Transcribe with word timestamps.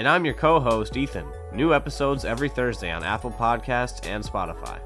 And 0.00 0.08
I'm 0.08 0.24
your 0.24 0.32
co 0.32 0.58
host, 0.58 0.96
Ethan. 0.96 1.26
New 1.52 1.74
episodes 1.74 2.24
every 2.24 2.48
Thursday 2.48 2.90
on 2.90 3.04
Apple 3.04 3.30
Podcasts 3.30 4.06
and 4.06 4.24
Spotify. 4.24 4.80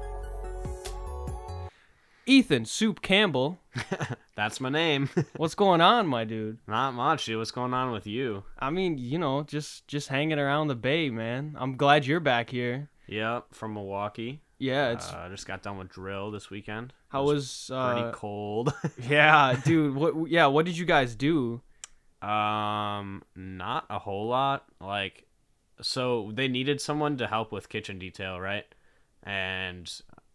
Ethan 2.25 2.65
Soup 2.65 3.01
Campbell. 3.01 3.57
That's 4.35 4.59
my 4.59 4.67
name. 4.67 5.09
What's 5.37 5.55
going 5.55 5.79
on, 5.79 6.05
my 6.05 6.25
dude? 6.25 6.57
Not 6.67 6.95
much, 6.95 7.27
dude. 7.27 7.37
What's 7.37 7.51
going 7.51 7.73
on 7.73 7.93
with 7.93 8.05
you? 8.05 8.43
I 8.59 8.71
mean, 8.71 8.97
you 8.97 9.17
know, 9.17 9.43
just 9.43 9.87
just 9.87 10.09
hanging 10.09 10.37
around 10.37 10.67
the 10.67 10.75
bay, 10.75 11.09
man. 11.09 11.55
I'm 11.57 11.77
glad 11.77 12.05
you're 12.05 12.19
back 12.19 12.49
here. 12.49 12.89
Yep, 13.07 13.53
from 13.53 13.73
Milwaukee. 13.73 14.41
Yeah, 14.57 14.89
it's 14.91 15.09
Uh, 15.13 15.29
just 15.29 15.47
got 15.47 15.63
done 15.63 15.77
with 15.77 15.87
drill 15.87 16.29
this 16.31 16.49
weekend. 16.49 16.91
how 17.07 17.21
It 17.21 17.35
was 17.35 17.67
pretty 17.69 18.01
uh 18.01 18.11
cold. 18.11 18.73
Yeah, 19.07 19.57
dude. 19.63 19.95
What 19.95 20.29
yeah, 20.29 20.47
what 20.47 20.65
did 20.65 20.77
you 20.77 20.83
guys 20.85 21.15
do? 21.15 21.61
Um, 22.25 23.21
not 23.35 23.85
a 23.89 23.99
whole 23.99 24.27
lot. 24.27 24.65
Like, 24.81 25.25
so 25.81 26.31
they 26.33 26.47
needed 26.47 26.81
someone 26.81 27.17
to 27.17 27.27
help 27.27 27.51
with 27.51 27.69
kitchen 27.69 27.99
detail, 27.99 28.39
right? 28.39 28.65
And 29.23 29.91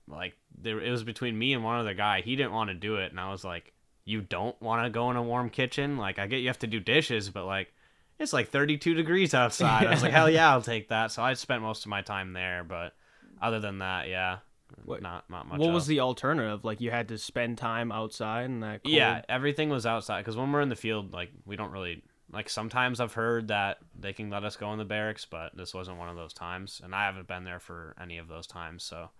like, 0.06 0.34
there 0.56 0.80
it 0.80 0.90
was 0.90 1.04
between 1.04 1.38
me 1.38 1.52
and 1.52 1.64
one 1.64 1.78
other 1.78 1.94
guy. 1.94 2.20
He 2.20 2.36
didn't 2.36 2.52
want 2.52 2.68
to 2.68 2.74
do 2.74 2.96
it, 2.96 3.10
and 3.10 3.18
I 3.18 3.30
was 3.30 3.44
like, 3.44 3.72
"You 4.04 4.20
don't 4.20 4.60
want 4.62 4.84
to 4.84 4.90
go 4.90 5.10
in 5.10 5.16
a 5.16 5.22
warm 5.22 5.50
kitchen? 5.50 5.96
Like, 5.96 6.18
I 6.18 6.26
get 6.26 6.38
you 6.38 6.48
have 6.48 6.58
to 6.60 6.66
do 6.66 6.80
dishes, 6.80 7.28
but 7.30 7.46
like." 7.46 7.72
It's 8.18 8.34
like 8.34 8.50
32 8.50 8.92
degrees 8.92 9.32
outside. 9.32 9.86
I 9.86 9.92
was 9.92 10.02
like, 10.02 10.12
hell 10.12 10.28
yeah, 10.30 10.50
I'll 10.50 10.60
take 10.60 10.90
that. 10.90 11.10
So 11.10 11.22
I 11.22 11.32
spent 11.32 11.62
most 11.62 11.86
of 11.86 11.88
my 11.88 12.02
time 12.02 12.34
there, 12.34 12.62
but 12.62 12.92
other 13.40 13.60
than 13.60 13.78
that, 13.78 14.08
yeah, 14.10 14.40
What- 14.84 15.02
not 15.02 15.28
not 15.30 15.48
much. 15.48 15.58
what 15.58 15.72
was 15.72 15.86
the 15.86 16.00
alternative? 16.00 16.64
Like 16.64 16.80
you 16.80 16.90
had 16.90 17.08
to 17.08 17.18
spend 17.18 17.58
time 17.58 17.92
outside 17.92 18.44
and 18.44 18.62
that 18.62 18.82
cold? 18.84 18.94
Yeah, 18.94 19.22
everything 19.28 19.68
was 19.68 19.86
outside 19.86 20.18
because 20.20 20.36
when 20.36 20.50
we're 20.52 20.60
in 20.60 20.68
the 20.68 20.76
field, 20.76 21.12
like 21.12 21.30
we 21.44 21.56
don't 21.56 21.70
really 21.72 22.02
like. 22.32 22.48
Sometimes 22.48 23.00
I've 23.00 23.14
heard 23.14 23.48
that 23.48 23.78
they 23.98 24.12
can 24.12 24.30
let 24.30 24.44
us 24.44 24.56
go 24.56 24.72
in 24.72 24.78
the 24.78 24.84
barracks, 24.84 25.24
but 25.24 25.56
this 25.56 25.74
wasn't 25.74 25.98
one 25.98 26.08
of 26.08 26.16
those 26.16 26.32
times, 26.32 26.80
and 26.84 26.94
I 26.94 27.06
haven't 27.06 27.26
been 27.28 27.44
there 27.44 27.60
for 27.60 27.94
any 28.00 28.18
of 28.18 28.28
those 28.28 28.46
times. 28.46 28.82
So, 28.84 29.10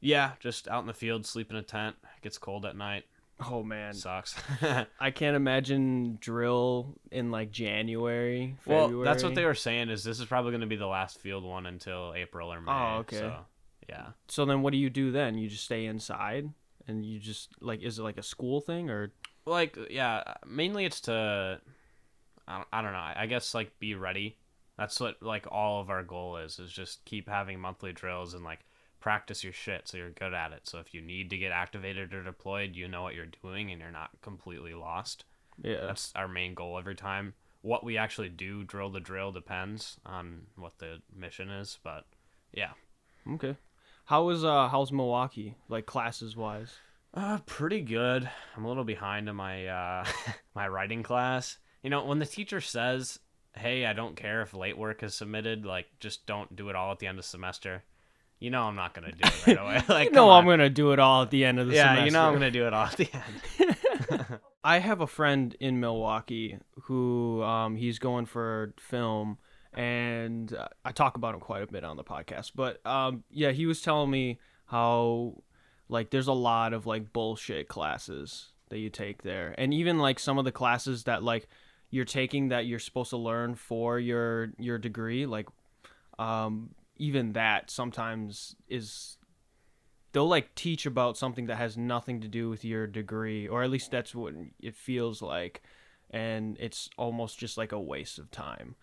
yeah, 0.00 0.32
just 0.40 0.68
out 0.68 0.80
in 0.80 0.86
the 0.86 0.94
field, 0.94 1.26
sleep 1.26 1.50
in 1.50 1.56
a 1.56 1.62
tent. 1.62 1.96
It 2.16 2.22
gets 2.22 2.38
cold 2.38 2.64
at 2.66 2.76
night. 2.76 3.04
Oh 3.48 3.62
man. 3.62 3.94
Sucks. 3.94 4.34
I 5.00 5.10
can't 5.10 5.34
imagine 5.36 6.18
drill 6.20 6.94
in 7.10 7.30
like 7.30 7.50
January, 7.50 8.56
well, 8.66 8.88
that's 9.00 9.22
what 9.22 9.34
they 9.34 9.44
were 9.44 9.54
saying. 9.54 9.88
Is 9.88 10.04
this 10.04 10.20
is 10.20 10.26
probably 10.26 10.50
going 10.50 10.60
to 10.60 10.66
be 10.66 10.76
the 10.76 10.86
last 10.86 11.18
field 11.18 11.44
one 11.44 11.64
until 11.66 12.12
April 12.14 12.52
or 12.52 12.60
May. 12.60 12.70
Oh, 12.72 12.96
okay. 13.00 13.16
So, 13.18 13.36
yeah. 13.88 14.08
So 14.28 14.44
then 14.44 14.62
what 14.62 14.72
do 14.72 14.78
you 14.78 14.90
do 14.90 15.10
then? 15.10 15.38
You 15.38 15.48
just 15.48 15.64
stay 15.64 15.86
inside 15.86 16.50
and 16.90 17.04
you 17.04 17.18
just 17.18 17.50
like 17.60 17.82
is 17.82 17.98
it 17.98 18.02
like 18.02 18.18
a 18.18 18.22
school 18.22 18.60
thing 18.60 18.90
or 18.90 19.12
like 19.46 19.78
yeah 19.90 20.22
mainly 20.46 20.84
it's 20.84 21.00
to 21.02 21.60
I 22.46 22.56
don't, 22.56 22.68
I 22.72 22.82
don't 22.82 22.92
know 22.92 23.12
i 23.16 23.26
guess 23.26 23.54
like 23.54 23.78
be 23.78 23.94
ready 23.94 24.36
that's 24.76 24.98
what 25.00 25.22
like 25.22 25.46
all 25.50 25.80
of 25.80 25.90
our 25.90 26.02
goal 26.02 26.36
is 26.38 26.58
is 26.58 26.72
just 26.72 27.04
keep 27.04 27.28
having 27.28 27.60
monthly 27.60 27.92
drills 27.92 28.34
and 28.34 28.44
like 28.44 28.60
practice 28.98 29.42
your 29.42 29.52
shit 29.52 29.88
so 29.88 29.96
you're 29.96 30.10
good 30.10 30.34
at 30.34 30.52
it 30.52 30.62
so 30.64 30.78
if 30.78 30.92
you 30.92 31.00
need 31.00 31.30
to 31.30 31.38
get 31.38 31.52
activated 31.52 32.12
or 32.12 32.22
deployed 32.22 32.74
you 32.74 32.86
know 32.86 33.02
what 33.02 33.14
you're 33.14 33.26
doing 33.42 33.70
and 33.70 33.80
you're 33.80 33.90
not 33.90 34.10
completely 34.20 34.74
lost 34.74 35.24
yeah. 35.62 35.86
that's 35.86 36.12
our 36.16 36.28
main 36.28 36.54
goal 36.54 36.78
every 36.78 36.94
time 36.94 37.32
what 37.62 37.84
we 37.84 37.96
actually 37.96 38.28
do 38.28 38.62
drill 38.64 38.92
to 38.92 39.00
drill 39.00 39.32
depends 39.32 39.96
on 40.04 40.42
what 40.56 40.78
the 40.78 41.00
mission 41.14 41.48
is 41.48 41.78
but 41.82 42.04
yeah 42.52 42.72
Okay. 43.28 43.56
How 44.10 44.24
was 44.24 44.44
uh 44.44 44.66
how's 44.66 44.90
Milwaukee 44.90 45.54
like 45.68 45.86
classes 45.86 46.36
wise? 46.36 46.74
Uh, 47.14 47.38
pretty 47.46 47.80
good. 47.80 48.28
I'm 48.56 48.64
a 48.64 48.68
little 48.68 48.82
behind 48.82 49.28
in 49.28 49.36
my 49.36 49.68
uh 49.68 50.04
my 50.54 50.66
writing 50.66 51.04
class. 51.04 51.58
You 51.84 51.90
know, 51.90 52.04
when 52.04 52.18
the 52.18 52.26
teacher 52.26 52.60
says, 52.60 53.20
"Hey, 53.54 53.86
I 53.86 53.92
don't 53.92 54.16
care 54.16 54.42
if 54.42 54.52
late 54.52 54.76
work 54.76 55.04
is 55.04 55.14
submitted, 55.14 55.64
like 55.64 55.86
just 56.00 56.26
don't 56.26 56.56
do 56.56 56.70
it 56.70 56.74
all 56.74 56.90
at 56.90 56.98
the 56.98 57.06
end 57.06 57.20
of 57.20 57.24
semester." 57.24 57.84
You 58.40 58.50
know, 58.50 58.64
I'm 58.64 58.74
not 58.74 58.94
gonna 58.94 59.12
do 59.12 59.20
it 59.22 59.46
right 59.46 59.58
away. 59.58 59.82
Like, 59.88 60.08
you 60.08 60.10
know 60.10 60.28
I'm 60.30 60.44
gonna 60.44 60.68
do 60.68 60.90
it 60.90 60.98
all 60.98 61.22
at 61.22 61.30
the 61.30 61.44
end 61.44 61.60
of 61.60 61.68
the 61.68 61.74
yeah, 61.74 61.90
semester. 61.90 62.06
you 62.06 62.10
know, 62.10 62.26
I'm 62.26 62.32
gonna 62.32 62.50
do 62.50 62.66
it 62.66 62.74
all 62.74 62.86
at 62.86 62.96
the 62.96 63.08
end. 63.12 64.26
I 64.64 64.80
have 64.80 65.00
a 65.00 65.06
friend 65.06 65.54
in 65.60 65.78
Milwaukee 65.78 66.58
who 66.82 67.44
um, 67.44 67.76
he's 67.76 68.00
going 68.00 68.26
for 68.26 68.74
film, 68.80 69.38
and 69.72 70.52
uh, 70.52 70.68
I 70.84 70.92
talk 70.92 71.16
about 71.16 71.34
him 71.34 71.40
quite 71.40 71.62
a 71.62 71.66
bit 71.66 71.84
on 71.84 71.96
the 71.96 72.04
podcast. 72.04 72.52
But 72.54 72.84
um, 72.86 73.24
yeah, 73.30 73.52
he 73.52 73.66
was 73.66 73.82
telling 73.82 74.10
me 74.10 74.38
how 74.66 75.42
like 75.88 76.10
there's 76.10 76.28
a 76.28 76.32
lot 76.32 76.72
of 76.72 76.86
like 76.86 77.12
bullshit 77.12 77.68
classes 77.68 78.48
that 78.68 78.78
you 78.78 78.90
take 78.90 79.22
there, 79.22 79.54
and 79.58 79.74
even 79.74 79.98
like 79.98 80.18
some 80.18 80.38
of 80.38 80.44
the 80.44 80.52
classes 80.52 81.04
that 81.04 81.22
like 81.22 81.48
you're 81.90 82.04
taking 82.04 82.48
that 82.48 82.66
you're 82.66 82.78
supposed 82.78 83.10
to 83.10 83.16
learn 83.16 83.54
for 83.54 83.98
your 83.98 84.52
your 84.58 84.78
degree, 84.78 85.26
like 85.26 85.48
um, 86.18 86.70
even 86.96 87.32
that 87.32 87.70
sometimes 87.70 88.54
is 88.68 89.16
they'll 90.12 90.28
like 90.28 90.54
teach 90.54 90.86
about 90.86 91.16
something 91.16 91.46
that 91.46 91.56
has 91.56 91.76
nothing 91.76 92.20
to 92.20 92.28
do 92.28 92.48
with 92.48 92.64
your 92.64 92.86
degree 92.86 93.48
or 93.48 93.62
at 93.62 93.70
least 93.70 93.90
that's 93.90 94.14
what 94.14 94.34
it 94.60 94.74
feels 94.74 95.22
like 95.22 95.62
and 96.10 96.56
it's 96.60 96.90
almost 96.98 97.38
just 97.38 97.56
like 97.56 97.72
a 97.72 97.80
waste 97.80 98.18
of 98.18 98.30
time 98.30 98.74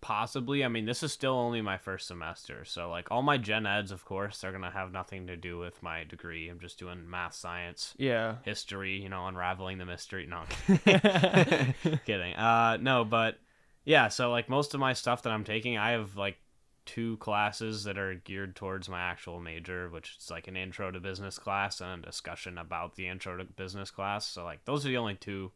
Possibly. 0.00 0.64
I 0.64 0.68
mean, 0.68 0.84
this 0.84 1.02
is 1.02 1.12
still 1.12 1.34
only 1.34 1.60
my 1.60 1.76
first 1.76 2.06
semester, 2.06 2.64
so 2.64 2.88
like 2.90 3.10
all 3.10 3.22
my 3.22 3.36
gen 3.36 3.66
eds, 3.66 3.90
of 3.90 4.04
course, 4.04 4.40
they're 4.40 4.52
gonna 4.52 4.70
have 4.70 4.92
nothing 4.92 5.26
to 5.26 5.36
do 5.36 5.58
with 5.58 5.82
my 5.82 6.04
degree. 6.04 6.48
I'm 6.48 6.60
just 6.60 6.78
doing 6.78 7.08
math, 7.08 7.34
science, 7.34 7.94
yeah 7.98 8.36
history. 8.44 9.02
You 9.02 9.08
know, 9.08 9.26
unraveling 9.26 9.78
the 9.78 9.84
mystery. 9.84 10.26
No, 10.26 10.44
kidding. 12.06 12.34
Uh, 12.34 12.78
no, 12.80 13.04
but 13.04 13.38
yeah. 13.84 14.08
So 14.08 14.30
like 14.30 14.48
most 14.48 14.74
of 14.74 14.80
my 14.80 14.92
stuff 14.92 15.22
that 15.22 15.32
I'm 15.32 15.44
taking, 15.44 15.76
I 15.78 15.90
have 15.92 16.16
like 16.16 16.36
two 16.84 17.16
classes 17.18 17.84
that 17.84 17.98
are 17.98 18.14
geared 18.14 18.56
towards 18.56 18.88
my 18.88 19.00
actual 19.00 19.40
major, 19.40 19.88
which 19.88 20.16
is 20.20 20.30
like 20.30 20.48
an 20.48 20.56
intro 20.56 20.90
to 20.90 21.00
business 21.00 21.38
class 21.38 21.80
and 21.80 22.02
a 22.02 22.06
discussion 22.06 22.58
about 22.58 22.96
the 22.96 23.08
intro 23.08 23.36
to 23.36 23.44
business 23.44 23.90
class. 23.90 24.26
So 24.26 24.44
like 24.44 24.64
those 24.64 24.84
are 24.84 24.88
the 24.88 24.96
only 24.96 25.14
two 25.14 25.52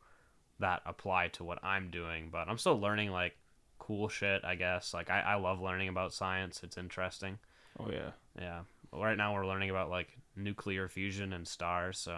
that 0.59 0.83
apply 0.87 1.29
to 1.29 1.45
what 1.45 1.63
I'm 1.65 1.91
doing. 1.91 2.29
But 2.31 2.49
I'm 2.49 2.59
still 2.59 2.81
learning 2.81 3.11
like 3.11 3.37
cool 3.79 4.09
shit. 4.09 4.45
I 4.45 4.55
guess 4.55 4.95
like 4.95 5.11
I, 5.11 5.21
I 5.21 5.35
love 5.37 5.61
learning 5.61 5.89
about 5.89 6.13
science. 6.13 6.61
It's 6.63 6.79
interesting. 6.79 7.39
oh 7.79 7.91
yeah 7.91 8.11
Yeah. 8.39 8.61
But 8.91 9.01
right 9.01 9.17
now 9.17 9.35
we're 9.35 9.47
learning 9.47 9.71
about 9.71 9.91
like 9.91 10.09
nuclear 10.37 10.89
fusion 10.89 11.33
and 11.33 11.47
stars. 11.47 11.99
So 11.99 12.17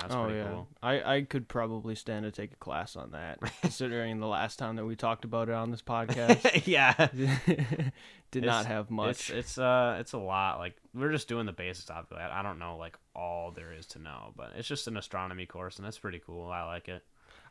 that's 0.00 0.14
oh 0.14 0.24
pretty 0.24 0.38
yeah 0.38 0.48
cool. 0.48 0.68
i 0.82 1.16
i 1.16 1.20
could 1.20 1.46
probably 1.48 1.94
stand 1.94 2.24
to 2.24 2.30
take 2.30 2.52
a 2.52 2.56
class 2.56 2.96
on 2.96 3.10
that 3.10 3.38
considering 3.60 4.20
the 4.20 4.26
last 4.26 4.58
time 4.58 4.76
that 4.76 4.86
we 4.86 4.96
talked 4.96 5.24
about 5.24 5.50
it 5.50 5.54
on 5.54 5.70
this 5.70 5.82
podcast 5.82 6.66
yeah. 6.66 6.94
did 8.30 8.42
not 8.44 8.64
have 8.64 8.90
much 8.90 9.28
it's 9.28 9.58
uh 9.58 9.98
it's 10.00 10.14
a 10.14 10.18
lot. 10.18 10.58
Like 10.58 10.76
we're 10.94 11.12
just 11.12 11.28
doing 11.28 11.44
the 11.44 11.52
basics 11.52 11.90
obviously. 11.90 12.24
I 12.24 12.40
I 12.40 12.42
don't 12.42 12.58
know 12.58 12.78
like 12.78 12.98
all 13.14 13.50
there 13.50 13.74
is 13.74 13.84
to 13.88 13.98
know, 13.98 14.32
but 14.34 14.52
it's 14.56 14.66
just 14.66 14.88
an 14.88 14.96
astronomy 14.96 15.44
course 15.44 15.76
and 15.78 15.86
it's 15.86 15.98
pretty 15.98 16.22
cool. 16.24 16.50
I 16.50 16.64
like 16.64 16.88
it. 16.88 17.04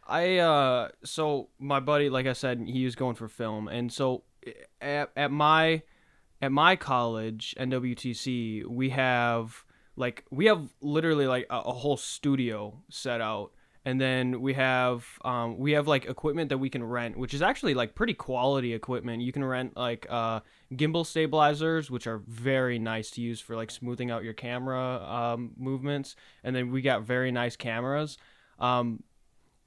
I 0.07 0.37
uh 0.37 0.89
so 1.03 1.49
my 1.59 1.79
buddy 1.79 2.09
like 2.09 2.25
I 2.25 2.33
said 2.33 2.61
he 2.67 2.85
was 2.85 2.95
going 2.95 3.15
for 3.15 3.27
film. 3.27 3.67
And 3.67 3.91
so 3.91 4.23
at, 4.81 5.11
at 5.15 5.31
my 5.31 5.83
at 6.41 6.51
my 6.51 6.75
college 6.75 7.55
NWTC 7.59 8.65
we 8.65 8.89
have 8.89 9.63
like 9.95 10.25
we 10.31 10.45
have 10.45 10.69
literally 10.81 11.27
like 11.27 11.45
a, 11.49 11.59
a 11.59 11.71
whole 11.71 11.97
studio 11.97 12.81
set 12.89 13.21
out. 13.21 13.51
And 13.83 13.99
then 13.99 14.41
we 14.41 14.53
have 14.53 15.05
um 15.23 15.57
we 15.57 15.71
have 15.73 15.87
like 15.87 16.05
equipment 16.05 16.49
that 16.49 16.57
we 16.57 16.69
can 16.69 16.83
rent 16.83 17.17
which 17.17 17.33
is 17.33 17.41
actually 17.41 17.73
like 17.75 17.95
pretty 17.95 18.13
quality 18.13 18.73
equipment. 18.73 19.21
You 19.21 19.31
can 19.31 19.43
rent 19.43 19.77
like 19.77 20.07
uh 20.09 20.41
gimbal 20.73 21.05
stabilizers 21.05 21.91
which 21.91 22.07
are 22.07 22.19
very 22.27 22.79
nice 22.79 23.11
to 23.11 23.21
use 23.21 23.39
for 23.39 23.55
like 23.55 23.69
smoothing 23.69 24.09
out 24.09 24.23
your 24.23 24.33
camera 24.33 25.03
um 25.03 25.51
movements. 25.57 26.15
And 26.43 26.55
then 26.55 26.71
we 26.71 26.81
got 26.81 27.03
very 27.03 27.31
nice 27.31 27.55
cameras. 27.55 28.17
Um 28.59 29.03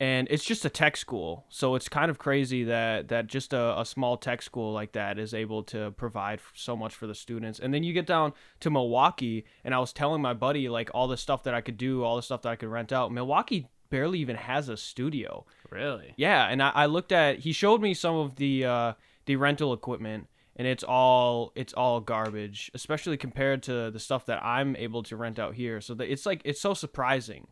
and 0.00 0.26
it's 0.31 0.44
just 0.44 0.64
a 0.64 0.70
tech 0.70 0.96
school. 0.96 1.46
So 1.49 1.76
it's 1.76 1.88
kind 1.88 2.11
of 2.11 2.19
crazy 2.19 2.64
that 2.64 3.08
that 3.08 3.26
just 3.26 3.52
a, 3.52 3.79
a 3.81 3.85
small 3.85 4.17
tech 4.17 4.43
school 4.43 4.73
like 4.73 4.93
that 4.93 5.19
is 5.19 5.32
able 5.32 5.62
to 5.64 5.93
provide 5.93 6.41
so 6.55 6.76
much 6.76 6.94
for 6.94 7.06
the 7.06 7.14
students. 7.14 7.61
And 7.61 7.73
then 7.73 7.85
you 7.85 7.93
get 7.93 8.06
down 8.06 8.32
to 8.61 8.70
milwaukee 8.70 9.44
and 9.62 9.75
i 9.75 9.79
was 9.79 9.93
telling 9.93 10.20
my 10.20 10.35
buddy 10.35 10.69
like 10.69 10.91
all 10.94 11.06
the 11.06 11.17
stuff 11.17 11.44
that 11.44 11.55
i 11.55 11.61
could 11.61 11.76
do 11.76 12.02
all 12.02 12.17
the 12.17 12.23
stuff 12.23 12.43
that 12.43 12.49
i 12.50 12.56
could 12.56 12.69
rent 12.69 12.93
out. 12.93 13.12
Milwaukee 13.12 13.69
barely 13.91 14.19
even 14.19 14.37
has 14.37 14.69
a 14.69 14.76
studio. 14.76 15.44
Really? 15.70 16.14
yeah 16.17 16.47
and 16.47 16.62
i, 16.62 16.70
I 16.70 16.87
looked 16.87 17.12
at 17.12 17.40
he 17.40 17.52
showed 17.52 17.81
me 17.81 17.94
some 17.94 18.17
of 18.17 18.37
the 18.37 18.64
uh 18.64 18.93
the 19.26 19.37
rental 19.37 19.73
equipment 19.73 20.29
and 20.56 20.69
it's 20.69 20.85
all 20.85 21.52
it's 21.56 21.73
all 21.73 22.00
garbage 22.00 22.70
especially 22.75 23.17
compared 23.17 23.62
to 23.64 23.90
the 23.90 23.99
stuff 23.99 24.26
that 24.26 24.44
i'm 24.44 24.76
able 24.76 25.02
to 25.05 25.17
rent 25.17 25.38
out 25.38 25.55
here. 25.55 25.81
So 25.81 25.94
that 25.94 26.11
it's 26.11 26.26
like 26.26 26.43
it's 26.44 26.61
so 26.61 26.75
surprising. 26.75 27.47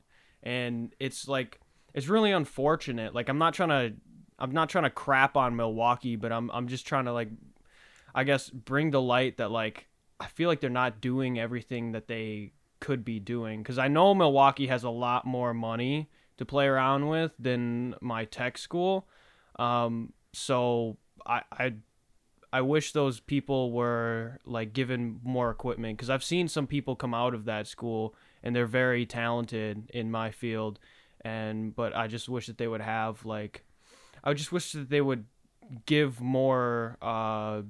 And 0.45 0.93
it's 0.99 1.29
like 1.29 1.61
it's 1.95 2.09
really 2.09 2.33
unfortunate. 2.33 3.15
Like 3.15 3.29
i'm 3.29 3.39
not 3.39 3.55
trying 3.55 3.69
to 3.69 3.97
i'm 4.39 4.53
not 4.53 4.69
trying 4.69 4.85
to 4.85 4.91
crap 4.91 5.37
on 5.37 5.55
milwaukee 5.55 6.17
but 6.17 6.33
i'm 6.33 6.51
i'm 6.51 6.67
just 6.67 6.87
trying 6.87 7.05
to 7.05 7.13
like 7.13 7.29
i 8.15 8.25
guess 8.25 8.51
bring 8.51 8.91
the 8.91 9.01
light 9.01 9.37
that 9.37 9.51
like 9.51 9.87
i 10.19 10.27
feel 10.27 10.49
like 10.49 10.61
they're 10.61 10.71
not 10.71 11.01
doing 11.01 11.39
everything 11.39 11.93
that 11.93 12.09
they 12.09 12.53
could 12.81 13.05
be 13.05 13.21
doing. 13.21 13.63
Because 13.63 13.79
i 13.79 13.89
know 13.89 14.15
milwaukee 14.15 14.67
has 14.67 14.85
a 14.85 14.91
lot 14.91 15.25
more 15.25 15.55
money 15.55 16.11
to 16.39 16.45
play 16.45 16.67
around 16.67 17.09
with 17.09 17.33
than 17.39 17.95
my 18.01 18.25
tech 18.25 18.59
school. 18.59 19.07
Um 19.59 20.13
so 20.33 20.97
I 21.27 21.43
I 21.53 21.75
I 22.53 22.61
wish 22.61 22.93
those 22.93 23.19
people 23.19 23.73
were 23.73 24.39
like 24.45 24.73
given 24.73 25.21
more 25.23 25.51
equipment. 25.51 25.97
Because 25.97 26.11
I've 26.11 26.25
seen 26.25 26.49
some 26.49 26.67
people 26.67 26.97
come 26.97 27.15
out 27.15 27.35
of 27.35 27.47
that 27.47 27.67
school 27.67 28.15
and 28.43 28.55
they're 28.55 28.67
very 28.67 29.07
talented 29.07 29.91
in 29.95 30.11
my 30.11 30.31
field, 30.31 30.79
and 31.25 31.75
but 31.75 31.95
I 31.95 32.07
just 32.07 32.29
wish 32.29 32.47
that 32.47 32.59
they 32.59 32.69
would 32.69 32.81
have 32.81 33.25
like, 33.25 33.65
I 34.25 34.35
just 34.35 34.53
wish 34.53 34.73
that 34.73 34.91
they 34.91 35.01
would 35.01 35.25
give 35.87 36.21
more 36.21 36.99
uh, 37.01 37.63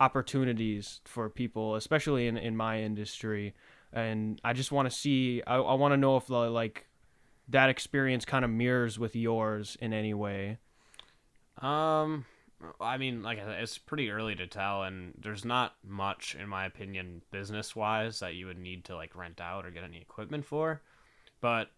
opportunities 0.00 1.00
for 1.04 1.28
people, 1.28 1.74
especially 1.74 2.26
in 2.26 2.36
in 2.36 2.56
my 2.56 2.82
industry, 2.82 3.54
and 3.92 4.40
I 4.44 4.52
just 4.52 4.72
want 4.72 4.90
to 4.90 4.96
see. 4.96 5.42
I 5.46 5.56
I 5.56 5.74
want 5.74 5.92
to 5.92 5.96
know 5.96 6.16
if 6.16 6.26
the, 6.26 6.50
like 6.50 6.86
that 7.48 7.70
experience 7.70 8.24
kind 8.24 8.44
of 8.44 8.50
mirrors 8.50 8.98
with 8.98 9.16
yours 9.16 9.76
in 9.80 9.92
any 9.92 10.14
way. 10.14 10.58
Um, 11.60 12.26
I 12.80 12.98
mean, 12.98 13.22
like 13.22 13.38
it's 13.38 13.78
pretty 13.78 14.10
early 14.10 14.34
to 14.36 14.46
tell, 14.46 14.82
and 14.82 15.14
there's 15.20 15.44
not 15.44 15.74
much, 15.84 16.36
in 16.38 16.48
my 16.48 16.66
opinion, 16.66 17.22
business 17.30 17.74
wise 17.74 18.20
that 18.20 18.34
you 18.34 18.46
would 18.46 18.58
need 18.58 18.84
to 18.86 18.96
like 18.96 19.16
rent 19.16 19.40
out 19.40 19.64
or 19.64 19.70
get 19.70 19.84
any 19.84 20.00
equipment 20.00 20.44
for. 20.44 20.82
But 21.40 21.70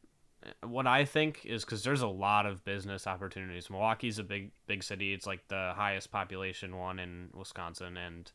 what 0.62 0.86
I 0.86 1.04
think 1.04 1.44
is 1.44 1.64
because 1.64 1.82
there's 1.84 2.02
a 2.02 2.08
lot 2.08 2.46
of 2.46 2.64
business 2.64 3.06
opportunities. 3.06 3.68
Milwaukee's 3.70 4.18
a 4.18 4.24
big, 4.24 4.52
big 4.66 4.82
city. 4.82 5.12
It's 5.12 5.26
like 5.26 5.46
the 5.48 5.72
highest 5.76 6.10
population 6.10 6.76
one 6.76 6.98
in 6.98 7.28
Wisconsin, 7.34 7.96
and 7.96 8.30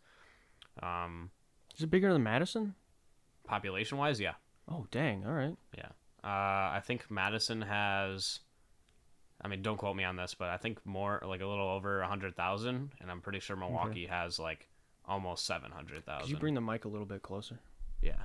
um, 0.84 1.32
Is 1.76 1.84
it 1.84 1.90
bigger 1.90 2.12
than 2.14 2.24
Madison? 2.24 2.76
population 3.48 3.98
wise, 4.00 4.20
yeah, 4.20 4.34
Oh 4.68 4.88
dang! 4.90 5.24
All 5.26 5.34
right. 5.34 5.56
yeah. 5.78 5.90
Uh, 6.24 6.74
I 6.76 6.82
think 6.84 7.10
Madison 7.12 7.62
has. 7.62 8.40
I 9.42 9.48
mean, 9.48 9.62
don't 9.62 9.78
quote 9.78 9.96
me 9.96 10.04
on 10.04 10.16
this, 10.16 10.34
but 10.34 10.50
I 10.50 10.58
think 10.58 10.84
more 10.86 11.22
like 11.24 11.42
a 11.42 11.46
little 11.46 11.70
over 11.70 12.02
a 12.02 12.08
hundred 12.08 12.36
thousand, 12.36 12.94
and 13.00 13.12
I'm 13.12 13.22
pretty 13.22 13.40
sure 13.40 13.56
Milwaukee 13.56 14.08
has 14.08 14.40
like 14.40 14.68
almost 15.06 15.46
seven 15.46 15.72
hundred 15.72 16.04
thousand. 16.06 16.22
Could 16.28 16.32
you 16.32 16.38
bring 16.38 16.54
the 16.56 16.62
mic 16.62 16.86
a 16.86 16.88
little 16.88 17.06
bit 17.06 17.22
closer? 17.22 17.60
Yeah, 18.02 18.16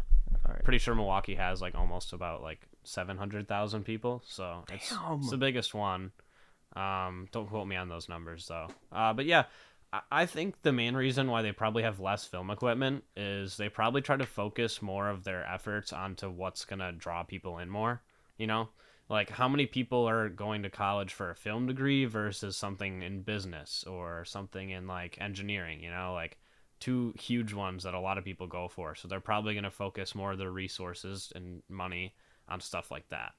All 0.47 0.53
right. 0.55 0.65
pretty 0.65 0.79
sure 0.79 0.95
Milwaukee 0.95 1.35
has 1.35 1.61
like 1.61 1.75
almost 1.75 2.13
about 2.15 2.43
like 2.43 2.61
seven 2.85 3.17
hundred 3.17 3.49
thousand 3.49 3.85
people, 3.85 4.23
so 4.27 4.65
it's, 4.73 4.93
it's 5.13 5.31
the 5.31 5.37
biggest 5.37 5.75
one. 5.75 6.13
Um, 6.77 7.29
don't 7.33 7.49
quote 7.49 7.67
me 7.67 7.77
on 7.77 7.89
those 7.89 8.09
numbers 8.09 8.47
though. 8.47 8.69
Uh, 8.93 9.13
but 9.13 9.27
yeah, 9.27 9.45
I, 9.93 10.01
I 10.11 10.27
think 10.27 10.63
the 10.63 10.73
main 10.73 10.95
reason 10.95 11.31
why 11.31 11.43
they 11.43 11.53
probably 11.53 11.83
have 11.83 12.01
less 12.01 12.25
film 12.25 12.51
equipment 12.51 13.05
is 13.17 13.57
they 13.57 13.69
probably 13.69 14.03
try 14.03 14.17
to 14.17 14.27
focus 14.27 14.81
more 14.81 15.09
of 15.09 15.25
their 15.25 15.45
efforts 15.47 15.93
onto 15.93 16.31
what's 16.31 16.65
gonna 16.65 16.93
draw 16.93 17.23
people 17.23 17.59
in 17.59 17.69
more. 17.69 18.03
You 18.39 18.47
know, 18.47 18.69
like 19.09 19.31
how 19.31 19.49
many 19.49 19.67
people 19.67 20.09
are 20.09 20.29
going 20.29 20.63
to 20.63 20.71
college 20.71 21.13
for 21.13 21.31
a 21.31 21.37
film 21.37 21.67
degree 21.67 22.05
versus 22.05 22.57
something 22.57 23.03
in 23.03 23.23
business 23.23 23.85
or 23.85 24.25
something 24.25 24.71
in 24.71 24.87
like 24.87 25.21
engineering. 25.21 25.83
You 25.83 25.91
know, 25.91 26.13
like 26.15 26.39
two 26.79 27.13
huge 27.21 27.53
ones 27.53 27.83
that 27.85 27.95
a 27.95 28.01
lot 28.01 28.19
of 28.19 28.25
people 28.25 28.47
go 28.47 28.69
for. 28.69 28.95
So 28.95 29.07
they're 29.07 29.21
probably 29.21 29.55
going 29.55 29.65
to 29.65 29.71
focus 29.71 30.15
more 30.15 30.33
of 30.33 30.39
their 30.39 30.51
resources 30.51 31.33
and 31.35 31.63
money 31.69 32.15
on 32.51 32.61
stuff 32.61 32.91
like 32.91 33.09
that. 33.09 33.33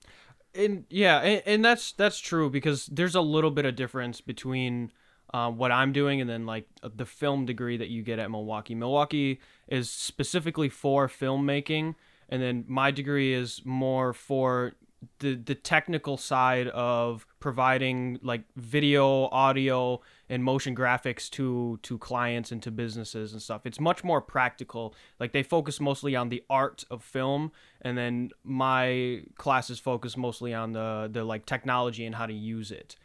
and 0.56 0.86
yeah, 0.90 1.20
and, 1.20 1.44
and 1.46 1.66
that's 1.66 1.92
that's 1.94 2.20
true 2.20 2.50
because 2.50 2.88
there's 2.88 3.16
a 3.16 3.22
little 3.22 3.52
bit 3.52 3.66
of 3.66 3.76
difference 3.76 4.22
between 4.22 4.92
uh, 5.34 5.50
what 5.50 5.72
I'm 5.72 5.94
doing 5.94 6.20
and 6.22 6.30
then 6.30 6.46
like 6.46 6.68
the 6.82 7.06
film 7.06 7.46
degree 7.46 7.78
that 7.78 7.90
you 7.90 8.04
get 8.04 8.20
at 8.20 8.30
Milwaukee. 8.30 8.76
Milwaukee 8.76 9.40
is 9.68 9.90
specifically 9.90 10.70
for 10.70 11.08
filmmaking, 11.08 11.96
and 12.30 12.42
then 12.42 12.66
my 12.68 12.92
degree 12.92 13.34
is 13.34 13.62
more 13.64 14.14
for 14.14 14.74
the 15.20 15.36
the 15.36 15.56
technical 15.56 16.16
side 16.16 16.68
of 16.68 17.26
providing 17.40 18.20
like 18.22 18.44
video, 18.56 19.26
audio, 19.30 20.00
and 20.30 20.44
motion 20.44 20.76
graphics 20.76 21.30
to 21.32 21.80
to 21.82 21.98
clients 21.98 22.52
and 22.52 22.62
to 22.64 22.72
businesses 22.72 23.34
and 23.34 23.42
stuff. 23.42 23.66
It's 23.66 23.80
much 23.80 24.04
more 24.04 24.22
practical. 24.22 24.94
Like 25.20 25.32
they 25.32 25.44
focus 25.44 25.80
mostly 25.80 26.16
on 26.16 26.30
the 26.30 26.44
art 26.50 26.86
of 26.92 27.04
film, 27.04 27.52
and 27.82 27.98
then 27.98 28.30
my 28.44 29.24
classes 29.38 29.80
focus 29.80 30.16
mostly 30.16 30.54
on 30.54 30.74
the 30.74 31.10
the 31.12 31.24
like 31.24 31.46
technology 31.46 32.06
and 32.06 32.16
how 32.16 32.28
to 32.28 32.34
use 32.34 32.72
it. 32.72 32.96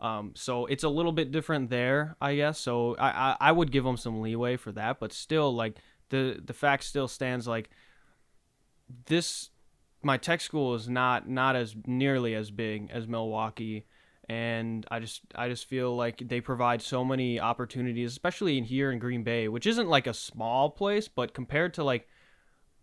Um, 0.00 0.32
so 0.36 0.66
it's 0.66 0.84
a 0.84 0.88
little 0.88 1.12
bit 1.12 1.32
different 1.32 1.70
there, 1.70 2.16
I 2.20 2.36
guess. 2.36 2.58
So 2.58 2.94
I, 2.96 3.08
I 3.08 3.36
I 3.40 3.52
would 3.52 3.72
give 3.72 3.84
them 3.84 3.96
some 3.96 4.20
leeway 4.20 4.56
for 4.56 4.72
that, 4.72 5.00
but 5.00 5.14
still 5.14 5.54
like 5.54 5.78
the 6.10 6.40
the 6.44 6.52
fact 6.52 6.84
still 6.84 7.08
stands 7.08 7.48
like 7.48 7.70
this 9.06 9.50
my 10.02 10.16
tech 10.16 10.40
school 10.40 10.74
is 10.74 10.88
not 10.88 11.28
not 11.28 11.56
as 11.56 11.74
nearly 11.86 12.34
as 12.34 12.50
big 12.50 12.90
as 12.90 13.06
Milwaukee. 13.06 13.86
And 14.28 14.86
I 14.90 15.00
just 15.00 15.22
I 15.34 15.48
just 15.48 15.66
feel 15.66 15.96
like 15.96 16.22
they 16.28 16.40
provide 16.40 16.82
so 16.82 17.04
many 17.04 17.40
opportunities 17.40 18.12
especially 18.12 18.58
in 18.58 18.64
here 18.64 18.92
in 18.92 18.98
Green 18.98 19.22
Bay 19.22 19.48
which 19.48 19.66
isn't 19.66 19.88
like 19.88 20.06
a 20.06 20.12
small 20.12 20.70
place 20.70 21.08
but 21.08 21.32
compared 21.32 21.74
to 21.74 21.84
like 21.84 22.06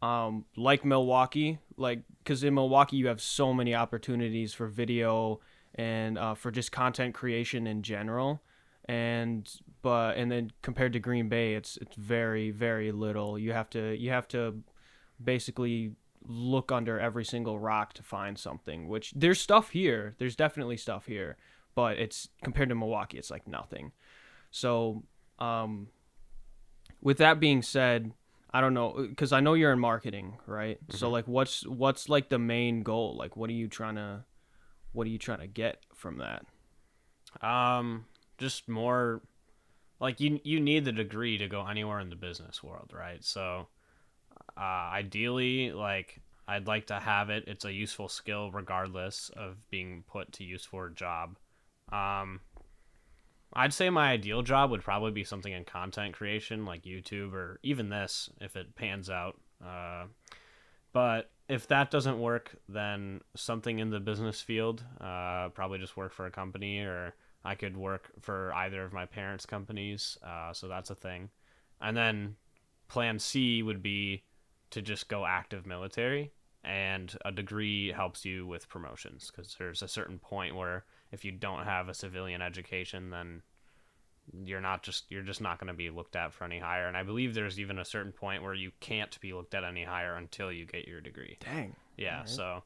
um 0.02 0.46
like 0.58 0.84
Milwaukee 0.84 1.60
like 1.78 2.02
cuz 2.26 2.44
in 2.44 2.56
Milwaukee 2.56 2.98
you 2.98 3.08
have 3.08 3.22
so 3.22 3.54
many 3.54 3.76
opportunities 3.76 4.54
for 4.54 4.68
video 4.68 5.40
and 5.76 6.18
uh, 6.18 6.34
for 6.34 6.52
just 6.52 6.72
content 6.72 7.14
creation 7.14 7.68
in 7.68 7.84
general. 7.84 8.42
And 8.86 9.48
but 9.84 10.18
and 10.18 10.32
then 10.32 10.52
compared 10.64 10.94
to 10.94 11.00
Green 11.00 11.30
Bay 11.30 11.54
it's 11.54 11.78
it's 11.78 11.96
very 11.96 12.50
very 12.50 12.92
little. 12.92 13.38
You 13.38 13.54
have 13.54 13.70
to 13.72 13.96
you 13.96 14.10
have 14.10 14.28
to 14.30 14.64
basically 15.24 15.96
look 16.28 16.72
under 16.72 17.00
every 17.00 17.26
single 17.26 17.60
rock 17.60 17.94
to 17.94 18.04
find 18.04 18.38
something 18.38 18.88
which 18.88 19.14
there's 19.16 19.40
stuff 19.40 19.70
here. 19.70 20.16
There's 20.18 20.36
definitely 20.36 20.78
stuff 20.78 21.06
here 21.06 21.38
but 21.76 21.98
it's 21.98 22.30
compared 22.44 22.70
to 22.70 22.76
milwaukee 22.76 23.18
it's 23.18 23.32
like 23.32 23.48
nothing. 23.48 23.92
So 24.52 25.04
um 25.40 25.88
with 27.02 27.18
that 27.18 27.40
being 27.40 27.62
said 27.62 28.14
i 28.54 28.62
don't 28.62 28.74
know 28.74 29.06
because 29.10 29.34
i 29.34 29.42
know 29.42 29.54
you're 29.54 29.74
in 29.74 29.80
marketing 29.80 30.38
right? 30.48 30.78
So 30.90 31.10
like 31.10 31.28
what's 31.28 31.66
what's 31.66 32.10
like 32.10 32.30
the 32.30 32.40
main 32.40 32.84
goal? 32.84 33.16
Like 33.18 33.36
what 33.36 33.50
are 33.50 33.54
you 33.54 33.68
trying 33.68 33.96
to 33.96 34.24
what 34.96 35.06
are 35.06 35.10
you 35.10 35.18
trying 35.18 35.40
to 35.40 35.48
get 35.48 35.84
from 35.94 36.20
that? 36.20 36.46
Um, 37.46 38.06
just 38.38 38.68
more 38.68 39.22
like 40.00 40.20
you 40.20 40.40
you 40.44 40.60
need 40.60 40.86
the 40.86 40.92
degree 40.92 41.38
to 41.38 41.48
go 41.48 41.66
anywhere 41.66 42.00
in 42.00 42.10
the 42.10 42.16
business 42.16 42.64
world, 42.64 42.92
right? 42.94 43.24
So, 43.24 43.68
uh, 44.58 44.90
ideally, 44.94 45.72
like 45.72 46.22
I'd 46.48 46.68
like 46.68 46.88
to 46.88 47.00
have 47.00 47.30
it. 47.30 47.46
It's 47.48 47.66
a 47.66 47.74
useful 47.74 48.08
skill 48.08 48.52
regardless 48.52 49.32
of 49.36 49.70
being 49.70 50.04
put 50.08 50.32
to 50.34 50.44
use 50.44 50.66
for 50.66 50.88
a 50.88 50.94
job. 50.94 51.38
Um, 51.92 52.42
I'd 53.54 53.74
say 53.74 53.90
my 53.90 54.12
ideal 54.12 54.42
job 54.42 54.72
would 54.72 54.84
probably 54.84 55.12
be 55.12 55.24
something 55.24 55.52
in 55.52 55.64
content 55.66 56.14
creation, 56.14 56.66
like 56.66 56.84
YouTube 56.84 57.34
or 57.34 57.60
even 57.64 57.90
this, 57.90 58.30
if 58.42 58.56
it 58.56 58.76
pans 58.76 59.10
out. 59.10 59.40
Uh, 59.66 60.06
but 60.92 61.32
if 61.48 61.68
that 61.68 61.92
doesn't 61.92 62.20
work, 62.20 62.56
then 62.68 63.22
something 63.36 63.80
in 63.80 63.90
the 63.90 64.00
business 64.00 64.42
field, 64.42 64.84
uh, 65.00 65.50
probably 65.50 65.80
just 65.80 65.98
work 65.98 66.14
for 66.14 66.26
a 66.26 66.32
company, 66.32 66.80
or 66.80 67.16
I 67.44 67.56
could 67.56 67.78
work 67.78 68.12
for 68.22 68.54
either 68.54 68.84
of 68.84 68.94
my 68.94 69.06
parents' 69.06 69.46
companies. 69.46 70.18
Uh, 70.26 70.54
so 70.54 70.68
that's 70.68 70.90
a 70.90 70.96
thing. 70.96 71.30
And 71.82 71.96
then 71.96 72.36
plan 72.88 73.20
C 73.20 73.64
would 73.64 73.82
be 73.82 74.24
to 74.72 74.82
just 74.82 75.08
go 75.10 75.26
active 75.26 75.66
military, 75.66 76.32
and 76.64 77.16
a 77.24 77.32
degree 77.32 77.92
helps 77.92 78.26
you 78.26 78.48
with 78.48 78.70
promotions 78.70 79.32
because 79.32 79.56
there's 79.60 79.82
a 79.82 79.88
certain 79.88 80.20
point 80.20 80.56
where 80.56 80.86
if 81.12 81.24
you 81.24 81.32
don't 81.32 81.64
have 81.64 81.90
a 81.90 81.94
civilian 81.94 82.42
education, 82.42 83.10
then 83.10 83.42
you're 84.44 84.62
not 84.62 84.82
just 84.84 85.06
you're 85.10 85.22
just 85.22 85.42
not 85.42 85.60
going 85.60 85.68
to 85.68 85.74
be 85.74 85.90
looked 85.90 86.16
at 86.16 86.34
for 86.34 86.44
any 86.44 86.60
higher. 86.60 86.88
And 86.88 86.98
i 86.98 87.04
believe 87.04 87.34
there's 87.34 87.60
even 87.60 87.78
a 87.78 87.86
certain 87.86 88.12
point 88.12 88.44
where 88.44 88.54
you 88.54 88.72
can't 88.80 89.20
be 89.22 89.34
looked 89.34 89.54
at 89.54 89.64
any 89.64 89.84
higher 89.84 90.16
until 90.16 90.52
you 90.52 90.66
get 90.66 90.88
your 90.88 91.02
degree. 91.02 91.38
Dang. 91.40 91.76
Yeah 91.98 92.24
so 92.26 92.64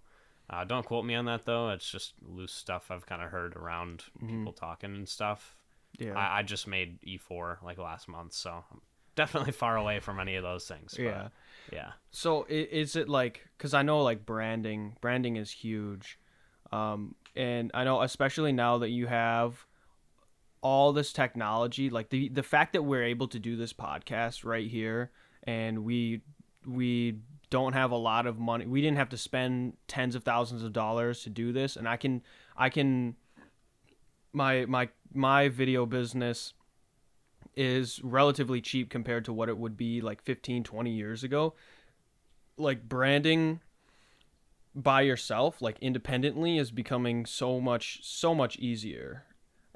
uh, 0.49 0.63
don't 0.63 0.85
quote 0.85 1.05
me 1.05 1.15
on 1.15 1.25
that 1.25 1.45
though. 1.45 1.69
It's 1.69 1.89
just 1.89 2.13
loose 2.21 2.53
stuff 2.53 2.89
i've 2.89 3.05
kind 3.05 3.21
of 3.21 3.29
heard 3.29 3.55
around 3.55 4.05
people 4.25 4.53
talking 4.53 4.95
and 4.95 5.07
stuff. 5.07 5.55
Yeah. 5.97 6.13
I, 6.13 6.39
I 6.39 6.43
just 6.43 6.67
made 6.67 6.99
e4 7.01 7.61
like 7.63 7.77
last 7.77 8.07
month 8.07 8.33
so 8.33 8.63
i'm 8.71 8.81
definitely 9.15 9.51
far 9.51 9.75
away 9.75 9.99
from 9.99 10.19
any 10.19 10.35
of 10.35 10.43
those 10.43 10.67
things 10.67 10.93
but, 10.95 11.03
yeah 11.03 11.27
yeah 11.71 11.91
So 12.11 12.45
is 12.49 12.95
it 12.95 13.07
like 13.07 13.47
because 13.57 13.73
I 13.73 13.83
know 13.83 14.01
like 14.01 14.25
branding, 14.25 14.95
branding 15.01 15.35
is 15.35 15.51
huge, 15.51 16.19
um, 16.71 17.15
and 17.35 17.71
I 17.73 17.83
know 17.83 18.01
especially 18.01 18.51
now 18.51 18.79
that 18.79 18.89
you 18.89 19.07
have 19.07 19.65
all 20.61 20.91
this 20.91 21.13
technology, 21.13 21.89
like 21.89 22.09
the 22.09 22.29
the 22.29 22.43
fact 22.43 22.73
that 22.73 22.83
we're 22.83 23.03
able 23.03 23.27
to 23.29 23.39
do 23.39 23.55
this 23.55 23.73
podcast 23.73 24.43
right 24.43 24.69
here, 24.69 25.11
and 25.43 25.85
we 25.85 26.21
we 26.65 27.19
don't 27.49 27.73
have 27.73 27.91
a 27.91 27.97
lot 27.97 28.27
of 28.27 28.37
money. 28.39 28.65
We 28.65 28.81
didn't 28.81 28.97
have 28.97 29.09
to 29.09 29.17
spend 29.17 29.73
tens 29.87 30.15
of 30.15 30.23
thousands 30.23 30.63
of 30.63 30.73
dollars 30.73 31.23
to 31.23 31.29
do 31.29 31.51
this, 31.51 31.75
and 31.75 31.87
I 31.87 31.97
can 31.97 32.21
I 32.57 32.69
can 32.69 33.15
my 34.33 34.65
my 34.65 34.89
my 35.13 35.49
video 35.49 35.85
business 35.85 36.53
is 37.59 38.01
relatively 38.01 38.61
cheap 38.61 38.89
compared 38.89 39.25
to 39.25 39.33
what 39.33 39.49
it 39.49 39.57
would 39.57 39.75
be 39.75 39.99
like 39.99 40.23
15 40.23 40.63
20 40.63 40.91
years 40.91 41.25
ago. 41.25 41.53
Like 42.57 42.87
branding 42.87 43.59
by 44.73 45.01
yourself 45.01 45.61
like 45.61 45.77
independently 45.81 46.57
is 46.57 46.71
becoming 46.71 47.25
so 47.25 47.59
much 47.59 47.99
so 48.01 48.33
much 48.33 48.57
easier. 48.59 49.25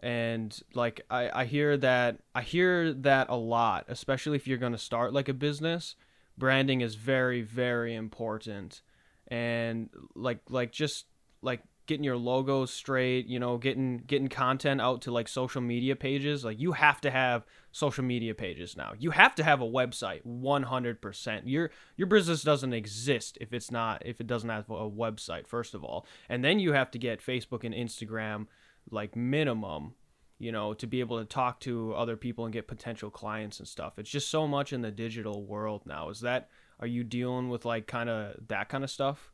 And 0.02 0.58
like 0.74 1.02
I, 1.10 1.42
I 1.42 1.46
hear 1.46 1.76
that 1.78 2.20
i 2.34 2.42
hear 2.42 2.94
that 2.94 3.30
a 3.30 3.36
lot 3.36 3.86
especially 3.88 4.36
if 4.36 4.48
you're 4.48 4.58
going 4.58 4.72
to 4.72 4.78
start 4.78 5.12
like 5.12 5.28
a 5.28 5.34
business. 5.34 5.96
Branding 6.38 6.80
is 6.80 6.96
very 6.96 7.42
very 7.42 7.96
important. 7.96 8.82
And 9.28 9.90
like 10.16 10.40
like 10.48 10.72
just 10.72 11.08
like 11.42 11.64
getting 11.86 12.04
your 12.04 12.18
logos 12.18 12.72
straight 12.72 13.28
you 13.28 13.40
know 13.40 13.58
getting 13.58 13.98
getting 14.08 14.28
content 14.28 14.80
out 14.80 15.02
to 15.02 15.12
like 15.12 15.28
social 15.28 15.62
media 15.62 15.96
pages 15.96 16.46
like 16.46 16.60
you 16.60 16.72
have 16.72 17.02
to 17.02 17.12
have 17.12 17.46
social 17.74 18.04
media 18.04 18.36
pages 18.36 18.78
now. 18.78 18.94
You 18.98 19.12
have 19.12 19.34
to 19.36 19.44
have 19.44 19.60
a 19.60 19.66
website 19.66 20.22
100% 20.26 21.42
your 21.46 21.72
your 21.98 22.08
business 22.08 22.44
doesn't 22.44 22.72
exist 22.72 23.38
if 23.42 23.52
it's 23.52 23.72
not 23.72 24.04
if 24.06 24.22
it 24.22 24.28
doesn't 24.28 24.50
have 24.50 24.70
a 24.70 24.90
website 24.90 25.48
first 25.48 25.74
of 25.74 25.84
all. 25.84 26.06
And 26.30 26.46
then 26.46 26.60
you 26.60 26.74
have 26.74 26.92
to 26.92 27.00
get 27.00 27.20
facebook 27.20 27.64
and 27.64 27.74
instagram 27.74 28.46
like 28.90 29.16
minimum 29.16 29.96
you 30.38 30.52
know 30.52 30.74
to 30.76 30.86
be 30.86 31.00
able 31.00 31.20
to 31.20 31.26
talk 31.26 31.60
to 31.62 31.94
other 31.94 32.16
people 32.16 32.46
and 32.46 32.54
get 32.54 32.68
potential 32.68 33.10
clients 33.10 33.60
and 33.60 33.68
stuff. 33.68 33.98
It's 33.98 34.10
just 34.10 34.30
so 34.30 34.48
much 34.48 34.72
in 34.72 34.82
the 34.82 34.92
digital 34.92 35.44
world 35.44 35.82
now. 35.86 36.10
Is 36.10 36.22
that 36.22 36.50
are 36.80 36.88
you 36.88 37.04
dealing 37.04 37.50
with 37.50 37.66
like 37.66 37.88
kind 37.88 38.10
of 38.10 38.36
that 38.50 38.70
kind 38.70 38.84
of 38.84 38.92
stuff? 38.92 39.32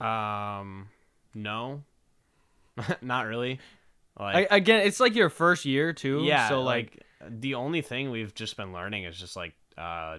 Um, 0.00 0.88
no, 1.34 1.82
not 3.02 3.26
really. 3.26 3.58
Like, 4.18 4.50
I, 4.50 4.56
again 4.56 4.80
it's 4.86 4.98
like 5.00 5.14
your 5.14 5.30
first 5.30 5.64
year 5.64 5.92
too 5.92 6.22
yeah, 6.24 6.48
so 6.48 6.62
like, 6.62 7.04
like 7.20 7.40
the 7.40 7.54
only 7.54 7.82
thing 7.82 8.10
we've 8.10 8.34
just 8.34 8.56
been 8.56 8.72
learning 8.72 9.04
is 9.04 9.16
just 9.16 9.36
like 9.36 9.54
uh, 9.76 10.18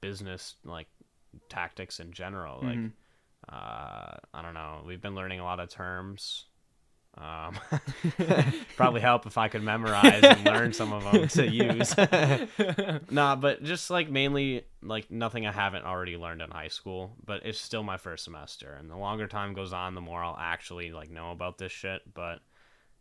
business 0.00 0.56
like 0.64 0.88
tactics 1.48 2.00
in 2.00 2.12
general. 2.12 2.60
Like, 2.62 2.78
Mhm. 2.78 2.92
uh, 3.48 4.16
I 4.32 4.42
don't 4.42 4.54
know. 4.54 4.82
We've 4.86 5.00
been 5.00 5.14
learning 5.14 5.40
a 5.40 5.44
lot 5.44 5.60
of 5.60 5.68
terms. 5.68 6.46
Um, 7.16 7.56
probably 8.76 9.00
help 9.00 9.26
if 9.26 9.38
I 9.38 9.48
could 9.48 9.62
memorize 9.62 10.22
and 10.24 10.44
learn 10.44 10.72
some 10.72 10.92
of 10.92 11.04
them 11.04 11.28
to 11.28 11.48
use. 11.48 11.94
nah, 13.10 13.36
but 13.36 13.62
just 13.62 13.88
like 13.88 14.10
mainly 14.10 14.64
like 14.82 15.10
nothing 15.10 15.46
I 15.46 15.52
haven't 15.52 15.84
already 15.84 16.16
learned 16.16 16.42
in 16.42 16.50
high 16.50 16.68
school, 16.68 17.14
but 17.24 17.46
it's 17.46 17.60
still 17.60 17.84
my 17.84 17.98
first 17.98 18.24
semester 18.24 18.76
and 18.78 18.90
the 18.90 18.96
longer 18.96 19.28
time 19.28 19.54
goes 19.54 19.72
on, 19.72 19.94
the 19.94 20.00
more 20.00 20.24
I'll 20.24 20.36
actually 20.38 20.90
like 20.90 21.10
know 21.10 21.30
about 21.30 21.56
this 21.56 21.70
shit, 21.70 22.02
but 22.14 22.40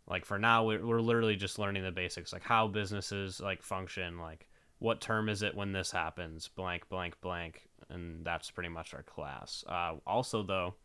like 0.08 0.26
for 0.26 0.38
now 0.38 0.66
we're, 0.66 0.86
we're 0.86 1.02
literally 1.02 1.36
just 1.36 1.58
learning 1.58 1.84
the 1.84 1.92
basics 1.92 2.34
like 2.34 2.44
how 2.44 2.68
businesses 2.68 3.40
like 3.40 3.64
function, 3.64 4.20
like 4.20 4.48
what 4.78 5.02
term 5.02 5.28
is 5.28 5.42
it 5.42 5.56
when 5.56 5.72
this 5.72 5.90
happens, 5.90 6.48
blank 6.50 6.88
blank 6.88 7.20
blank, 7.22 7.68
and 7.90 8.24
that's 8.24 8.52
pretty 8.52 8.70
much 8.70 8.94
our 8.94 9.04
class. 9.04 9.64
Uh 9.68 9.96
also 10.06 10.44
though 10.44 10.76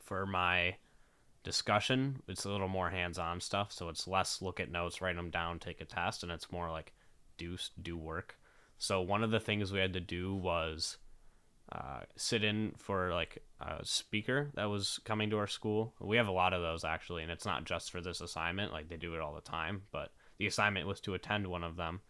for 0.00 0.26
my 0.26 0.74
discussion. 1.42 2.22
It's 2.28 2.44
a 2.44 2.50
little 2.50 2.68
more 2.68 2.90
hands-on 2.90 3.40
stuff, 3.40 3.72
so 3.72 3.88
it's 3.88 4.06
less 4.06 4.42
look 4.42 4.60
at 4.60 4.70
notes, 4.70 5.00
write 5.00 5.16
them 5.16 5.30
down, 5.30 5.58
take 5.58 5.80
a 5.80 5.84
test, 5.84 6.22
and 6.22 6.32
it's 6.32 6.52
more 6.52 6.70
like 6.70 6.92
do 7.36 7.56
do 7.80 7.96
work. 7.96 8.36
So 8.78 9.00
one 9.00 9.22
of 9.22 9.30
the 9.30 9.40
things 9.40 9.72
we 9.72 9.80
had 9.80 9.92
to 9.92 10.00
do 10.00 10.34
was 10.34 10.96
uh, 11.72 12.00
sit 12.16 12.42
in 12.42 12.72
for 12.76 13.12
like 13.12 13.42
a 13.60 13.84
speaker 13.84 14.50
that 14.54 14.64
was 14.64 14.98
coming 15.04 15.30
to 15.30 15.38
our 15.38 15.46
school. 15.46 15.94
We 16.00 16.16
have 16.16 16.28
a 16.28 16.32
lot 16.32 16.52
of 16.52 16.62
those 16.62 16.84
actually, 16.84 17.22
and 17.22 17.30
it's 17.30 17.46
not 17.46 17.64
just 17.64 17.90
for 17.90 18.00
this 18.00 18.20
assignment. 18.20 18.72
Like 18.72 18.88
they 18.88 18.96
do 18.96 19.14
it 19.14 19.20
all 19.20 19.34
the 19.34 19.40
time, 19.40 19.82
but 19.92 20.12
the 20.38 20.46
assignment 20.46 20.86
was 20.86 21.00
to 21.02 21.14
attend 21.14 21.46
one 21.46 21.64
of 21.64 21.76
them. 21.76 22.00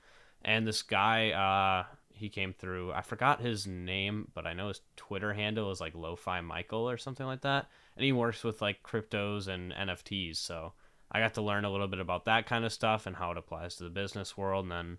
And 0.43 0.67
this 0.67 0.83
guy, 0.83 1.31
uh, 1.33 1.95
he 2.15 2.29
came 2.29 2.53
through. 2.53 2.93
I 2.93 3.03
forgot 3.03 3.41
his 3.41 3.67
name, 3.67 4.31
but 4.35 4.47
I 4.47 4.53
know 4.53 4.69
his 4.69 4.81
Twitter 4.97 5.33
handle 5.35 5.71
is 5.71 5.81
like 5.81 5.95
Lo-Fi 5.95 6.41
Michael 6.41 6.89
or 6.89 6.97
something 6.97 7.27
like 7.27 7.43
that. 7.43 7.69
And 8.01 8.07
he 8.07 8.13
works 8.13 8.43
with 8.43 8.63
like 8.63 8.83
cryptos 8.83 9.47
and 9.47 9.75
NFTs. 9.75 10.37
So 10.39 10.73
I 11.13 11.21
got 11.21 11.35
to 11.35 11.43
learn 11.43 11.67
a 11.67 11.71
little 11.71 11.87
bit 11.87 12.01
about 12.01 12.25
that 12.25 12.47
kind 12.47 12.65
of 12.65 12.73
stuff 12.73 13.07
and 13.07 13.15
how 13.15 13.31
it 13.31 13.37
applies 13.37 13.75
to 13.75 13.85
the 13.85 13.91
business 13.91 14.39
world. 14.39 14.65
And 14.65 14.73
then 14.73 14.99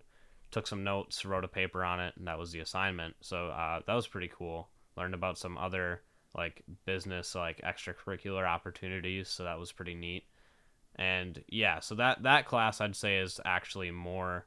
took 0.52 0.68
some 0.68 0.84
notes, 0.84 1.24
wrote 1.24 1.42
a 1.42 1.48
paper 1.48 1.82
on 1.82 1.98
it, 1.98 2.14
and 2.16 2.28
that 2.28 2.38
was 2.38 2.52
the 2.52 2.60
assignment. 2.60 3.16
So 3.20 3.48
uh, 3.48 3.80
that 3.84 3.94
was 3.94 4.06
pretty 4.06 4.30
cool. 4.32 4.68
Learned 4.96 5.14
about 5.14 5.36
some 5.36 5.58
other 5.58 6.02
like 6.32 6.62
business 6.86 7.34
like 7.34 7.60
extracurricular 7.62 8.46
opportunities. 8.46 9.28
So 9.28 9.42
that 9.42 9.58
was 9.58 9.72
pretty 9.72 9.96
neat. 9.96 10.22
And 10.94 11.42
yeah, 11.48 11.80
so 11.80 11.96
that 11.96 12.22
that 12.22 12.46
class 12.46 12.80
I'd 12.80 12.94
say 12.94 13.18
is 13.18 13.40
actually 13.44 13.90
more 13.90 14.46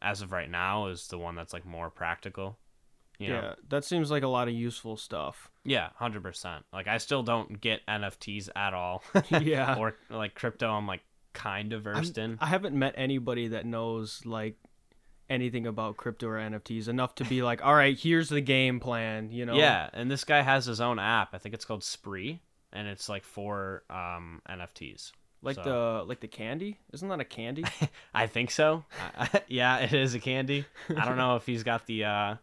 as 0.00 0.22
of 0.22 0.30
right 0.30 0.48
now 0.48 0.86
is 0.86 1.08
the 1.08 1.18
one 1.18 1.34
that's 1.34 1.52
like 1.52 1.66
more 1.66 1.90
practical. 1.90 2.60
You 3.18 3.28
know? 3.28 3.34
yeah 3.40 3.54
that 3.68 3.84
seems 3.84 4.10
like 4.10 4.22
a 4.22 4.28
lot 4.28 4.48
of 4.48 4.54
useful 4.54 4.96
stuff 4.96 5.50
Yeah, 5.64 5.88
hundred 5.96 6.22
percent. 6.22 6.64
Like 6.72 6.86
I 6.86 6.98
still 6.98 7.22
don't 7.22 7.60
get 7.60 7.80
NFTs 7.86 8.48
at 8.54 8.74
all. 8.74 9.02
Yeah. 9.40 9.76
or 9.78 9.96
like 10.10 10.34
crypto, 10.34 10.68
I'm 10.70 10.86
like 10.86 11.00
kind 11.32 11.72
of 11.74 11.82
versed 11.82 12.16
in. 12.18 12.38
i 12.40 12.46
haven't 12.46 12.74
met 12.74 12.94
anybody 12.96 13.48
that 13.48 13.66
knows 13.66 14.22
like 14.24 14.56
anything 15.28 15.66
about 15.66 15.96
crypto 15.96 16.28
or 16.28 16.36
nfts 16.38 16.88
enough 16.88 17.14
to 17.16 17.24
be 17.24 17.42
like 17.42 17.62
all 17.64 17.74
right 17.74 17.98
here's 17.98 18.28
the 18.28 18.40
game 18.40 18.78
plan 18.80 19.30
you 19.30 19.44
know 19.44 19.54
Yeah, 19.54 19.90
and 19.92 20.10
this 20.10 20.24
guy 20.24 20.40
has 20.42 20.64
his 20.66 20.80
own 20.80 20.98
app. 20.98 21.30
I 21.34 21.38
think 21.38 21.54
it's 21.54 21.64
called 21.64 21.82
Spree, 21.84 22.40
and 22.72 22.86
it's 22.88 23.08
like 23.08 23.24
for 23.24 23.82
um 23.90 24.40
NFTs. 24.48 25.12
like 25.42 25.56
So- 25.56 25.62
the 25.64 26.04
like 26.08 26.20
the 26.20 26.28
candy 26.28 26.78
isn't 26.92 27.08
that 27.08 27.20
a 27.20 27.24
candy 27.24 27.64
I 28.14 28.26
think 28.28 28.50
so. 28.50 28.84
Yeah, 29.48 29.78
it 29.78 29.92
is 29.92 30.14
a 30.14 30.20
candy. 30.20 30.64
I 30.96 31.04
don't 31.04 31.16
know 31.18 31.36
if 31.36 31.44
he's 31.44 31.64
got 31.64 31.86
the 31.86 32.04
uh, 32.04 32.34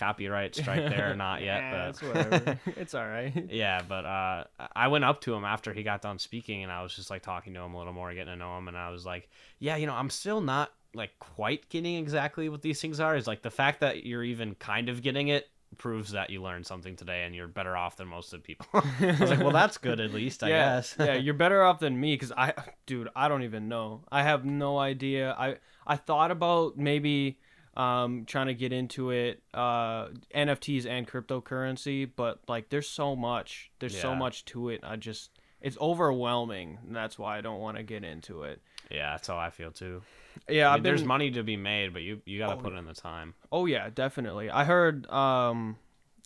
copyright 0.00 0.56
strike 0.56 0.88
there 0.88 1.12
or 1.12 1.14
not 1.14 1.40
yet, 1.42 1.60
Yeah, 1.60 1.70
but 1.70 1.88
it's 1.90 2.02
whatever 2.02 2.60
it's 2.80 2.94
all 2.94 3.06
right 3.06 3.32
yeah, 3.50 3.82
but 3.86 4.04
uh, 4.04 4.44
I 4.74 4.88
went 4.88 5.04
up 5.04 5.20
to 5.22 5.34
him 5.34 5.44
after 5.44 5.72
he 5.72 5.82
got 5.82 6.02
done 6.02 6.18
speaking, 6.18 6.62
and 6.62 6.72
I 6.72 6.82
was 6.82 6.94
just 6.96 7.10
like 7.10 7.22
talking 7.22 7.54
to 7.54 7.60
him 7.60 7.74
a 7.74 7.78
little 7.78 7.92
more, 7.92 8.12
getting 8.14 8.32
to 8.32 8.36
know 8.36 8.56
him, 8.58 8.68
and 8.68 8.76
I 8.76 8.90
was 8.90 9.04
like, 9.06 9.28
yeah, 9.58 9.76
you 9.76 9.86
know, 9.86 9.94
I'm 9.94 10.10
still 10.10 10.40
not 10.40 10.72
like 10.94 11.10
quite 11.18 11.68
getting 11.68 11.96
exactly 11.96 12.48
what 12.48 12.62
these 12.62 12.80
things 12.80 12.98
are. 12.98 13.14
Is 13.16 13.26
like 13.26 13.42
the 13.42 13.50
fact 13.50 13.80
that 13.80 14.04
you're 14.04 14.24
even 14.24 14.54
kind 14.56 14.88
of 14.88 15.02
getting 15.02 15.28
it 15.28 15.48
proves 15.78 16.12
that 16.12 16.30
you 16.30 16.42
learned 16.42 16.66
something 16.66 16.96
today, 16.96 17.24
and 17.24 17.34
you're 17.34 17.48
better 17.48 17.76
off 17.76 17.96
than 17.96 18.08
most 18.08 18.32
of 18.32 18.42
the 18.42 18.46
people. 18.46 18.66
I 18.74 19.16
was 19.20 19.30
like, 19.30 19.40
well, 19.40 19.52
that's 19.52 19.78
good 19.78 20.00
at 20.00 20.12
least, 20.12 20.42
I 20.42 20.48
yeah, 20.48 20.76
guess. 20.76 20.96
yeah, 20.98 21.14
you're 21.14 21.34
better 21.34 21.62
off 21.62 21.78
than 21.78 21.98
me 22.00 22.14
because 22.14 22.32
I, 22.32 22.52
dude, 22.86 23.08
I 23.14 23.28
don't 23.28 23.42
even 23.42 23.68
know. 23.68 24.02
I 24.10 24.22
have 24.22 24.44
no 24.44 24.78
idea. 24.78 25.34
I 25.38 25.56
I 25.86 25.96
thought 25.96 26.30
about 26.30 26.76
maybe 26.76 27.38
um 27.80 28.24
trying 28.26 28.48
to 28.48 28.54
get 28.54 28.72
into 28.72 29.10
it, 29.10 29.42
uh, 29.54 30.08
NFTs 30.34 30.86
and 30.86 31.06
cryptocurrency, 31.08 32.08
but 32.14 32.40
like 32.48 32.68
there's 32.70 32.88
so 32.88 33.14
much, 33.16 33.70
there's 33.78 33.98
so 33.98 34.14
much 34.14 34.44
to 34.46 34.68
it. 34.70 34.80
I 34.82 34.96
just 34.96 35.30
it's 35.60 35.76
overwhelming. 35.80 36.78
And 36.86 36.94
that's 36.96 37.18
why 37.18 37.38
I 37.38 37.40
don't 37.40 37.60
want 37.60 37.76
to 37.76 37.82
get 37.82 38.02
into 38.04 38.42
it. 38.44 38.60
yeah, 38.90 39.12
that's 39.12 39.28
how 39.28 39.36
I 39.36 39.50
feel 39.50 39.70
too. 39.70 40.02
Yeah, 40.48 40.68
I 40.70 40.74
mean, 40.74 40.82
been, 40.82 40.90
there's 40.90 41.04
money 41.04 41.30
to 41.32 41.42
be 41.42 41.56
made, 41.56 41.92
but 41.92 42.02
you 42.02 42.20
you 42.24 42.38
got 42.38 42.48
to 42.48 42.54
Oh, 42.54 42.62
put 42.62 42.72
in 42.74 42.84
the 42.86 42.94
time. 42.94 43.34
Oh 43.52 43.66
yeah, 43.66 43.88
definitely. 43.90 44.50
I 44.50 44.64
heard 44.64 45.08
um 45.10 45.76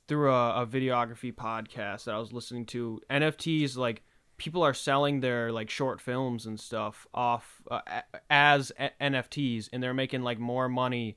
through 0.07 0.33
a, 0.33 0.63
a 0.63 0.67
videography 0.67 1.33
podcast 1.35 2.05
that 2.05 2.15
I 2.15 2.19
was 2.19 2.33
listening 2.33 2.67
to 2.67 3.01
NFTs 3.11 3.77
like 3.77 4.03
people 4.37 4.63
are 4.63 4.75
selling 4.75 5.21
their 5.21 5.51
like 5.53 5.71
short 5.71 6.01
films 6.01 6.45
and 6.47 6.59
stuff 6.61 7.07
off 7.15 7.63
uh, 7.71 7.81
as 8.29 8.71
a- 8.79 8.91
NFTs 9.01 9.69
and 9.73 9.83
they're 9.83 9.95
making 9.95 10.23
like 10.23 10.39
more 10.39 10.69
money 10.69 11.17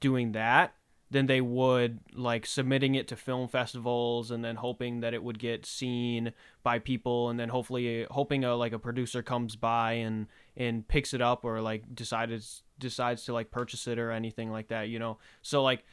doing 0.00 0.32
that 0.32 0.74
than 1.10 1.26
they 1.26 1.40
would 1.40 1.98
like 2.14 2.46
submitting 2.46 2.94
it 2.94 3.08
to 3.08 3.16
film 3.16 3.48
festivals 3.48 4.30
and 4.30 4.44
then 4.44 4.56
hoping 4.56 5.00
that 5.00 5.12
it 5.12 5.22
would 5.22 5.38
get 5.38 5.66
seen 5.66 6.32
by 6.62 6.78
people 6.78 7.30
and 7.30 7.38
then 7.38 7.48
hopefully 7.48 8.06
hoping 8.10 8.44
a 8.44 8.54
like 8.54 8.72
a 8.72 8.78
producer 8.78 9.22
comes 9.22 9.56
by 9.56 9.92
and 9.92 10.26
and 10.56 10.86
picks 10.86 11.12
it 11.12 11.20
up 11.20 11.44
or 11.44 11.60
like 11.60 11.82
decides 11.94 12.62
decides 12.78 13.24
to 13.24 13.32
like 13.32 13.50
purchase 13.50 13.88
it 13.88 13.98
or 13.98 14.12
anything 14.12 14.50
like 14.50 14.68
that 14.68 14.88
you 14.88 14.98
know 14.98 15.18
so 15.42 15.62
like 15.62 15.84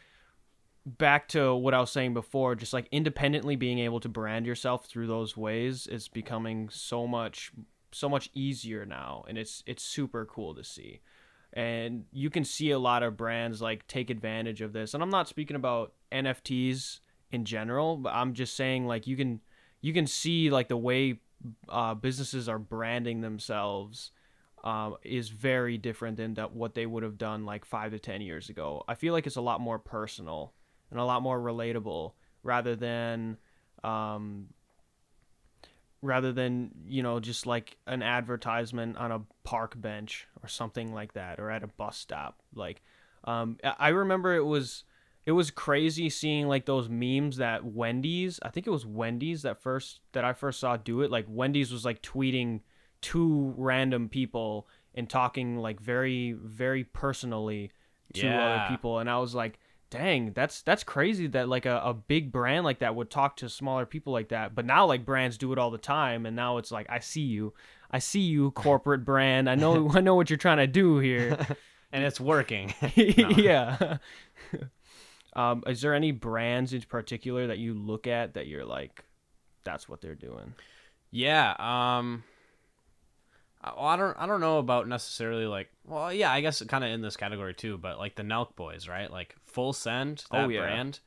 back 0.87 1.27
to 1.27 1.53
what 1.53 1.73
I 1.73 1.81
was 1.81 1.91
saying 1.91 2.13
before, 2.13 2.55
just 2.55 2.71
like 2.71 2.87
independently 2.91 3.57
being 3.57 3.79
able 3.79 3.99
to 3.99 4.09
brand 4.09 4.45
yourself 4.45 4.85
through 4.85 5.07
those 5.07 5.35
ways 5.35 5.85
is 5.85 6.07
becoming 6.07 6.69
so 6.69 7.05
much 7.05 7.51
so 7.93 8.09
much 8.09 8.29
easier 8.33 8.85
now 8.85 9.23
and 9.29 9.37
it's 9.37 9.63
it's 9.65 9.83
super 9.83 10.25
cool 10.25 10.55
to 10.55 10.63
see. 10.63 11.01
And 11.53 12.05
you 12.11 12.29
can 12.29 12.43
see 12.43 12.71
a 12.71 12.79
lot 12.79 13.03
of 13.03 13.17
brands 13.17 13.61
like 13.61 13.87
take 13.87 14.09
advantage 14.09 14.61
of 14.61 14.73
this. 14.73 14.93
And 14.93 15.01
I'm 15.01 15.09
not 15.09 15.27
speaking 15.27 15.55
about 15.55 15.93
NFTs 16.11 16.99
in 17.31 17.45
general, 17.45 17.97
but 17.97 18.13
I'm 18.13 18.33
just 18.33 18.55
saying 18.55 18.85
like 18.85 19.07
you 19.07 19.17
can 19.17 19.41
you 19.81 19.93
can 19.93 20.07
see 20.07 20.49
like 20.49 20.67
the 20.67 20.77
way 20.77 21.19
uh, 21.69 21.93
businesses 21.93 22.49
are 22.49 22.59
branding 22.59 23.21
themselves 23.21 24.11
um, 24.63 24.97
is 25.03 25.29
very 25.29 25.77
different 25.77 26.17
than 26.17 26.33
that 26.35 26.53
what 26.53 26.73
they 26.73 26.85
would 26.85 27.03
have 27.03 27.17
done 27.17 27.45
like 27.45 27.65
five 27.65 27.91
to 27.91 27.99
ten 27.99 28.21
years 28.21 28.49
ago. 28.49 28.83
I 28.87 28.95
feel 28.95 29.13
like 29.13 29.27
it's 29.27 29.35
a 29.35 29.41
lot 29.41 29.61
more 29.61 29.79
personal 29.79 30.53
and 30.91 30.99
a 30.99 31.05
lot 31.05 31.21
more 31.21 31.39
relatable 31.39 32.13
rather 32.43 32.75
than 32.75 33.37
um, 33.83 34.47
rather 36.07 36.31
than 36.31 36.71
you 36.87 37.03
know 37.03 37.19
just 37.19 37.45
like 37.45 37.77
an 37.85 38.01
advertisement 38.01 38.97
on 38.97 39.11
a 39.11 39.21
park 39.43 39.79
bench 39.79 40.27
or 40.41 40.47
something 40.47 40.93
like 40.93 41.13
that 41.13 41.39
or 41.39 41.51
at 41.51 41.63
a 41.63 41.67
bus 41.67 41.97
stop 41.97 42.39
like 42.55 42.81
um, 43.25 43.57
I- 43.63 43.89
remember 43.89 44.35
it 44.35 44.45
was 44.45 44.83
it 45.25 45.33
was 45.33 45.51
crazy 45.51 46.09
seeing 46.09 46.47
like 46.47 46.65
those 46.65 46.87
memes 46.89 47.37
that 47.37 47.65
wendy's 47.65 48.39
i 48.43 48.49
think 48.49 48.65
it 48.65 48.71
was 48.71 48.85
wendy's 48.85 49.41
that 49.43 49.61
first 49.61 49.99
that 50.13 50.23
i 50.25 50.33
first 50.33 50.59
saw 50.59 50.77
do 50.77 51.01
it 51.01 51.11
like 51.11 51.25
wendy's 51.27 51.71
was 51.71 51.83
like 51.85 52.01
tweeting 52.01 52.61
two 53.01 53.53
random 53.57 54.09
people 54.09 54.67
and 54.95 55.09
talking 55.09 55.57
like 55.57 55.79
very 55.79 56.31
very 56.31 56.83
personally 56.83 57.71
to 58.13 58.25
Yeah. 58.25 58.43
other 58.45 58.65
people 58.69 58.99
and 58.99 59.09
I 59.09 59.17
was 59.19 59.35
like 59.35 59.59
dang 59.89 60.33
that's 60.33 60.61
that's 60.61 60.83
crazy 60.83 61.27
that 61.27 61.47
like 61.47 61.65
a, 61.65 61.81
a 61.83 61.93
big 61.93 62.31
brand 62.31 62.65
like 62.65 62.79
that 62.79 62.93
would 62.95 63.09
talk 63.09 63.37
to 63.37 63.47
smaller 63.47 63.85
people 63.85 64.11
like 64.11 64.29
that 64.29 64.53
but 64.53 64.65
now 64.65 64.85
like 64.85 65.05
brands 65.05 65.37
do 65.37 65.53
it 65.53 65.57
all 65.57 65.71
the 65.71 65.77
time 65.77 66.25
and 66.25 66.35
now 66.35 66.57
it's 66.57 66.71
like 66.71 66.85
I 66.89 66.99
see 66.99 67.21
you 67.21 67.53
I 67.89 67.99
see 67.99 68.19
you 68.19 68.51
corporate 68.55 69.05
brand 69.05 69.49
I 69.49 69.55
know 69.55 69.89
I 69.93 70.01
know 70.01 70.15
what 70.15 70.29
you're 70.29 70.37
trying 70.37 70.57
to 70.57 70.67
do 70.67 70.99
here 70.99 71.37
and 71.91 72.03
it's 72.03 72.19
working. 72.19 72.73
yeah. 72.95 73.97
um, 75.33 75.63
is 75.67 75.81
there 75.81 75.93
any 75.93 76.11
brands 76.11 76.73
in 76.73 76.81
particular 76.81 77.47
that 77.47 77.57
you 77.57 77.73
look 77.73 78.07
at 78.07 78.33
that 78.33 78.47
you're 78.47 78.65
like, 78.65 79.03
that's 79.63 79.87
what 79.87 80.01
they're 80.01 80.15
doing? 80.15 80.53
Yeah. 81.11 81.55
Um. 81.59 82.23
I, 83.61 83.73
well, 83.75 83.85
I 83.85 83.95
don't. 83.97 84.17
I 84.19 84.25
don't 84.25 84.41
know 84.41 84.59
about 84.59 84.87
necessarily 84.87 85.45
like. 85.45 85.69
Well, 85.85 86.13
yeah. 86.13 86.31
I 86.31 86.41
guess 86.41 86.61
kind 86.63 86.83
of 86.83 86.91
in 86.91 87.01
this 87.01 87.17
category 87.17 87.53
too. 87.53 87.77
But 87.77 87.97
like 87.97 88.15
the 88.15 88.23
Nelk 88.23 88.55
Boys, 88.55 88.87
right? 88.87 89.11
Like 89.11 89.35
Full 89.45 89.73
Send, 89.73 90.23
that 90.31 90.45
Oh, 90.45 90.49
yeah. 90.49 90.61
brand. 90.61 90.99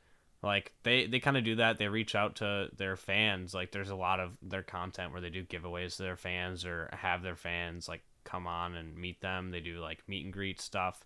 Like 0.43 0.73
they 0.83 1.05
they 1.05 1.19
kind 1.19 1.37
of 1.37 1.43
do 1.43 1.55
that. 1.57 1.77
They 1.77 1.87
reach 1.87 2.15
out 2.15 2.37
to 2.37 2.69
their 2.75 2.95
fans. 2.95 3.53
Like 3.53 3.71
there's 3.71 3.91
a 3.91 3.95
lot 3.95 4.19
of 4.19 4.31
their 4.41 4.63
content 4.63 5.11
where 5.11 5.21
they 5.21 5.29
do 5.29 5.43
giveaways 5.45 5.97
to 5.97 6.03
their 6.03 6.17
fans 6.17 6.65
or 6.65 6.89
have 6.93 7.21
their 7.21 7.35
fans 7.35 7.87
like 7.87 8.01
come 8.23 8.47
on 8.47 8.75
and 8.75 8.97
meet 8.97 9.21
them. 9.21 9.51
They 9.51 9.59
do 9.59 9.79
like 9.79 9.99
meet 10.07 10.25
and 10.25 10.33
greet 10.33 10.59
stuff. 10.59 11.05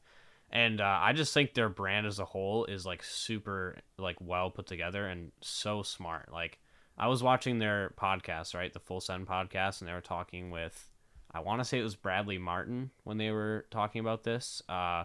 And 0.52 0.80
uh, 0.80 1.00
I 1.02 1.12
just 1.14 1.34
think 1.34 1.54
their 1.54 1.70
brand 1.70 2.08
as 2.08 2.20
a 2.20 2.26
whole 2.26 2.66
is 2.66 2.86
like 2.86 3.04
super 3.04 3.78
like 3.98 4.16
well 4.22 4.52
put 4.52 4.68
together 4.68 5.06
and 5.06 5.32
so 5.42 5.84
smart. 5.84 6.32
Like 6.32 6.60
I 6.98 7.08
was 7.10 7.22
watching 7.22 7.60
their 7.60 7.94
podcast, 8.00 8.56
right, 8.56 8.72
the 8.72 8.80
Full 8.80 9.02
Send 9.02 9.28
podcast, 9.28 9.82
and 9.82 9.90
they 9.90 9.94
were 9.94 10.00
talking 10.00 10.50
with, 10.50 10.88
I 11.36 11.42
want 11.42 11.60
to 11.60 11.66
say 11.66 11.80
it 11.80 11.84
was 11.84 11.96
Bradley 11.96 12.38
Martin 12.38 12.92
when 13.04 13.18
they 13.18 13.30
were 13.30 13.66
talking 13.70 14.00
about 14.00 14.24
this, 14.24 14.62
uh, 14.70 15.04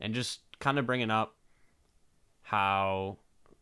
and 0.00 0.12
just 0.12 0.40
kind 0.58 0.76
of 0.76 0.86
bringing 0.86 1.10
up 1.10 1.36
how 2.42 3.18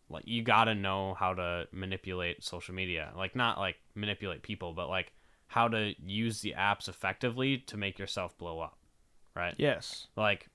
like 0.08 0.26
you 0.26 0.42
got 0.42 0.64
to 0.64 0.74
know 0.74 1.14
how 1.14 1.34
to 1.34 1.68
manipulate 1.72 2.42
social 2.42 2.74
media, 2.74 3.12
like 3.16 3.36
not 3.36 3.58
like 3.58 3.76
manipulate 3.94 4.42
people, 4.42 4.72
but 4.72 4.88
like 4.88 5.12
how 5.46 5.68
to 5.68 5.94
use 6.02 6.40
the 6.40 6.54
apps 6.56 6.88
effectively 6.88 7.58
to 7.58 7.76
make 7.76 7.98
yourself 7.98 8.36
blow 8.38 8.60
up, 8.60 8.78
right? 9.34 9.54
Yes. 9.58 10.06
like 10.16 10.48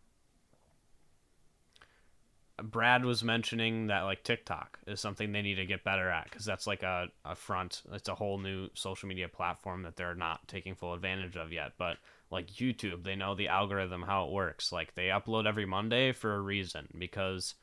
Brad 2.64 3.06
was 3.06 3.24
mentioning 3.24 3.88
that 3.88 4.02
like 4.02 4.24
TikTok 4.24 4.80
is 4.88 5.00
something 5.00 5.32
they 5.32 5.42
need 5.42 5.56
to 5.56 5.66
get 5.66 5.84
better 5.84 6.10
at 6.10 6.26
because 6.26 6.46
that's 6.46 6.68
like 6.68 6.84
a, 6.84 7.08
a 7.26 7.36
front. 7.36 7.82
It's 7.92 8.10
a 8.10 8.16
whole 8.16 8.38
new 8.38 8.70
social 8.74 9.10
media 9.10 9.28
platform 9.28 9.84
that 9.84 9.96
they're 9.96 10.16
not 10.16 10.48
taking 10.48 10.76
full 10.76 10.94
advantage 10.94 11.36
of 11.36 11.52
yet. 11.52 11.74
But 11.78 11.98
like 12.30 12.48
YouTube, 12.48 13.04
they 13.04 13.16
know 13.16 13.36
the 13.36 13.50
algorithm 13.50 14.02
how 14.02 14.26
it 14.26 14.32
works. 14.32 14.72
Like 14.72 14.96
they 14.96 15.08
upload 15.08 15.48
every 15.48 15.66
Monday 15.66 16.12
for 16.12 16.36
a 16.36 16.42
reason 16.42 16.88
because 16.98 17.56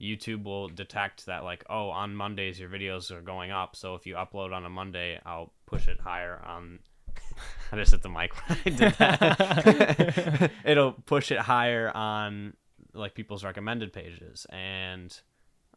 YouTube 0.00 0.44
will 0.44 0.68
detect 0.68 1.26
that 1.26 1.44
like 1.44 1.64
oh 1.70 1.88
on 1.88 2.14
Mondays 2.14 2.60
your 2.60 2.68
videos 2.68 3.10
are 3.10 3.22
going 3.22 3.50
up. 3.50 3.76
So 3.76 3.94
if 3.94 4.06
you 4.06 4.14
upload 4.14 4.52
on 4.52 4.64
a 4.64 4.70
Monday, 4.70 5.20
I'll 5.24 5.52
push 5.66 5.88
it 5.88 6.00
higher 6.00 6.40
on. 6.44 6.80
I 7.72 7.76
just 7.76 7.92
hit 7.92 8.02
the 8.02 8.08
mic 8.08 8.32
when 8.34 8.58
I 8.64 8.70
did 8.70 8.94
that. 8.94 10.50
It'll 10.64 10.92
push 10.92 11.30
it 11.32 11.38
higher 11.38 11.90
on 11.94 12.54
like 12.96 13.14
people's 13.14 13.44
recommended 13.44 13.92
pages. 13.92 14.46
And 14.50 15.18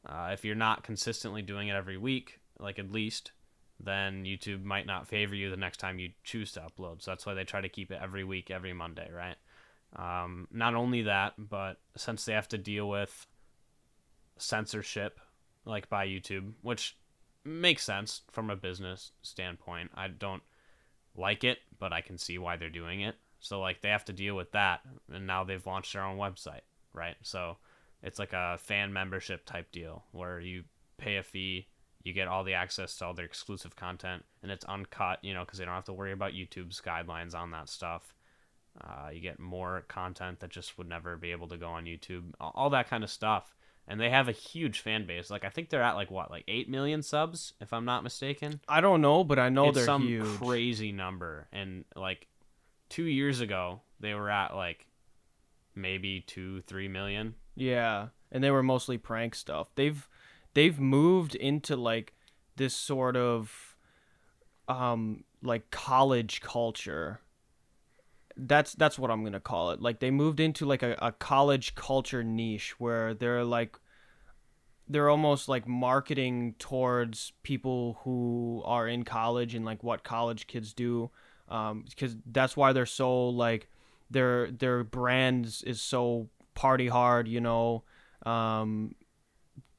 uh, 0.08 0.30
if 0.32 0.46
you're 0.46 0.56
not 0.56 0.84
consistently 0.84 1.42
doing 1.42 1.68
it 1.68 1.76
every 1.76 1.98
week 1.98 2.40
like 2.60 2.80
at 2.80 2.92
least 2.92 3.32
then 3.82 4.24
youtube 4.26 4.64
might 4.64 4.86
not 4.86 5.08
favor 5.08 5.34
you 5.34 5.50
the 5.50 5.58
next 5.58 5.78
time 5.78 6.00
you 6.00 6.12
choose 6.24 6.52
to 6.54 6.62
upload. 6.62 7.02
So 7.02 7.12
that's 7.12 7.26
why 7.26 7.34
they 7.34 7.44
try 7.44 7.62
to 7.62 7.70
keep 7.70 7.92
it 7.92 8.00
every 8.02 8.24
week 8.24 8.52
every 8.52 8.74
monday 8.74 9.10
right? 9.14 9.36
Um, 9.96 10.48
not 10.52 10.76
only 10.76 11.04
that 11.04 11.34
but 11.38 11.78
since 11.96 12.26
they 12.26 12.34
have 12.34 12.48
to 12.50 12.58
deal 12.58 12.88
with 12.88 13.28
censorship 14.38 15.20
like 15.66 15.90
by 15.90 16.08
youtube 16.08 16.54
which 16.62 16.98
makes 17.44 17.84
sense 17.84 18.22
from 18.32 18.50
a 18.50 18.56
business 18.56 19.12
standpoint 19.22 19.92
i 19.96 20.08
don't 20.08 20.44
like 21.16 21.44
it 21.44 21.58
but 21.78 21.92
i 21.92 22.00
can 22.00 22.18
see 22.18 22.38
why 22.38 22.56
they're 22.56 22.70
doing 22.70 23.02
it. 23.02 23.16
So 23.42 23.60
like 23.60 23.82
they 23.82 23.90
have 23.90 24.06
to 24.06 24.14
deal 24.14 24.36
with 24.36 24.52
that 24.52 24.82
and 25.12 25.26
now 25.26 25.44
they've 25.44 25.66
launched 25.66 25.94
their 25.94 26.04
own 26.04 26.18
website 26.18 26.62
right? 26.94 27.16
So 27.22 27.58
it's 28.02 28.20
like 28.20 28.34
a 28.34 28.58
fan 28.60 28.94
membership 28.94 29.46
type 29.46 29.72
deal 29.72 30.04
where 30.12 30.40
you 30.40 30.64
pay 30.98 31.18
a 31.18 31.24
fee, 31.24 31.68
you 32.04 32.14
get 32.14 32.28
all 32.28 32.44
the 32.44 32.54
access 32.54 32.96
to 32.98 33.06
all 33.06 33.14
their 33.14 33.26
exclusive 33.26 33.76
content, 33.76 34.24
and 34.42 34.52
it's 34.52 34.66
uncut, 34.66 35.20
you 35.24 35.34
know, 35.34 35.42
because 35.42 35.60
they 35.60 35.66
don't 35.66 35.74
have 35.74 35.86
to 35.86 35.94
worry 35.94 36.12
about 36.12 36.34
YouTube's 36.34 36.82
guidelines 36.82 37.36
on 37.36 37.52
that 37.52 37.70
stuff. 37.70 38.14
Uh, 38.80 39.10
you 39.12 39.20
get 39.20 39.40
more 39.40 39.84
content 39.88 40.40
that 40.40 40.50
just 40.50 40.78
would 40.78 40.88
never 40.88 41.18
be 41.18 41.32
able 41.32 41.48
to 41.50 41.58
go 41.58 41.68
on 41.68 41.86
YouTube, 41.86 42.32
all 42.40 42.70
that 42.70 42.90
kind 42.90 43.04
of 43.04 43.10
stuff. 43.10 43.56
And 43.88 44.00
they 44.00 44.12
have 44.12 44.30
a 44.30 44.34
huge 44.34 44.82
fan 44.82 45.08
base. 45.08 45.32
Like 45.32 45.44
I 45.44 45.50
think 45.50 45.70
they're 45.70 45.82
at 45.82 45.96
like 45.96 46.12
what, 46.12 46.30
like 46.30 46.44
eight 46.48 46.70
million 46.70 47.02
subs, 47.02 47.54
if 47.60 47.74
I'm 47.74 47.86
not 47.86 48.04
mistaken 48.04 48.62
I 48.70 48.82
don't 48.82 49.02
know, 49.02 49.24
but 49.24 49.40
I 49.40 49.50
know 49.50 49.70
it's 49.70 49.78
they're 49.78 49.86
some 49.86 50.04
huge. 50.04 50.26
crazy 50.38 50.92
number 50.92 51.48
and 51.52 51.86
like 51.96 52.28
two 52.90 53.04
years 53.06 53.42
ago 53.42 53.82
they 54.00 54.14
were 54.14 54.30
at 54.30 54.56
like 54.56 54.86
maybe 55.82 56.22
two 56.22 56.62
three 56.62 56.88
million 56.88 57.36
Yeah, 57.56 58.10
and 58.32 58.44
they 58.44 58.52
were 58.52 58.64
mostly 58.64 58.98
prank 58.98 59.36
stuff. 59.36 59.70
They've 59.76 60.08
they've 60.54 60.80
moved 60.80 61.36
into 61.36 61.76
like 61.76 62.14
this 62.56 62.76
sort 62.76 63.16
of 63.16 63.76
um 64.68 65.24
like 65.42 65.72
college 65.72 66.42
culture. 66.42 67.22
That's 68.38 68.74
that's 68.74 68.98
what 68.98 69.12
I'm 69.12 69.24
gonna 69.24 69.40
call 69.40 69.72
it. 69.72 69.82
Like 69.82 70.00
they 70.00 70.12
moved 70.12 70.40
into 70.40 70.66
like 70.66 70.84
a, 70.84 70.96
a 71.02 71.12
college 71.12 71.76
culture 71.76 72.24
niche 72.24 72.80
where 72.80 73.14
they're 73.14 73.44
like 73.44 73.78
they're 74.88 75.10
almost 75.10 75.48
like 75.48 75.68
marketing 75.68 76.56
towards 76.58 77.32
people 77.44 78.00
who 78.04 78.64
are 78.66 78.88
in 78.88 79.04
college 79.04 79.54
and 79.54 79.64
like 79.64 79.84
what 79.84 80.04
college 80.04 80.48
kids 80.48 80.74
do 80.74 81.12
um 81.48 81.86
because 81.88 82.18
that's 82.26 82.58
why 82.58 82.74
they're 82.74 82.86
so 82.88 83.30
like 83.30 83.70
their 84.10 84.52
their 84.52 84.84
brands 84.84 85.62
is 85.64 85.82
so 85.82 86.30
party 86.54 86.88
hard 86.88 87.28
you 87.28 87.40
know 87.40 87.84
um 88.26 88.94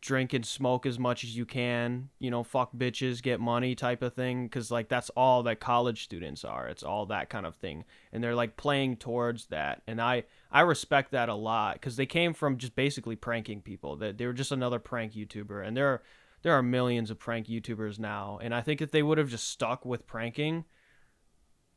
drink 0.01 0.33
and 0.33 0.47
smoke 0.47 0.87
as 0.87 0.99
much 0.99 1.25
as 1.25 1.37
you 1.37 1.45
can 1.45 2.09
you 2.19 2.31
know 2.31 2.43
fuck 2.43 2.71
bitches 2.75 3.23
get 3.23 3.39
money 3.39 3.75
type 3.75 4.03
of 4.03 4.15
thing 4.15 4.45
because 4.45 4.71
like 4.71 4.89
that's 4.89 5.11
all 5.11 5.43
that 5.43 5.61
college 5.61 6.05
students 6.05 6.45
are. 6.45 6.69
It's 6.69 6.83
all 6.83 7.07
that 7.07 7.29
kind 7.29 7.45
of 7.45 7.57
thing. 7.57 7.85
And 8.13 8.25
they're 8.25 8.35
like 8.35 8.57
playing 8.57 8.97
towards 8.97 9.47
that. 9.47 9.83
And 9.87 10.01
i 10.01 10.25
i 10.51 10.63
respect 10.63 11.13
that 11.13 11.29
a 11.29 11.35
lot 11.35 11.75
because 11.75 11.97
they 11.97 12.07
came 12.07 12.33
from 12.33 12.57
just 12.57 12.75
basically 12.75 13.17
pranking 13.17 13.61
people. 13.61 13.97
That 13.97 14.17
they 14.17 14.27
were 14.27 14.33
just 14.33 14.53
another 14.53 14.79
prank 14.79 15.13
youtuber. 15.13 15.67
And 15.67 15.77
there 15.77 15.89
are 15.89 16.03
there 16.43 16.55
are 16.55 16.63
millions 16.63 17.11
of 17.11 17.19
prank 17.19 17.47
youtubers 17.47 17.99
now. 17.99 18.39
And 18.43 18.55
i 18.55 18.63
think 18.63 18.81
if 18.81 18.91
they 18.91 19.03
would 19.03 19.19
have 19.19 19.29
just 19.29 19.49
stuck 19.49 19.85
with 19.85 20.07
pranking 20.07 20.65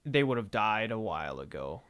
they 0.05 0.23
would 0.23 0.37
have 0.37 0.51
died 0.51 0.91
a 0.91 0.99
while 0.99 1.39
ago 1.39 1.81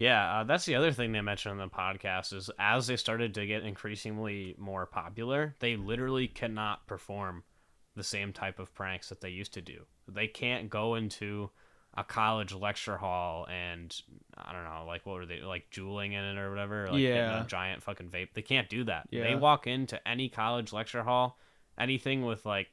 yeah 0.00 0.40
uh, 0.40 0.44
that's 0.44 0.64
the 0.64 0.74
other 0.74 0.92
thing 0.92 1.12
they 1.12 1.20
mentioned 1.20 1.52
on 1.60 1.68
the 1.68 1.74
podcast 1.74 2.32
is 2.32 2.50
as 2.58 2.86
they 2.86 2.96
started 2.96 3.34
to 3.34 3.46
get 3.46 3.62
increasingly 3.62 4.54
more 4.58 4.86
popular 4.86 5.54
they 5.60 5.76
literally 5.76 6.26
cannot 6.28 6.86
perform 6.86 7.42
the 7.94 8.02
same 8.02 8.32
type 8.32 8.58
of 8.58 8.74
pranks 8.74 9.10
that 9.10 9.20
they 9.20 9.28
used 9.28 9.52
to 9.52 9.60
do. 9.60 9.84
They 10.08 10.26
can't 10.26 10.70
go 10.70 10.94
into 10.94 11.50
a 11.94 12.02
college 12.02 12.54
lecture 12.54 12.96
hall 12.96 13.46
and 13.50 13.94
i 14.34 14.50
don't 14.50 14.64
know 14.64 14.84
like 14.86 15.04
what 15.04 15.16
were 15.16 15.26
they 15.26 15.40
like 15.42 15.68
Juuling 15.70 16.14
in 16.14 16.24
it 16.24 16.38
or 16.38 16.48
whatever 16.48 16.88
like 16.90 16.98
Yeah. 17.02 17.44
a 17.44 17.46
giant 17.46 17.82
fucking 17.82 18.08
vape. 18.08 18.28
They 18.32 18.40
can't 18.40 18.70
do 18.70 18.84
that. 18.84 19.08
They 19.10 19.34
walk 19.34 19.66
into 19.66 20.00
any 20.08 20.30
college 20.30 20.72
lecture 20.72 21.02
hall 21.02 21.38
anything 21.78 22.24
with 22.24 22.46
like 22.46 22.68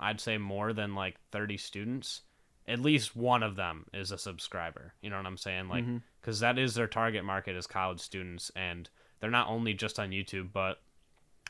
i'd 0.00 0.20
say 0.20 0.36
more 0.36 0.72
than 0.72 0.96
like 0.96 1.16
30 1.30 1.56
students 1.58 2.22
at 2.68 2.80
least 2.80 3.16
one 3.16 3.42
of 3.42 3.56
them 3.56 3.86
is 3.92 4.12
a 4.12 4.18
subscriber. 4.18 4.94
You 5.00 5.10
know 5.10 5.16
what 5.16 5.26
i'm 5.26 5.36
saying? 5.36 5.68
Like 5.68 5.84
mm-hmm. 5.84 5.98
because 6.20 6.40
that 6.40 6.58
is 6.58 6.74
their 6.74 6.86
target 6.86 7.24
market 7.24 7.56
is 7.56 7.66
college 7.66 8.00
students 8.00 8.50
and 8.54 8.88
they're 9.20 9.30
not 9.30 9.48
only 9.48 9.74
just 9.74 9.98
on 9.98 10.10
youtube 10.10 10.48
but 10.52 10.80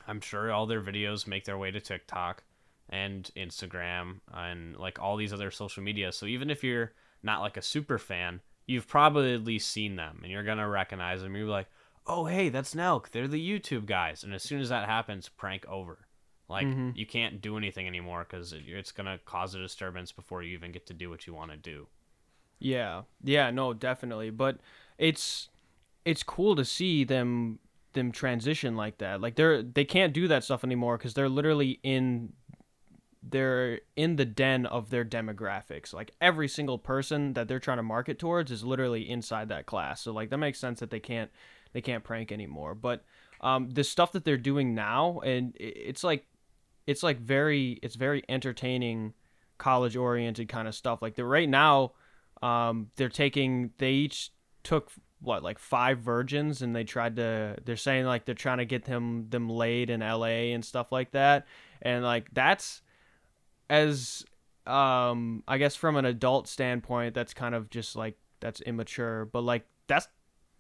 i'm 0.06 0.20
sure 0.20 0.52
all 0.52 0.66
their 0.66 0.82
videos 0.82 1.26
make 1.26 1.44
their 1.44 1.58
way 1.58 1.70
to 1.70 1.80
tiktok 1.80 2.42
and 2.90 3.30
instagram 3.36 4.20
and 4.32 4.76
like 4.76 4.98
all 4.98 5.16
these 5.16 5.32
other 5.32 5.50
social 5.50 5.82
media. 5.82 6.12
So 6.12 6.26
even 6.26 6.50
if 6.50 6.62
you're 6.62 6.92
not 7.22 7.40
like 7.40 7.56
a 7.56 7.62
super 7.62 7.98
fan 7.98 8.40
you've 8.66 8.86
probably 8.86 9.34
at 9.34 9.44
least 9.44 9.70
seen 9.70 9.96
them 9.96 10.20
and 10.22 10.30
you're 10.30 10.44
gonna 10.44 10.68
recognize 10.68 11.22
them. 11.22 11.34
You're 11.34 11.46
like 11.46 11.68
oh 12.06 12.26
hey 12.26 12.48
that's 12.48 12.74
nelk. 12.74 13.10
They're 13.10 13.28
the 13.28 13.60
youtube 13.60 13.86
guys. 13.86 14.24
And 14.24 14.34
as 14.34 14.42
soon 14.42 14.60
as 14.60 14.68
that 14.70 14.88
happens 14.88 15.28
prank 15.28 15.66
over 15.68 16.06
like 16.52 16.66
Mhm. 16.66 16.96
you 16.96 17.06
can't 17.06 17.40
do 17.40 17.56
anything 17.56 17.86
anymore 17.88 18.24
because 18.28 18.54
it's 18.54 18.92
gonna 18.92 19.18
cause 19.24 19.54
a 19.54 19.58
disturbance 19.58 20.12
before 20.12 20.42
you 20.42 20.52
even 20.54 20.70
get 20.70 20.86
to 20.86 20.94
do 20.94 21.10
what 21.10 21.26
you 21.26 21.34
want 21.34 21.50
to 21.50 21.56
do 21.56 21.88
Yeah, 22.60 23.02
yeah, 23.24 23.50
no, 23.50 23.72
definitely. 23.74 24.30
But 24.30 24.58
it's 24.98 25.48
it's 26.04 26.22
cool 26.22 26.54
to 26.56 26.64
see 26.64 27.04
them 27.04 27.58
them 27.94 28.12
transition 28.12 28.76
like 28.76 28.98
that. 28.98 29.20
Like 29.20 29.34
they're 29.34 29.62
they 29.62 29.84
can't 29.84 30.12
do 30.12 30.28
that 30.28 30.44
stuff 30.44 30.62
anymore 30.62 30.96
because 30.96 31.14
they're 31.14 31.28
literally 31.28 31.80
in 31.82 32.32
they're 33.22 33.80
in 33.96 34.16
the 34.16 34.24
den 34.24 34.66
of 34.66 34.90
their 34.90 35.04
demographics. 35.04 35.92
Like 35.92 36.12
every 36.20 36.48
single 36.48 36.78
person 36.78 37.34
that 37.34 37.48
they're 37.48 37.60
trying 37.60 37.78
to 37.78 37.82
market 37.82 38.18
towards 38.18 38.50
is 38.50 38.64
literally 38.64 39.08
inside 39.08 39.48
that 39.48 39.66
class. 39.66 40.00
So 40.02 40.12
like 40.12 40.30
that 40.30 40.38
makes 40.38 40.58
sense 40.58 40.80
that 40.80 40.90
they 40.90 41.00
can't 41.00 41.30
they 41.72 41.80
can't 41.80 42.04
prank 42.04 42.32
anymore. 42.32 42.74
But 42.74 43.04
um, 43.40 43.70
the 43.70 43.84
stuff 43.84 44.12
that 44.12 44.24
they're 44.24 44.36
doing 44.36 44.74
now, 44.74 45.20
and 45.24 45.52
it's 45.58 46.04
like 46.04 46.26
it's 46.86 47.02
like 47.02 47.18
very 47.18 47.78
it's 47.82 47.96
very 47.96 48.22
entertaining, 48.28 49.14
college 49.58 49.96
oriented 49.96 50.48
kind 50.48 50.68
of 50.68 50.74
stuff. 50.74 51.02
Like 51.02 51.14
they're 51.14 51.24
right 51.24 51.48
now, 51.48 51.92
um, 52.42 52.90
they're 52.96 53.08
taking 53.08 53.70
they 53.78 53.92
each 53.92 54.32
took 54.62 54.90
what 55.22 55.42
like 55.42 55.58
five 55.58 55.98
virgins 55.98 56.62
and 56.62 56.74
they 56.74 56.84
tried 56.84 57.16
to 57.16 57.56
they're 57.64 57.76
saying 57.76 58.04
like 58.04 58.24
they're 58.24 58.34
trying 58.34 58.58
to 58.58 58.64
get 58.64 58.84
them 58.84 59.26
them 59.30 59.48
laid 59.48 59.88
in 59.88 60.00
LA 60.00 60.50
and 60.52 60.64
stuff 60.64 60.90
like 60.90 61.12
that 61.12 61.46
and 61.80 62.02
like 62.04 62.28
that's 62.32 62.82
as 63.70 64.24
um 64.66 65.44
I 65.46 65.58
guess 65.58 65.76
from 65.76 65.96
an 65.96 66.04
adult 66.04 66.48
standpoint 66.48 67.14
that's 67.14 67.34
kind 67.34 67.54
of 67.54 67.70
just 67.70 67.94
like 67.94 68.18
that's 68.40 68.60
immature 68.62 69.24
but 69.24 69.42
like 69.42 69.64
that's 69.86 70.08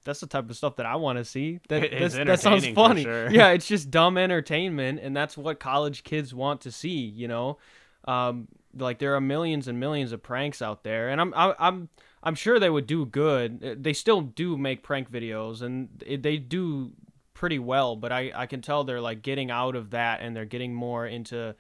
that's 0.04 0.20
the 0.20 0.26
type 0.26 0.48
of 0.50 0.56
stuff 0.56 0.76
that 0.76 0.86
I 0.86 0.96
want 0.96 1.18
to 1.18 1.24
see. 1.24 1.60
That 1.68 1.90
that 2.26 2.40
sounds 2.40 2.66
funny. 2.68 3.04
Sure. 3.04 3.30
Yeah, 3.30 3.50
it's 3.50 3.66
just 3.66 3.90
dumb 3.90 4.18
entertainment, 4.18 5.00
and 5.00 5.16
that's 5.16 5.36
what 5.36 5.60
college 5.60 6.04
kids 6.04 6.34
want 6.34 6.62
to 6.62 6.72
see. 6.72 6.98
You 6.98 7.28
know, 7.28 7.58
um, 8.06 8.48
like 8.76 8.98
there 8.98 9.14
are 9.14 9.20
millions 9.20 9.68
and 9.68 9.78
millions 9.78 10.12
of 10.12 10.22
pranks 10.22 10.62
out 10.62 10.84
there, 10.84 11.08
and 11.08 11.20
I'm 11.20 11.32
I'm 11.36 11.88
I'm 12.22 12.34
sure 12.34 12.58
they 12.58 12.70
would 12.70 12.86
do 12.86 13.06
good. 13.06 13.62
Uh, 13.64 13.74
they 13.78 13.92
still 13.92 14.20
do 14.20 14.56
make 14.56 14.82
prank 14.82 15.10
videos, 15.10 15.62
and 15.62 15.88
they 16.22 16.36
do 16.36 16.92
pretty 17.34 17.58
well. 17.58 17.96
But 17.96 18.12
I 18.12 18.32
I 18.34 18.46
can 18.46 18.60
tell 18.62 18.84
they're 18.84 19.00
like 19.00 19.22
getting 19.22 19.50
out 19.50 19.74
of 19.76 19.90
that, 19.90 20.20
and 20.20 20.34
they're 20.34 20.44
getting 20.44 20.74
more 20.74 21.06
into 21.06 21.54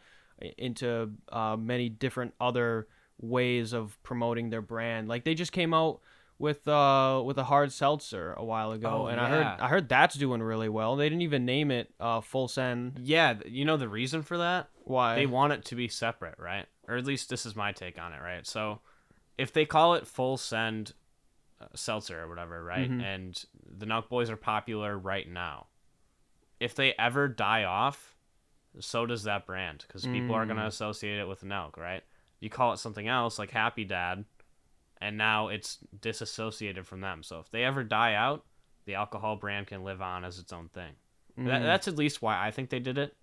into 0.58 1.12
uh, 1.30 1.56
many 1.56 1.88
different 1.88 2.34
other 2.40 2.88
ways 3.20 3.72
of 3.72 3.96
promoting 4.02 4.50
their 4.50 4.62
brand. 4.62 5.08
Like 5.08 5.24
they 5.24 5.34
just 5.34 5.52
came 5.52 5.72
out 5.72 6.00
with 6.42 6.66
uh 6.66 7.22
with 7.24 7.38
a 7.38 7.44
hard 7.44 7.72
seltzer 7.72 8.34
a 8.36 8.44
while 8.44 8.72
ago, 8.72 9.04
oh, 9.04 9.06
and 9.06 9.16
yeah. 9.16 9.24
I 9.24 9.30
heard 9.30 9.46
I 9.60 9.68
heard 9.68 9.88
that's 9.88 10.16
doing 10.16 10.42
really 10.42 10.68
well. 10.68 10.96
They 10.96 11.08
didn't 11.08 11.22
even 11.22 11.44
name 11.46 11.70
it 11.70 11.94
uh 12.00 12.20
full 12.20 12.48
send. 12.48 12.98
Yeah, 13.00 13.34
you 13.46 13.64
know 13.64 13.76
the 13.76 13.88
reason 13.88 14.22
for 14.22 14.38
that? 14.38 14.68
Why? 14.82 15.14
They 15.14 15.26
want 15.26 15.52
it 15.52 15.64
to 15.66 15.76
be 15.76 15.86
separate, 15.86 16.34
right? 16.38 16.66
Or 16.88 16.96
at 16.96 17.06
least 17.06 17.30
this 17.30 17.46
is 17.46 17.54
my 17.54 17.70
take 17.70 17.96
on 17.96 18.12
it, 18.12 18.20
right? 18.20 18.44
So 18.44 18.80
if 19.38 19.52
they 19.52 19.64
call 19.64 19.94
it 19.94 20.04
full 20.04 20.36
send 20.36 20.94
uh, 21.60 21.66
seltzer 21.76 22.20
or 22.20 22.28
whatever, 22.28 22.62
right? 22.62 22.90
Mm-hmm. 22.90 23.00
And 23.00 23.44
the 23.78 23.86
Nelk 23.86 24.08
Boys 24.08 24.28
are 24.28 24.36
popular 24.36 24.98
right 24.98 25.30
now. 25.30 25.68
If 26.58 26.74
they 26.74 26.92
ever 26.98 27.28
die 27.28 27.62
off, 27.64 28.16
so 28.80 29.06
does 29.06 29.22
that 29.24 29.46
brand 29.46 29.84
because 29.86 30.02
people 30.02 30.34
mm. 30.34 30.38
are 30.38 30.46
going 30.46 30.58
to 30.58 30.66
associate 30.66 31.18
it 31.18 31.28
with 31.28 31.44
Nelk, 31.44 31.76
right? 31.76 32.02
You 32.40 32.50
call 32.50 32.72
it 32.72 32.78
something 32.78 33.06
else 33.06 33.38
like 33.38 33.52
Happy 33.52 33.84
Dad, 33.84 34.24
and 35.02 35.18
now 35.18 35.48
it's 35.48 35.78
disassociated 36.00 36.86
from 36.86 37.00
them. 37.00 37.22
So 37.22 37.40
if 37.40 37.50
they 37.50 37.64
ever 37.64 37.82
die 37.82 38.14
out, 38.14 38.44
the 38.84 38.94
alcohol 38.94 39.36
brand 39.36 39.66
can 39.66 39.84
live 39.84 40.00
on 40.00 40.24
as 40.24 40.38
its 40.38 40.52
own 40.52 40.68
thing. 40.68 40.92
Mm. 41.38 41.46
That, 41.46 41.62
that's 41.62 41.88
at 41.88 41.96
least 41.96 42.22
why 42.22 42.44
I 42.44 42.50
think 42.50 42.70
they 42.70 42.80
did 42.80 42.98
it. 42.98 43.14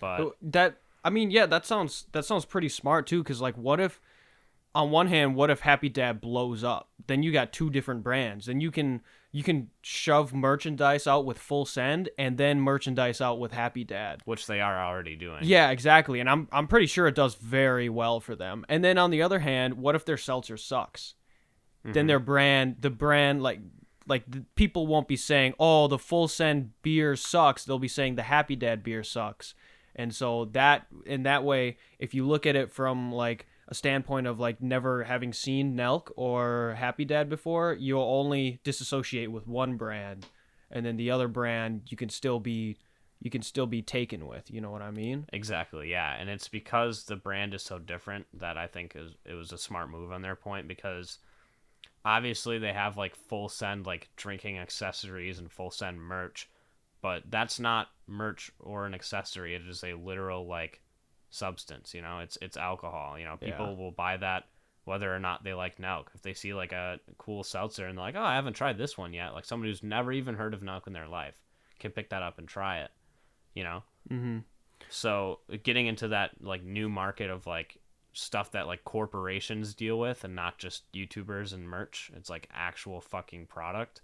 But 0.00 0.32
that 0.42 0.78
I 1.04 1.10
mean, 1.10 1.30
yeah, 1.30 1.46
that 1.46 1.66
sounds 1.66 2.06
that 2.12 2.24
sounds 2.24 2.44
pretty 2.44 2.68
smart 2.68 3.06
too. 3.06 3.22
Because 3.22 3.40
like, 3.40 3.56
what 3.56 3.80
if 3.80 4.00
on 4.74 4.90
one 4.90 5.06
hand, 5.06 5.34
what 5.34 5.50
if 5.50 5.60
Happy 5.60 5.88
Dad 5.88 6.20
blows 6.20 6.64
up? 6.64 6.88
Then 7.06 7.22
you 7.22 7.32
got 7.32 7.52
two 7.52 7.70
different 7.70 8.02
brands, 8.02 8.48
and 8.48 8.62
you 8.62 8.70
can 8.70 9.02
you 9.32 9.42
can 9.42 9.70
shove 9.80 10.34
merchandise 10.34 11.06
out 11.06 11.24
with 11.24 11.38
Full 11.38 11.64
Send 11.64 12.10
and 12.18 12.36
then 12.36 12.60
merchandise 12.60 13.20
out 13.20 13.38
with 13.40 13.52
Happy 13.52 13.82
Dad, 13.82 14.20
which 14.26 14.46
they 14.46 14.60
are 14.60 14.84
already 14.84 15.16
doing. 15.16 15.40
Yeah, 15.42 15.70
exactly, 15.70 16.20
and 16.20 16.28
I'm 16.28 16.48
I'm 16.52 16.68
pretty 16.68 16.86
sure 16.86 17.06
it 17.06 17.14
does 17.14 17.34
very 17.34 17.88
well 17.88 18.20
for 18.20 18.36
them. 18.36 18.64
And 18.68 18.84
then 18.84 18.98
on 18.98 19.10
the 19.10 19.22
other 19.22 19.38
hand, 19.38 19.74
what 19.74 19.94
if 19.94 20.04
their 20.04 20.18
seltzer 20.18 20.58
sucks? 20.58 21.14
Mm-hmm. 21.82 21.92
Then 21.94 22.06
their 22.06 22.18
brand, 22.18 22.76
the 22.80 22.90
brand 22.90 23.42
like 23.42 23.60
like 24.06 24.24
the, 24.28 24.44
people 24.54 24.86
won't 24.86 25.08
be 25.08 25.16
saying, 25.16 25.54
"Oh, 25.58 25.88
the 25.88 25.98
Full 25.98 26.28
Send 26.28 26.70
beer 26.82 27.16
sucks." 27.16 27.64
They'll 27.64 27.78
be 27.78 27.88
saying 27.88 28.16
the 28.16 28.22
Happy 28.22 28.54
Dad 28.54 28.84
beer 28.84 29.02
sucks. 29.02 29.54
And 29.96 30.14
so 30.14 30.46
that 30.52 30.86
in 31.06 31.22
that 31.22 31.42
way, 31.42 31.78
if 31.98 32.12
you 32.12 32.26
look 32.26 32.46
at 32.46 32.56
it 32.56 32.70
from 32.70 33.12
like 33.12 33.46
a 33.72 33.74
standpoint 33.74 34.26
of 34.26 34.38
like 34.38 34.60
never 34.60 35.02
having 35.04 35.32
seen 35.32 35.74
Nelk 35.74 36.10
or 36.14 36.76
Happy 36.78 37.06
Dad 37.06 37.30
before, 37.30 37.72
you'll 37.72 38.02
only 38.02 38.60
disassociate 38.64 39.32
with 39.32 39.48
one 39.48 39.78
brand, 39.78 40.26
and 40.70 40.84
then 40.84 40.98
the 40.98 41.10
other 41.10 41.26
brand 41.26 41.80
you 41.88 41.96
can 41.96 42.10
still 42.10 42.38
be 42.38 42.76
you 43.20 43.30
can 43.30 43.40
still 43.40 43.64
be 43.66 43.80
taken 43.80 44.26
with. 44.26 44.50
You 44.50 44.60
know 44.60 44.70
what 44.70 44.82
I 44.82 44.90
mean? 44.90 45.24
Exactly. 45.32 45.90
Yeah, 45.90 46.14
and 46.20 46.28
it's 46.28 46.48
because 46.48 47.04
the 47.04 47.16
brand 47.16 47.54
is 47.54 47.62
so 47.62 47.78
different 47.78 48.26
that 48.34 48.58
I 48.58 48.66
think 48.66 48.92
is 48.94 49.12
it 49.24 49.32
was 49.32 49.52
a 49.52 49.58
smart 49.58 49.88
move 49.88 50.12
on 50.12 50.20
their 50.20 50.36
point 50.36 50.68
because 50.68 51.16
obviously 52.04 52.58
they 52.58 52.74
have 52.74 52.98
like 52.98 53.16
full 53.16 53.48
send 53.48 53.86
like 53.86 54.10
drinking 54.16 54.58
accessories 54.58 55.38
and 55.38 55.50
full 55.50 55.70
send 55.70 55.98
merch, 55.98 56.50
but 57.00 57.22
that's 57.30 57.58
not 57.58 57.88
merch 58.06 58.52
or 58.60 58.84
an 58.84 58.92
accessory. 58.92 59.54
It 59.54 59.62
is 59.66 59.82
a 59.82 59.94
literal 59.94 60.46
like 60.46 60.82
substance. 61.32 61.94
You 61.94 62.02
know, 62.02 62.20
it's 62.20 62.38
it's 62.40 62.56
alcohol. 62.56 63.18
You 63.18 63.24
know, 63.24 63.36
people 63.36 63.70
yeah. 63.70 63.76
will 63.76 63.90
buy 63.90 64.16
that 64.18 64.44
whether 64.84 65.12
or 65.14 65.18
not 65.18 65.42
they 65.42 65.54
like 65.54 65.78
Nelk. 65.78 66.06
If 66.14 66.22
they 66.22 66.34
see 66.34 66.54
like 66.54 66.72
a 66.72 67.00
cool 67.18 67.42
seltzer 67.42 67.86
and 67.86 67.98
they're 67.98 68.04
like, 68.04 68.16
oh, 68.16 68.22
I 68.22 68.36
haven't 68.36 68.54
tried 68.54 68.78
this 68.78 68.96
one 68.96 69.12
yet, 69.12 69.34
like 69.34 69.44
someone 69.44 69.68
who's 69.68 69.82
never 69.82 70.12
even 70.12 70.34
heard 70.34 70.54
of 70.54 70.60
Nelk 70.60 70.86
in 70.86 70.92
their 70.92 71.08
life 71.08 71.34
can 71.80 71.90
pick 71.90 72.10
that 72.10 72.22
up 72.22 72.38
and 72.38 72.46
try 72.46 72.80
it. 72.80 72.90
You 73.54 73.64
know. 73.64 73.82
Mm-hmm. 74.10 74.38
So 74.88 75.40
getting 75.62 75.86
into 75.86 76.08
that 76.08 76.32
like 76.40 76.62
new 76.62 76.88
market 76.88 77.30
of 77.30 77.46
like 77.46 77.78
stuff 78.12 78.52
that 78.52 78.66
like 78.66 78.84
corporations 78.84 79.74
deal 79.74 79.98
with 79.98 80.24
and 80.24 80.36
not 80.36 80.58
just 80.58 80.90
YouTubers 80.92 81.52
and 81.52 81.66
merch. 81.66 82.10
It's 82.16 82.30
like 82.30 82.48
actual 82.52 83.00
fucking 83.00 83.46
product. 83.46 84.02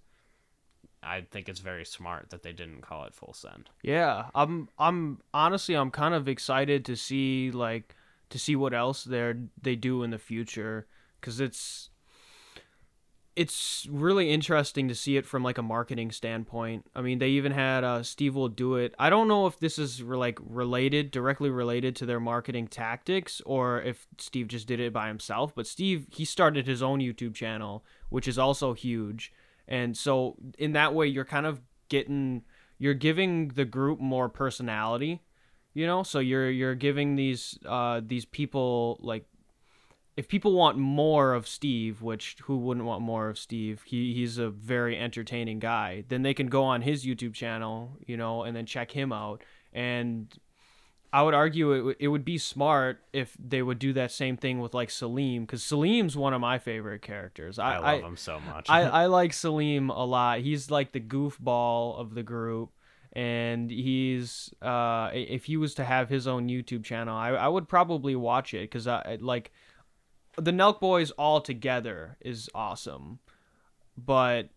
I 1.03 1.23
think 1.31 1.49
it's 1.49 1.61
very 1.61 1.85
smart 1.85 2.31
that 2.31 2.43
they 2.43 2.53
didn't 2.53 2.83
call 2.83 3.05
it 3.05 3.15
full 3.15 3.33
send. 3.33 3.71
Yeah, 3.83 4.27
I'm 4.35 4.69
I'm 4.79 5.21
honestly 5.33 5.75
I'm 5.75 5.91
kind 5.91 6.15
of 6.15 6.29
excited 6.29 6.85
to 6.87 6.97
see 6.97 7.51
like 7.51 7.95
to 8.31 8.39
see 8.39 8.57
what 8.57 8.75
else 8.75 9.05
they 9.05 9.35
they 9.61 9.77
do 9.77 10.03
in 10.03 10.11
the 10.11 10.19
future 10.19 10.87
cuz 11.21 11.41
it's 11.41 11.91
it's 13.39 13.87
really 13.89 14.33
interesting 14.33 14.89
to 14.89 14.97
see 14.97 15.17
it 15.17 15.25
from 15.25 15.45
like 15.45 15.59
a 15.59 15.63
marketing 15.63 16.11
standpoint. 16.11 16.85
I 16.93 17.03
mean, 17.03 17.21
they 17.21 17.29
even 17.29 17.53
had 17.53 17.85
uh, 17.85 18.03
Steve 18.03 18.35
will 18.35 18.49
do 18.49 18.75
it. 18.75 18.97
I 18.99 19.11
don't 19.11 19.29
know 19.29 19.47
if 19.47 19.61
this 19.61 19.79
is 19.79 20.03
like 20.03 20.41
related, 20.45 21.13
directly 21.13 21.49
related 21.49 21.95
to 21.97 22.07
their 22.07 22.19
marketing 22.19 22.67
tactics, 22.67 23.41
or 23.47 23.81
if 23.81 24.09
Steve 24.19 24.49
just 24.49 24.67
did 24.67 24.81
it 24.81 24.93
by 24.93 25.07
himself. 25.07 25.55
But 25.55 25.69
Steve, 25.69 26.09
he 26.11 26.25
started 26.25 26.67
his 26.67 26.83
own 26.83 26.99
YouTube 26.99 27.33
channel, 27.33 27.85
which 28.09 28.27
is 28.27 28.39
also 28.41 28.73
huge, 28.73 29.33
and 29.69 29.97
so 29.97 30.37
in 30.59 30.73
that 30.73 30.95
way 30.95 31.07
you're 31.07 31.25
kind 31.25 31.47
of 31.47 31.61
getting 31.89 32.43
you're 32.79 32.95
giving 32.95 33.49
the 33.49 33.65
group 33.65 34.01
more 34.01 34.29
personality 34.29 35.23
you 35.75 35.87
know 35.87 36.03
so 36.03 36.19
you're 36.19 36.51
you're 36.51 36.75
giving 36.75 37.15
these 37.15 37.59
uh 37.67 38.01
these 38.05 38.25
people 38.25 38.99
like 39.01 39.25
if 40.19 40.27
people 40.27 40.53
want 40.53 40.77
more 40.77 41.33
of 41.33 41.47
Steve, 41.47 42.03
which 42.03 42.35
who 42.43 42.57
wouldn't 42.57 42.85
want 42.85 43.03
more 43.03 43.29
of 43.29 43.39
Steve? 43.39 43.83
He 43.87 44.13
he's 44.15 44.37
a 44.37 44.51
very 44.51 44.99
entertaining 44.99 45.61
guy. 45.61 46.03
Then 46.09 46.23
they 46.23 46.35
can 46.35 46.49
go 46.49 46.65
on 46.65 46.83
his 46.83 47.07
YouTube 47.07 47.35
channel, 47.35 47.93
you 48.05 48.17
know, 48.17 48.43
and 48.43 48.57
then 48.57 48.67
check 48.67 48.91
him 48.91 49.13
out. 49.13 49.45
And 49.73 50.27
I 51.13 51.23
would 51.23 51.35
argue 51.35 51.91
it, 51.91 51.97
it 52.01 52.09
would 52.09 52.25
be 52.25 52.37
smart 52.37 53.03
if 53.13 53.35
they 53.43 53.63
would 53.63 53.79
do 53.79 53.95
that 53.95 54.13
same 54.13 54.37
thing 54.37 54.61
with 54.61 54.75
like 54.75 54.91
Salim 54.91 55.43
because 55.43 55.63
Salim's 55.63 56.17
one 56.17 56.35
of 56.35 56.41
my 56.41 56.59
favorite 56.59 57.01
characters. 57.01 57.59
I, 57.59 57.75
I 57.75 57.77
love 57.77 58.05
I, 58.05 58.07
him 58.07 58.17
so 58.17 58.41
much. 58.41 58.67
I, 58.69 58.83
I 59.03 59.07
like 59.07 59.33
Salim 59.33 59.89
a 59.91 60.05
lot. 60.05 60.41
He's 60.41 60.71
like 60.71 60.93
the 60.93 61.01
goofball 61.01 61.99
of 61.99 62.15
the 62.15 62.23
group, 62.23 62.71
and 63.15 63.71
he's 63.71 64.53
uh 64.61 65.11
if 65.15 65.47
he 65.47 65.57
was 65.57 65.75
to 65.75 65.85
have 65.85 66.11
his 66.11 66.27
own 66.27 66.49
YouTube 66.49 66.85
channel, 66.85 67.17
I, 67.17 67.31
I 67.31 67.49
would 67.49 67.69
probably 67.69 68.15
watch 68.15 68.53
it 68.53 68.63
because 68.63 68.87
I 68.87 69.17
like 69.21 69.51
the 70.37 70.53
Nelk 70.53 70.79
Boys 70.79 71.11
all 71.13 71.41
together 71.41 72.19
is 72.21 72.51
awesome, 72.55 73.19
but 73.97 74.51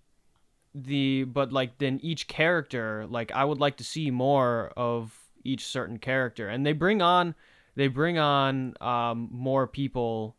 the 0.74 1.24
but 1.24 1.52
like 1.52 1.78
then 1.80 2.00
each 2.02 2.28
character 2.28 3.06
like 3.10 3.32
I 3.32 3.44
would 3.44 3.60
like 3.60 3.78
to 3.78 3.84
see 3.84 4.10
more 4.10 4.72
of 4.78 5.21
each 5.44 5.66
certain 5.66 5.98
character. 5.98 6.48
And 6.48 6.66
they 6.66 6.74
bring 6.74 7.02
on 7.02 7.36
they 7.76 7.88
bring 7.88 8.18
on 8.18 8.76
um, 8.82 9.30
more 9.32 9.66
people 9.66 10.36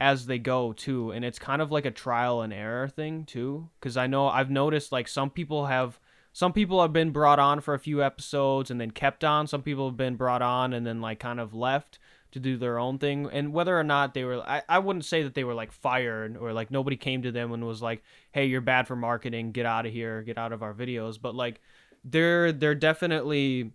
as 0.00 0.26
they 0.26 0.38
go 0.38 0.72
too. 0.72 1.10
And 1.10 1.24
it's 1.24 1.38
kind 1.38 1.60
of 1.60 1.72
like 1.72 1.84
a 1.84 1.90
trial 1.90 2.42
and 2.42 2.52
error 2.52 2.88
thing 2.88 3.24
too. 3.24 3.68
Because 3.80 3.96
i 3.96 4.06
know 4.06 4.28
i've 4.28 4.50
noticed 4.50 4.92
like 4.92 5.08
some 5.08 5.30
people 5.30 5.66
have 5.66 5.98
some 6.38 6.52
people 6.52 6.80
have 6.82 6.92
been 6.92 7.10
brought 7.10 7.40
on 7.40 7.60
for 7.60 7.74
a 7.74 7.80
few 7.80 8.00
episodes 8.00 8.70
and 8.70 8.80
then 8.80 8.92
kept 8.92 9.24
on. 9.24 9.48
Some 9.48 9.62
people 9.62 9.88
have 9.88 9.96
been 9.96 10.14
brought 10.14 10.40
on 10.40 10.72
and 10.72 10.86
then 10.86 11.00
like 11.00 11.18
kind 11.18 11.40
of 11.40 11.52
left 11.52 11.98
to 12.30 12.38
do 12.38 12.56
their 12.56 12.78
own 12.78 12.98
thing. 12.98 13.28
And 13.32 13.52
whether 13.52 13.76
or 13.76 13.82
not 13.82 14.14
they 14.14 14.22
were 14.22 14.40
I, 14.42 14.62
I 14.68 14.78
wouldn't 14.78 15.04
say 15.04 15.24
that 15.24 15.34
they 15.34 15.42
were 15.42 15.54
like 15.54 15.72
fired 15.72 16.36
or 16.36 16.52
like 16.52 16.70
nobody 16.70 16.96
came 16.96 17.22
to 17.22 17.32
them 17.32 17.52
and 17.52 17.66
was 17.66 17.82
like 17.82 18.04
hey 18.30 18.46
you're 18.46 18.60
bad 18.60 18.86
for 18.86 18.94
marketing. 18.94 19.50
Get 19.50 19.66
out 19.66 19.84
of 19.84 19.92
here. 19.92 20.22
Get 20.22 20.38
out 20.38 20.52
of 20.52 20.62
our 20.62 20.72
videos. 20.72 21.20
But 21.20 21.34
like 21.34 21.60
they're 22.04 22.52
they're 22.52 22.76
definitely 22.76 23.72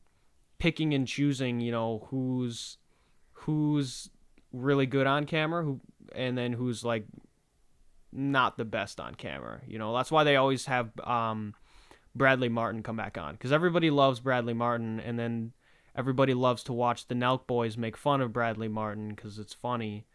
picking 0.59 0.93
and 0.93 1.07
choosing, 1.07 1.59
you 1.59 1.71
know, 1.71 2.07
who's 2.09 2.77
who's 3.33 4.09
really 4.51 4.85
good 4.85 5.07
on 5.07 5.25
camera, 5.25 5.63
who 5.63 5.81
and 6.15 6.37
then 6.37 6.53
who's 6.53 6.83
like 6.83 7.05
not 8.11 8.57
the 8.57 8.65
best 8.65 8.99
on 8.99 9.15
camera. 9.15 9.61
You 9.67 9.79
know, 9.79 9.93
that's 9.95 10.11
why 10.11 10.23
they 10.23 10.35
always 10.35 10.65
have 10.67 10.91
um, 11.01 11.53
Bradley 12.15 12.49
Martin 12.49 12.83
come 12.83 12.95
back 12.95 13.17
on 13.17 13.33
because 13.33 13.51
everybody 13.51 13.89
loves 13.89 14.19
Bradley 14.19 14.53
Martin, 14.53 14.99
and 14.99 15.17
then 15.17 15.53
everybody 15.95 16.33
loves 16.33 16.63
to 16.63 16.73
watch 16.73 17.07
the 17.07 17.15
Nelk 17.15 17.47
boys 17.47 17.77
make 17.77 17.97
fun 17.97 18.21
of 18.21 18.33
Bradley 18.33 18.67
Martin 18.67 19.09
because 19.09 19.39
it's 19.39 19.53
funny, 19.53 20.05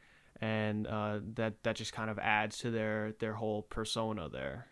and 0.40 0.86
uh, 0.86 1.20
that 1.34 1.62
that 1.64 1.76
just 1.76 1.92
kind 1.92 2.10
of 2.10 2.18
adds 2.18 2.58
to 2.58 2.70
their 2.70 3.12
their 3.18 3.34
whole 3.34 3.62
persona 3.62 4.28
there. 4.28 4.68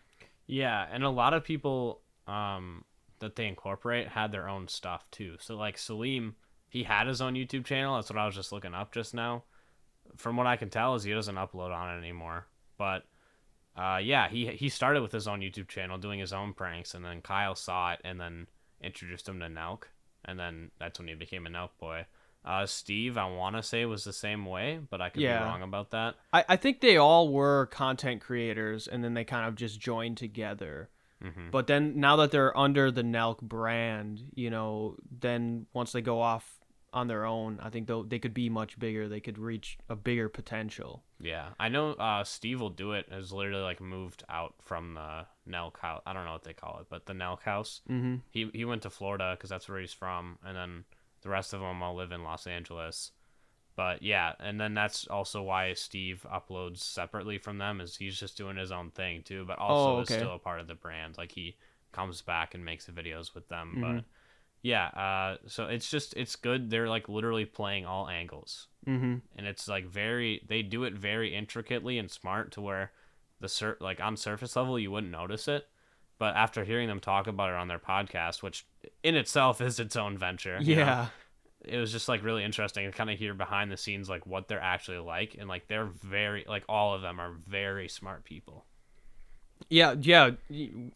Yeah, 0.47 0.85
and 0.89 1.03
a 1.03 1.09
lot 1.09 1.33
of 1.33 1.43
people 1.43 2.01
um, 2.27 2.85
that 3.19 3.35
they 3.35 3.47
incorporate 3.47 4.09
had 4.09 4.31
their 4.31 4.47
own 4.47 4.67
stuff 4.67 5.09
too. 5.11 5.35
So 5.39 5.55
like 5.55 5.77
Salim, 5.77 6.35
he 6.69 6.83
had 6.83 7.07
his 7.07 7.21
own 7.21 7.33
YouTube 7.33 7.65
channel. 7.65 7.95
That's 7.95 8.09
what 8.09 8.19
I 8.19 8.25
was 8.25 8.35
just 8.35 8.51
looking 8.51 8.73
up 8.73 8.91
just 8.93 9.13
now. 9.13 9.43
From 10.15 10.37
what 10.37 10.47
I 10.47 10.55
can 10.57 10.69
tell, 10.69 10.95
is 10.95 11.03
he 11.03 11.13
doesn't 11.13 11.35
upload 11.35 11.75
on 11.75 11.95
it 11.95 11.99
anymore. 11.99 12.47
But 12.77 13.03
uh, 13.75 13.99
yeah, 14.01 14.27
he 14.29 14.47
he 14.47 14.69
started 14.69 15.01
with 15.01 15.11
his 15.11 15.27
own 15.27 15.41
YouTube 15.41 15.67
channel 15.67 15.97
doing 15.97 16.19
his 16.19 16.33
own 16.33 16.53
pranks, 16.53 16.93
and 16.93 17.03
then 17.05 17.21
Kyle 17.21 17.55
saw 17.55 17.93
it 17.93 17.99
and 18.03 18.19
then 18.19 18.47
introduced 18.81 19.27
him 19.27 19.39
to 19.39 19.47
Nelk, 19.47 19.83
and 20.25 20.39
then 20.39 20.71
that's 20.79 20.99
when 20.99 21.07
he 21.07 21.15
became 21.15 21.45
a 21.45 21.49
Nelk 21.49 21.69
boy. 21.79 22.05
Uh, 22.45 22.65
Steve, 22.65 23.17
I 23.17 23.29
want 23.29 23.57
to 23.57 23.63
say 23.63 23.83
was 23.85 24.05
the 24.05 24.13
same 24.13 24.45
way, 24.45 24.79
but 24.89 25.01
I 25.01 25.09
could 25.09 25.21
Yeah. 25.21 25.39
be 25.39 25.43
wrong 25.43 25.61
about 25.63 25.91
that. 25.91 26.15
I, 26.31 26.45
I 26.47 26.55
think 26.55 26.79
they 26.79 26.95
all 26.95 27.27
were 27.29 27.65
content 27.65 28.21
creators, 28.21 28.87
and 28.87 29.03
then 29.03 29.15
they 29.15 29.25
kind 29.25 29.47
of 29.47 29.55
just 29.55 29.81
joined 29.81 30.15
together. 30.17 30.89
Hmm 31.21 31.49
But 31.51 31.67
then 31.67 31.99
now 31.99 32.15
that 32.17 32.31
they're 32.31 32.57
under 32.57 32.91
the 32.91 33.03
Nelk 33.03 33.41
brand, 33.41 34.21
you 34.35 34.49
know, 34.49 34.95
then 35.09 35.65
once 35.73 35.91
they 35.91 36.01
go 36.01 36.21
off 36.21 36.59
on 36.93 37.07
their 37.07 37.25
own, 37.25 37.59
I 37.61 37.69
think 37.69 37.87
they 37.87 38.01
they 38.07 38.19
could 38.19 38.33
be 38.33 38.49
much 38.49 38.79
bigger. 38.79 39.07
They 39.07 39.19
could 39.19 39.37
reach 39.37 39.77
a 39.89 39.95
bigger 39.95 40.29
potential. 40.29 41.03
Yeah, 41.19 41.49
I 41.59 41.69
know. 41.69 41.91
Uh, 41.93 42.23
Steve 42.23 42.61
will 42.61 42.69
do 42.69 42.93
it. 42.93 43.07
Has 43.11 43.31
literally 43.31 43.61
like 43.61 43.81
moved 43.81 44.23
out 44.29 44.55
from 44.63 44.93
the 44.93 45.25
Nelk 45.49 45.77
house. 45.79 46.01
I 46.05 46.13
don't 46.13 46.25
know 46.25 46.33
what 46.33 46.43
they 46.43 46.53
call 46.53 46.79
it, 46.81 46.87
but 46.89 47.05
the 47.05 47.13
Nelk 47.13 47.41
house. 47.41 47.81
Mm-hmm. 47.89 48.15
He 48.31 48.49
he 48.53 48.65
went 48.65 48.83
to 48.83 48.89
Florida 48.89 49.35
because 49.35 49.49
that's 49.49 49.67
where 49.67 49.79
he's 49.79 49.93
from, 49.93 50.39
and 50.45 50.55
then 50.55 50.85
the 51.21 51.29
rest 51.29 51.53
of 51.53 51.59
them 51.59 51.81
all 51.83 51.95
live 51.95 52.11
in 52.11 52.23
Los 52.23 52.47
Angeles. 52.47 53.11
But 53.77 54.01
yeah, 54.03 54.33
and 54.39 54.59
then 54.59 54.73
that's 54.73 55.07
also 55.07 55.41
why 55.43 55.71
Steve 55.73 56.25
uploads 56.29 56.79
separately 56.79 57.37
from 57.37 57.59
them, 57.59 57.79
is 57.79 57.95
he's 57.95 58.19
just 58.19 58.35
doing 58.35 58.57
his 58.57 58.71
own 58.71 58.89
thing 58.91 59.21
too, 59.23 59.45
but 59.45 59.59
also 59.59 59.97
Oh, 59.97 60.01
is 60.01 60.07
still 60.09 60.33
a 60.33 60.39
part 60.39 60.59
of 60.59 60.67
the 60.67 60.75
brand. 60.75 61.15
Like 61.17 61.31
he 61.31 61.55
comes 61.93 62.21
back 62.21 62.53
and 62.55 62.65
makes 62.65 62.85
the 62.87 62.91
videos 62.91 63.33
with 63.33 63.47
them. 63.47 63.75
Mhm. 63.77 63.81
But 63.97 64.03
yeah, 64.63 64.87
uh, 64.87 65.37
so 65.45 65.67
it's 65.67 65.89
just 65.89 66.15
it's 66.17 66.35
good. 66.35 66.69
They're 66.71 66.89
like 66.89 67.07
literally 67.07 67.45
playing 67.45 67.85
all 67.85 68.09
angles 68.09 68.67
Mm-hmm. 68.87 69.15
and 69.35 69.45
it's 69.47 69.67
like 69.67 69.85
very 69.85 70.41
they 70.47 70.61
do 70.63 70.83
it 70.85 70.93
very 70.93 71.35
intricately 71.35 71.97
and 71.99 72.09
smart 72.09 72.51
to 72.53 72.61
where 72.61 72.93
the 73.41 73.49
sur- 73.49 73.77
like 73.81 73.99
on 74.01 74.15
surface 74.15 74.55
level 74.55 74.79
you 74.79 74.89
wouldn't 74.91 75.11
notice 75.11 75.49
it 75.49 75.67
but 76.17 76.37
after 76.37 76.63
hearing 76.63 76.87
them 76.87 77.01
talk 77.01 77.27
about 77.27 77.49
it 77.49 77.55
on 77.55 77.67
their 77.67 77.79
podcast 77.79 78.41
which 78.41 78.65
in 79.03 79.13
itself 79.15 79.59
is 79.59 79.77
its 79.77 79.97
own 79.97 80.17
venture 80.17 80.57
you 80.61 80.77
know, 80.77 80.81
Yeah. 80.83 81.07
It 81.67 81.77
was 81.77 81.91
just 81.91 82.07
like 82.07 82.23
really 82.23 82.43
interesting 82.43 82.89
to 82.89 82.97
kind 82.97 83.09
of 83.09 83.17
hear 83.17 83.33
behind 83.33 83.71
the 83.71 83.77
scenes 83.77 84.09
like 84.09 84.25
what 84.25 84.47
they're 84.47 84.61
actually 84.61 84.97
like 84.97 85.35
and 85.39 85.47
like 85.47 85.67
they're 85.67 85.89
very 86.03 86.45
like 86.47 86.63
all 86.67 86.93
of 86.93 87.01
them 87.01 87.19
are 87.19 87.33
very 87.47 87.87
smart 87.87 88.23
people 88.23 88.65
Yeah, 89.69 89.95
yeah. 89.99 90.31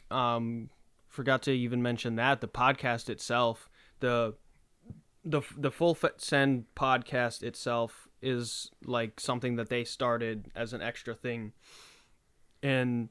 Um, 0.10 0.70
forgot 1.08 1.44
to 1.44 1.52
even 1.52 1.82
mention 1.82 2.16
that 2.16 2.42
the 2.42 2.48
podcast 2.48 3.10
itself, 3.10 3.70
the 4.00 4.36
the 5.24 5.42
the 5.56 5.72
full 5.72 5.98
send 6.18 6.66
podcast 6.76 7.44
itself 7.44 8.08
is 8.22 8.72
like 8.86 9.20
something 9.20 9.56
that 9.56 9.70
they 9.70 9.84
started 9.84 10.52
as 10.56 10.74
an 10.74 10.82
extra 10.82 11.14
thing, 11.14 11.54
and 12.64 13.10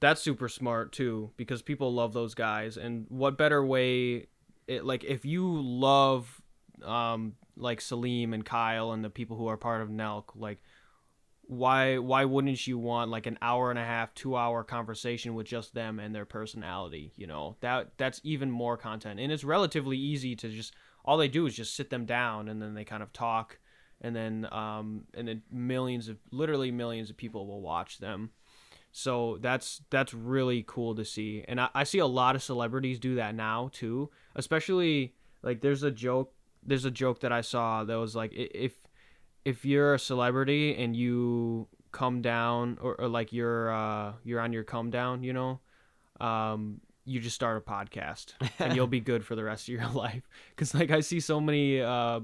that's 0.00 0.20
super 0.20 0.48
smart 0.48 0.92
too 0.92 1.30
because 1.36 1.62
people 1.62 1.92
love 1.92 2.12
those 2.12 2.34
guys. 2.34 2.76
And 2.76 3.06
what 3.08 3.38
better 3.38 3.64
way, 3.64 4.26
it 4.66 4.84
like 4.84 5.04
if 5.04 5.24
you 5.24 5.60
love, 5.60 6.41
um, 6.84 7.34
like 7.56 7.80
Salim 7.80 8.32
and 8.32 8.44
Kyle 8.44 8.92
and 8.92 9.04
the 9.04 9.10
people 9.10 9.36
who 9.36 9.48
are 9.48 9.56
part 9.56 9.82
of 9.82 9.88
Nelk, 9.88 10.24
like 10.34 10.58
why 11.42 11.98
why 11.98 12.24
wouldn't 12.24 12.66
you 12.66 12.78
want 12.78 13.10
like 13.10 13.26
an 13.26 13.38
hour 13.42 13.70
and 13.70 13.78
a 13.78 13.84
half 13.84 14.14
two 14.14 14.36
hour 14.36 14.62
conversation 14.64 15.34
with 15.34 15.46
just 15.46 15.74
them 15.74 15.98
and 15.98 16.14
their 16.14 16.24
personality 16.24 17.12
you 17.16 17.26
know? 17.26 17.56
That 17.60 17.92
that's 17.98 18.20
even 18.24 18.50
more 18.50 18.76
content. 18.76 19.20
And 19.20 19.32
it's 19.32 19.44
relatively 19.44 19.98
easy 19.98 20.36
to 20.36 20.48
just 20.48 20.74
all 21.04 21.18
they 21.18 21.28
do 21.28 21.46
is 21.46 21.54
just 21.54 21.74
sit 21.74 21.90
them 21.90 22.06
down 22.06 22.48
and 22.48 22.62
then 22.62 22.74
they 22.74 22.84
kind 22.84 23.02
of 23.02 23.12
talk 23.12 23.58
and 24.00 24.14
then 24.14 24.48
um 24.52 25.04
and 25.14 25.28
then 25.28 25.42
millions 25.50 26.08
of 26.08 26.18
literally 26.30 26.70
millions 26.70 27.10
of 27.10 27.16
people 27.16 27.46
will 27.46 27.60
watch 27.60 27.98
them. 27.98 28.30
So 28.92 29.38
that's 29.40 29.82
that's 29.90 30.14
really 30.14 30.64
cool 30.66 30.94
to 30.94 31.04
see. 31.04 31.44
And 31.48 31.60
I, 31.60 31.68
I 31.74 31.84
see 31.84 31.98
a 31.98 32.06
lot 32.06 32.36
of 32.36 32.42
celebrities 32.42 32.98
do 32.98 33.16
that 33.16 33.34
now 33.34 33.68
too 33.72 34.10
especially 34.34 35.14
like 35.42 35.60
there's 35.60 35.82
a 35.82 35.90
joke 35.90 36.32
there's 36.64 36.84
a 36.84 36.90
joke 36.90 37.20
that 37.20 37.32
i 37.32 37.40
saw 37.40 37.84
that 37.84 37.96
was 37.96 38.14
like 38.14 38.32
if 38.34 38.72
if 39.44 39.64
you're 39.64 39.94
a 39.94 39.98
celebrity 39.98 40.76
and 40.76 40.96
you 40.96 41.66
come 41.90 42.22
down 42.22 42.78
or, 42.80 42.94
or 43.00 43.08
like 43.08 43.32
you're 43.32 43.72
uh 43.72 44.12
you're 44.24 44.40
on 44.40 44.52
your 44.52 44.64
come 44.64 44.90
down 44.90 45.22
you 45.22 45.32
know 45.32 45.60
um 46.20 46.80
you 47.04 47.20
just 47.20 47.34
start 47.34 47.56
a 47.56 47.60
podcast 47.60 48.34
and 48.58 48.76
you'll 48.76 48.86
be 48.86 49.00
good 49.00 49.24
for 49.24 49.34
the 49.34 49.42
rest 49.42 49.64
of 49.64 49.74
your 49.74 49.88
life. 49.94 50.22
Because 50.50 50.74
like 50.74 50.90
i 50.90 51.00
see 51.00 51.20
so 51.20 51.40
many 51.40 51.80
uh 51.80 52.20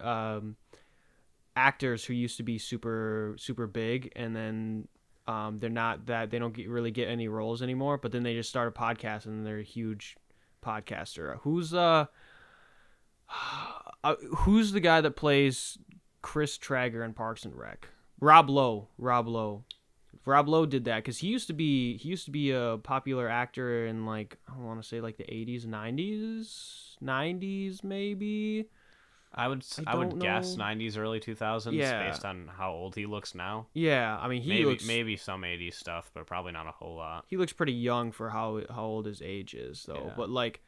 um 0.00 0.56
actors 1.54 2.04
who 2.04 2.14
used 2.14 2.38
to 2.38 2.42
be 2.42 2.58
super 2.58 3.34
super 3.38 3.66
big 3.66 4.10
and 4.16 4.34
then 4.34 4.88
um 5.26 5.58
they're 5.58 5.68
not 5.68 6.06
that 6.06 6.30
they 6.30 6.38
don't 6.38 6.54
get, 6.54 6.68
really 6.68 6.90
get 6.90 7.08
any 7.08 7.28
roles 7.28 7.60
anymore 7.60 7.98
but 7.98 8.10
then 8.10 8.22
they 8.22 8.32
just 8.32 8.48
start 8.48 8.68
a 8.68 8.70
podcast 8.70 9.26
and 9.26 9.46
they're 9.46 9.58
a 9.58 9.62
huge 9.62 10.16
podcaster. 10.64 11.38
Who's 11.40 11.74
uh 11.74 12.06
uh, 14.04 14.16
who's 14.38 14.72
the 14.72 14.80
guy 14.80 15.00
that 15.00 15.16
plays 15.16 15.78
Chris 16.22 16.58
Traeger 16.58 17.04
in 17.04 17.12
Parks 17.14 17.44
and 17.44 17.54
Rec? 17.56 17.88
Rob 18.20 18.48
Lowe. 18.50 18.88
Rob 18.98 19.26
Lowe. 19.28 19.64
Rob 20.24 20.48
Lowe 20.48 20.66
did 20.66 20.84
that 20.84 20.96
because 20.98 21.18
he 21.18 21.26
used 21.28 21.48
to 21.48 21.52
be 21.52 21.96
he 21.96 22.08
used 22.08 22.24
to 22.26 22.30
be 22.30 22.52
a 22.52 22.78
popular 22.82 23.28
actor 23.28 23.86
in 23.86 24.06
like 24.06 24.38
I 24.48 24.56
want 24.58 24.80
to 24.80 24.86
say 24.88 25.00
like 25.00 25.16
the 25.16 25.32
eighties, 25.32 25.66
nineties, 25.66 26.96
nineties 27.00 27.82
maybe. 27.82 28.66
i 29.34 29.48
would 29.48 29.64
I 29.86 29.92
i, 29.92 29.94
would 29.96 30.10
don't 30.10 30.18
guess 30.20 30.56
90s 30.56 30.96
early 30.98 31.18
2000s 31.18 31.72
Yeah. 31.72 32.06
based 32.08 32.24
on 32.24 32.48
how 32.56 32.70
old 32.70 32.94
he 32.94 33.06
looks 33.06 33.34
now 33.34 33.66
Yeah, 33.72 34.16
I 34.20 34.28
mean 34.28 34.42
he 34.42 34.50
maybe 34.50 34.64
looks 34.66 34.86
maybe 34.86 35.16
some 35.16 35.42
80s 35.42 35.74
stuff 35.74 36.10
but 36.14 36.26
probably 36.26 36.52
not 36.52 36.66
a 36.66 36.70
whole 36.72 36.96
lot 36.96 37.24
he 37.28 37.36
looks 37.36 37.52
pretty 37.52 37.72
young 37.72 38.12
for 38.12 38.30
how 38.30 38.60
how 38.70 38.84
old 38.84 39.06
his 39.06 39.22
age 39.22 39.54
is 39.54 39.84
though. 39.88 40.04
Yeah. 40.08 40.14
But 40.16 40.28
like, 40.30 40.62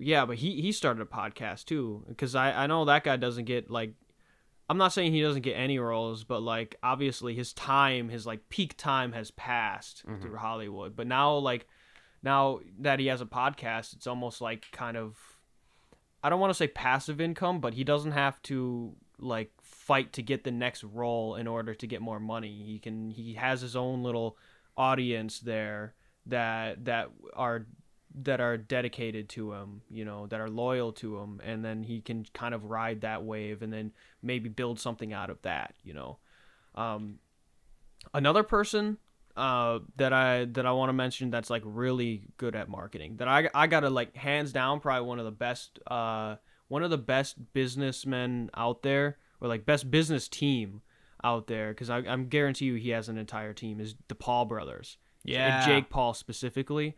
yeah, 0.00 0.24
but 0.26 0.36
he 0.38 0.60
he 0.60 0.72
started 0.72 1.02
a 1.02 1.04
podcast 1.06 1.66
too 1.66 2.04
because 2.08 2.34
I 2.34 2.64
I 2.64 2.66
know 2.66 2.84
that 2.86 3.04
guy 3.04 3.16
doesn't 3.16 3.44
get 3.44 3.70
like. 3.70 3.94
I'm 4.68 4.78
not 4.78 4.92
saying 4.92 5.10
he 5.12 5.20
doesn't 5.20 5.42
get 5.42 5.54
any 5.54 5.80
roles, 5.80 6.22
but 6.22 6.42
like 6.42 6.76
obviously 6.82 7.34
his 7.34 7.52
time, 7.52 8.08
his 8.08 8.24
like 8.24 8.48
peak 8.50 8.76
time 8.76 9.12
has 9.12 9.32
passed 9.32 10.06
Mhm. 10.06 10.22
through 10.22 10.36
Hollywood. 10.36 10.94
But 10.94 11.08
now 11.08 11.34
like 11.34 11.66
now 12.22 12.60
that 12.78 13.00
he 13.00 13.06
has 13.06 13.20
a 13.20 13.26
podcast, 13.26 13.94
it's 13.94 14.06
almost 14.06 14.40
like 14.40 14.66
kind 14.70 14.96
of 14.96 15.16
I 16.22 16.28
don't 16.30 16.38
want 16.38 16.50
to 16.50 16.54
say 16.54 16.68
passive 16.68 17.20
income, 17.20 17.60
but 17.60 17.74
he 17.74 17.82
doesn't 17.82 18.12
have 18.12 18.40
to 18.42 18.94
like 19.18 19.50
fight 19.60 20.12
to 20.12 20.22
get 20.22 20.44
the 20.44 20.50
next 20.52 20.84
role 20.84 21.34
in 21.34 21.46
order 21.48 21.74
to 21.74 21.86
get 21.88 22.00
more 22.00 22.20
money. 22.20 22.62
He 22.64 22.78
can 22.78 23.10
he 23.10 23.34
has 23.34 23.60
his 23.62 23.74
own 23.74 24.04
little 24.04 24.36
audience 24.76 25.40
there 25.40 25.94
that 26.26 26.84
that 26.84 27.10
are 27.34 27.66
that 28.14 28.40
are 28.40 28.56
dedicated 28.56 29.28
to 29.28 29.52
him, 29.52 29.82
you 29.88 30.04
know, 30.04 30.26
that 30.26 30.40
are 30.40 30.50
loyal 30.50 30.92
to 30.92 31.18
him 31.18 31.40
and 31.44 31.64
then 31.64 31.82
he 31.82 32.00
can 32.00 32.26
kind 32.34 32.54
of 32.54 32.64
ride 32.64 33.02
that 33.02 33.24
wave 33.24 33.62
and 33.62 33.72
then 33.72 33.92
maybe 34.22 34.48
build 34.48 34.80
something 34.80 35.12
out 35.12 35.30
of 35.30 35.40
that, 35.42 35.74
you 35.82 35.94
know. 35.94 36.18
Um 36.74 37.18
another 38.14 38.42
person 38.42 38.98
uh 39.36 39.78
that 39.96 40.12
I 40.12 40.46
that 40.46 40.66
I 40.66 40.72
want 40.72 40.88
to 40.88 40.92
mention 40.92 41.30
that's 41.30 41.50
like 41.50 41.62
really 41.64 42.24
good 42.36 42.56
at 42.56 42.68
marketing. 42.68 43.16
That 43.18 43.28
I 43.28 43.48
I 43.54 43.66
got 43.66 43.80
to 43.80 43.90
like 43.90 44.16
hands 44.16 44.52
down 44.52 44.80
probably 44.80 45.06
one 45.06 45.18
of 45.18 45.24
the 45.24 45.30
best 45.30 45.78
uh 45.86 46.36
one 46.68 46.82
of 46.82 46.90
the 46.90 46.98
best 46.98 47.52
businessmen 47.52 48.50
out 48.56 48.82
there 48.82 49.18
or 49.40 49.48
like 49.48 49.64
best 49.64 49.90
business 49.90 50.28
team 50.28 50.82
out 51.22 51.46
there 51.46 51.74
I 51.88 51.98
I'm 51.98 52.28
guarantee 52.28 52.66
you 52.66 52.74
he 52.74 52.90
has 52.90 53.08
an 53.08 53.18
entire 53.18 53.52
team 53.52 53.80
is 53.80 53.94
the 54.08 54.14
Paul 54.14 54.46
brothers. 54.46 54.96
Yeah. 55.22 55.58
And 55.58 55.66
Jake 55.66 55.90
Paul 55.90 56.14
specifically. 56.14 56.96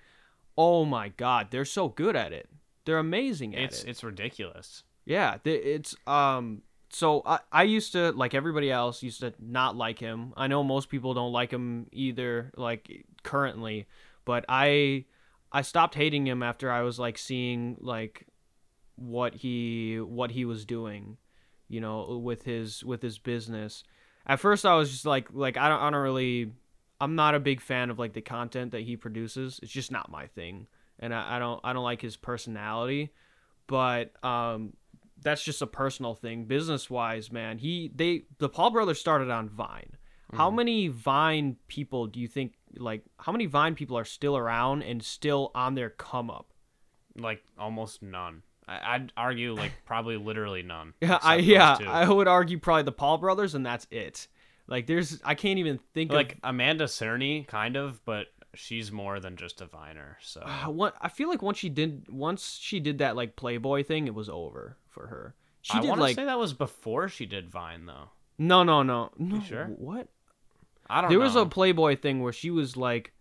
Oh 0.56 0.84
my 0.84 1.08
god, 1.08 1.48
they're 1.50 1.64
so 1.64 1.88
good 1.88 2.16
at 2.16 2.32
it. 2.32 2.48
They're 2.84 2.98
amazing 2.98 3.54
at 3.54 3.62
it's 3.62 3.84
it. 3.84 3.90
it's 3.90 4.04
ridiculous 4.04 4.84
Yeah, 5.04 5.38
it's 5.44 5.94
um. 6.06 6.62
So 6.90 7.22
I 7.24 7.38
I 7.50 7.62
used 7.62 7.92
to 7.92 8.12
like 8.12 8.34
everybody 8.34 8.70
else 8.70 9.02
used 9.02 9.20
to 9.20 9.32
not 9.40 9.76
like 9.76 9.98
him. 9.98 10.34
I 10.36 10.46
know 10.46 10.62
most 10.62 10.88
people 10.90 11.14
don't 11.14 11.32
like 11.32 11.50
him 11.50 11.86
either, 11.92 12.52
like 12.56 13.06
currently, 13.22 13.86
but 14.24 14.44
I 14.48 15.06
I 15.50 15.62
stopped 15.62 15.94
hating 15.94 16.26
him 16.26 16.42
after 16.42 16.70
I 16.70 16.82
was 16.82 16.98
like 16.98 17.18
seeing 17.18 17.76
like 17.80 18.26
what 18.96 19.34
he 19.34 20.00
what 20.00 20.30
he 20.30 20.44
was 20.44 20.64
doing, 20.64 21.16
you 21.68 21.80
know, 21.80 22.18
with 22.22 22.44
his 22.44 22.84
with 22.84 23.02
his 23.02 23.18
business. 23.18 23.84
At 24.26 24.40
first, 24.40 24.64
I 24.64 24.74
was 24.74 24.90
just 24.90 25.04
like, 25.04 25.28
like 25.32 25.56
I 25.56 25.68
don't, 25.68 25.80
I 25.80 25.90
don't 25.90 26.00
really, 26.00 26.52
I'm 27.02 27.16
not 27.16 27.34
a 27.34 27.40
big 27.40 27.60
fan 27.60 27.90
of 27.90 27.98
like 27.98 28.12
the 28.12 28.20
content 28.20 28.70
that 28.70 28.82
he 28.82 28.96
produces. 28.96 29.58
It's 29.60 29.72
just 29.72 29.90
not 29.90 30.08
my 30.08 30.28
thing, 30.28 30.68
and 31.00 31.12
I, 31.12 31.36
I 31.36 31.38
don't, 31.40 31.60
I 31.64 31.72
don't 31.72 31.82
like 31.82 32.00
his 32.00 32.16
personality. 32.16 33.12
But 33.66 34.12
um, 34.24 34.74
that's 35.20 35.42
just 35.42 35.62
a 35.62 35.66
personal 35.66 36.14
thing. 36.14 36.44
Business 36.44 36.88
wise, 36.88 37.32
man, 37.32 37.58
he 37.58 37.90
they 37.92 38.26
the 38.38 38.48
Paul 38.48 38.70
brothers 38.70 39.00
started 39.00 39.30
on 39.30 39.48
Vine. 39.48 39.96
How 40.34 40.50
many 40.50 40.88
Vine 40.88 41.56
people 41.68 42.06
do 42.06 42.20
you 42.20 42.28
think 42.28 42.54
like 42.78 43.02
how 43.18 43.32
many 43.32 43.46
Vine 43.46 43.74
people 43.74 43.98
are 43.98 44.04
still 44.04 44.36
around 44.36 44.82
and 44.82 45.02
still 45.02 45.50
on 45.56 45.74
their 45.74 45.90
come 45.90 46.30
up? 46.30 46.54
Like 47.18 47.42
almost 47.58 48.00
none. 48.00 48.42
I, 48.66 48.94
I'd 48.94 49.12
argue 49.16 49.54
like 49.54 49.72
probably 49.84 50.16
literally 50.16 50.62
none. 50.62 50.94
Yeah, 51.00 51.18
I 51.20 51.36
yeah. 51.36 51.78
I 51.86 52.08
would 52.08 52.28
argue 52.28 52.58
probably 52.58 52.84
the 52.84 52.92
Paul 52.92 53.18
brothers 53.18 53.54
and 53.54 53.66
that's 53.66 53.86
it. 53.90 54.28
Like 54.66 54.86
there's 54.86 55.20
I 55.24 55.34
can't 55.34 55.58
even 55.58 55.78
think 55.94 56.12
like 56.12 56.38
Amanda 56.42 56.84
Cerny, 56.84 57.46
kind 57.46 57.76
of, 57.76 58.04
but 58.04 58.28
she's 58.54 58.92
more 58.92 59.20
than 59.20 59.36
just 59.36 59.60
a 59.60 59.66
viner. 59.66 60.18
So 60.22 60.40
of 60.40 60.46
ah, 60.50 60.70
what 60.70 60.94
I 61.00 61.08
feel 61.08 61.28
like 61.28 61.42
once 61.42 61.58
she 61.58 61.68
did 61.68 62.08
once 62.08 62.58
she 62.60 62.80
did 62.80 62.98
that 62.98 63.16
like 63.16 63.36
Playboy 63.36 63.84
thing, 63.84 64.06
it 64.06 64.14
was 64.14 64.28
over 64.28 64.76
for 64.88 65.08
her. 65.08 65.34
She 65.62 65.78
I 65.78 65.80
did 65.80 65.88
want 65.88 65.98
to 65.98 66.02
like 66.02 66.16
say 66.16 66.24
that 66.24 66.38
was 66.38 66.52
before 66.52 67.08
she 67.08 67.26
did 67.26 67.50
Vine, 67.50 67.86
though. 67.86 68.10
no 68.38 68.62
no 68.62 68.82
no 68.82 69.10
no 69.18 69.40
sure? 69.40 69.66
what 69.76 70.08
I 70.88 71.00
don't. 71.00 71.04
Know. 71.04 71.08
There 71.10 71.18
know. 71.18 71.24
was 71.24 71.36
a 71.36 71.46
Playboy 71.46 71.96
thing 71.96 72.22
where 72.22 72.32
she 72.32 72.50
was 72.50 72.76
like, 72.76 73.12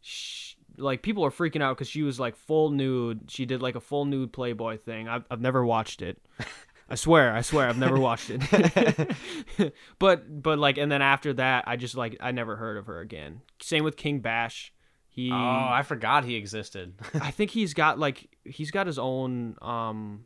sh- 0.00 0.54
like 0.76 1.02
people 1.02 1.22
were 1.22 1.30
freaking 1.30 1.62
out 1.62 1.76
because 1.76 1.88
she 1.88 2.02
was 2.02 2.18
like 2.18 2.36
full 2.36 2.70
nude. 2.70 3.30
She 3.30 3.44
did 3.46 3.60
like 3.60 3.74
a 3.74 3.80
full 3.80 4.04
nude 4.04 4.32
Playboy 4.32 4.78
thing. 4.78 5.08
I've 5.08 5.24
I've 5.30 5.40
never 5.40 5.64
watched 5.64 6.02
it. 6.02 6.20
I 6.90 6.94
swear, 6.94 7.34
I 7.34 7.42
swear, 7.42 7.68
I've 7.68 7.78
never 7.78 7.98
watched 8.00 8.30
it. 8.30 9.74
but 9.98 10.42
but 10.42 10.58
like, 10.58 10.78
and 10.78 10.90
then 10.90 11.02
after 11.02 11.32
that, 11.34 11.64
I 11.66 11.76
just 11.76 11.96
like 11.96 12.16
I 12.20 12.30
never 12.32 12.56
heard 12.56 12.76
of 12.76 12.86
her 12.86 13.00
again. 13.00 13.42
Same 13.60 13.84
with 13.84 13.96
King 13.96 14.20
Bash. 14.20 14.72
He, 15.08 15.32
Oh, 15.32 15.36
I 15.36 15.82
forgot 15.82 16.24
he 16.24 16.36
existed. 16.36 16.94
I 17.14 17.30
think 17.32 17.50
he's 17.50 17.74
got 17.74 17.98
like 17.98 18.28
he's 18.44 18.70
got 18.70 18.86
his 18.86 18.98
own 18.98 19.56
um 19.60 20.24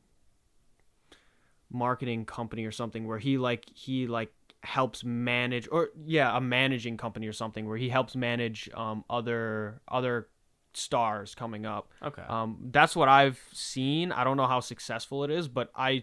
marketing 1.70 2.26
company 2.26 2.66
or 2.66 2.70
something 2.70 3.06
where 3.06 3.18
he 3.18 3.38
like 3.38 3.66
he 3.74 4.06
like 4.06 4.30
helps 4.62 5.02
manage 5.02 5.66
or 5.72 5.88
yeah 6.04 6.36
a 6.36 6.40
managing 6.40 6.96
company 6.96 7.26
or 7.26 7.32
something 7.32 7.66
where 7.66 7.78
he 7.78 7.88
helps 7.88 8.14
manage 8.14 8.70
um 8.74 9.04
other 9.10 9.80
other 9.88 10.28
stars 10.74 11.34
coming 11.34 11.66
up 11.66 11.90
okay. 12.02 12.22
um 12.28 12.68
that's 12.70 12.94
what 12.94 13.08
i've 13.08 13.40
seen 13.52 14.12
i 14.12 14.22
don't 14.22 14.36
know 14.36 14.46
how 14.46 14.60
successful 14.60 15.24
it 15.24 15.30
is 15.30 15.48
but 15.48 15.70
i 15.74 16.02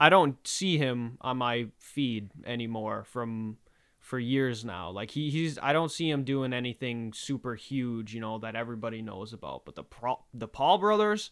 i 0.00 0.08
don't 0.08 0.36
see 0.46 0.78
him 0.78 1.16
on 1.20 1.36
my 1.36 1.66
feed 1.78 2.30
anymore 2.46 3.04
from 3.04 3.56
for 4.04 4.18
years 4.18 4.66
now. 4.66 4.90
Like 4.90 5.10
he, 5.10 5.30
he's 5.30 5.58
i 5.62 5.72
don't 5.72 5.90
see 5.90 6.10
him 6.10 6.24
doing 6.24 6.52
anything 6.52 7.12
super 7.14 7.54
huge 7.54 8.14
you 8.14 8.20
know 8.20 8.38
that 8.38 8.54
everybody 8.54 9.00
knows 9.00 9.32
about. 9.32 9.64
But 9.64 9.74
the 9.74 9.82
Pro, 9.82 10.20
the 10.32 10.46
paul 10.46 10.78
brothers 10.78 11.30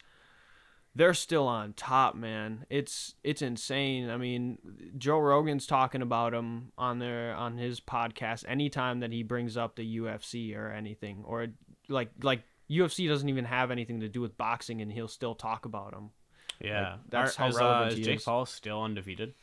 they're 0.95 1.13
still 1.13 1.47
on 1.47 1.73
top 1.73 2.15
man. 2.15 2.65
It's 2.69 3.13
it's 3.23 3.43
insane. 3.43 4.09
I 4.09 4.17
mean 4.17 4.57
joe 4.97 5.19
rogan's 5.19 5.67
talking 5.67 6.01
about 6.01 6.33
him 6.33 6.71
on 6.75 6.97
their 6.97 7.35
on 7.35 7.57
his 7.57 7.79
podcast 7.79 8.43
anytime 8.47 9.01
that 9.01 9.11
he 9.11 9.21
brings 9.21 9.55
up 9.55 9.75
the 9.75 9.97
ufc 9.97 10.57
or 10.57 10.71
anything 10.71 11.23
or 11.25 11.47
like 11.89 12.09
like 12.23 12.43
ufc 12.71 13.07
doesn't 13.07 13.29
even 13.29 13.45
have 13.45 13.69
anything 13.69 13.99
to 13.99 14.09
do 14.09 14.21
with 14.21 14.37
boxing 14.37 14.81
and 14.81 14.91
he'll 14.91 15.07
still 15.07 15.35
talk 15.35 15.65
about 15.65 15.91
them 15.91 16.09
yeah, 16.59 16.97
that's 17.09 17.37
Are- 17.37 17.43
how 17.43 17.47
is, 17.49 17.55
relevant 17.57 17.91
uh, 17.91 17.95
is 17.95 18.05
Jake 18.05 18.17
is. 18.17 18.23
Paul 18.23 18.45
still 18.45 18.81
undefeated? 18.83 19.33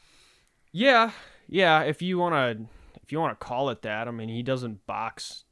yeah 0.72 1.10
yeah 1.48 1.80
if 1.82 2.00
you 2.00 2.16
want 2.16 2.32
to 2.34 2.64
if 3.02 3.10
you 3.10 3.18
want 3.18 3.38
to 3.38 3.44
call 3.44 3.70
it 3.70 3.82
that 3.82 4.06
i 4.06 4.10
mean 4.12 4.28
he 4.28 4.40
doesn't 4.40 4.86
box 4.86 5.42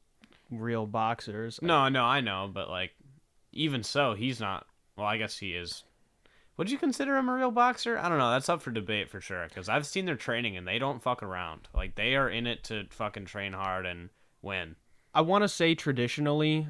real 0.49 0.85
boxers 0.85 1.59
No, 1.61 1.89
no, 1.89 2.03
I 2.05 2.21
know, 2.21 2.49
but 2.51 2.69
like, 2.69 2.91
even 3.51 3.83
so, 3.83 4.13
he's 4.13 4.39
not. 4.39 4.65
Well, 4.95 5.05
I 5.05 5.17
guess 5.17 5.37
he 5.37 5.53
is. 5.53 5.83
Would 6.57 6.71
you 6.71 6.77
consider 6.77 7.15
him 7.15 7.29
a 7.29 7.33
real 7.35 7.51
boxer? 7.51 7.97
I 7.97 8.09
don't 8.09 8.17
know. 8.17 8.31
That's 8.31 8.49
up 8.49 8.61
for 8.61 8.71
debate 8.71 9.09
for 9.09 9.21
sure. 9.21 9.45
Because 9.47 9.69
I've 9.69 9.85
seen 9.85 10.05
their 10.05 10.15
training 10.15 10.57
and 10.57 10.67
they 10.67 10.77
don't 10.79 11.01
fuck 11.01 11.21
around. 11.23 11.67
Like 11.73 11.95
they 11.95 12.15
are 12.15 12.29
in 12.29 12.47
it 12.47 12.63
to 12.65 12.85
fucking 12.89 13.25
train 13.25 13.53
hard 13.53 13.85
and 13.85 14.09
win. 14.41 14.75
I 15.13 15.21
want 15.21 15.43
to 15.43 15.47
say 15.47 15.75
traditionally, 15.75 16.67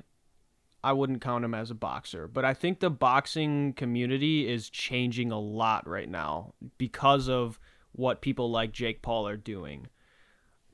I 0.83 0.93
wouldn't 0.93 1.21
count 1.21 1.43
him 1.43 1.53
as 1.53 1.71
a 1.71 1.75
boxer, 1.75 2.27
but 2.27 2.45
I 2.45 2.53
think 2.53 2.79
the 2.79 2.89
boxing 2.89 3.73
community 3.73 4.47
is 4.47 4.69
changing 4.69 5.31
a 5.31 5.39
lot 5.39 5.87
right 5.87 6.09
now 6.09 6.53
because 6.77 7.27
of 7.27 7.59
what 7.91 8.21
people 8.21 8.49
like 8.49 8.71
Jake 8.71 9.01
Paul 9.01 9.27
are 9.27 9.37
doing. 9.37 9.87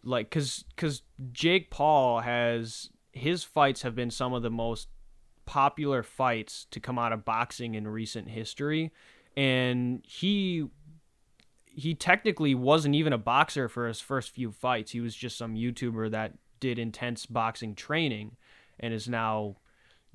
Like, 0.04 0.30
cause, 0.30 0.64
cause 0.78 1.02
Jake 1.32 1.72
Paul 1.72 2.20
has 2.20 2.90
his 3.12 3.44
fights 3.44 3.82
have 3.82 3.96
been 3.96 4.12
some 4.12 4.34
of 4.34 4.44
the 4.44 4.52
most 4.52 4.90
popular 5.46 6.04
fights 6.04 6.68
to 6.72 6.80
come 6.80 7.00
out 7.00 7.14
of 7.14 7.26
boxing 7.26 7.74
in 7.74 7.88
recent 7.88 8.30
history, 8.30 8.92
and 9.36 10.04
he 10.06 10.68
he 11.66 11.94
technically 11.94 12.56
wasn't 12.56 12.96
even 12.96 13.14
a 13.14 13.18
boxer 13.18 13.68
for 13.68 13.88
his 13.88 14.00
first 14.00 14.30
few 14.30 14.52
fights. 14.52 14.92
He 14.92 15.02
was 15.02 15.16
just 15.16 15.38
some 15.38 15.56
YouTuber 15.56 16.12
that 16.12 16.34
did 16.60 16.80
intense 16.80 17.26
boxing 17.26 17.76
training 17.76 18.38
and 18.80 18.94
is 18.94 19.10
now 19.10 19.58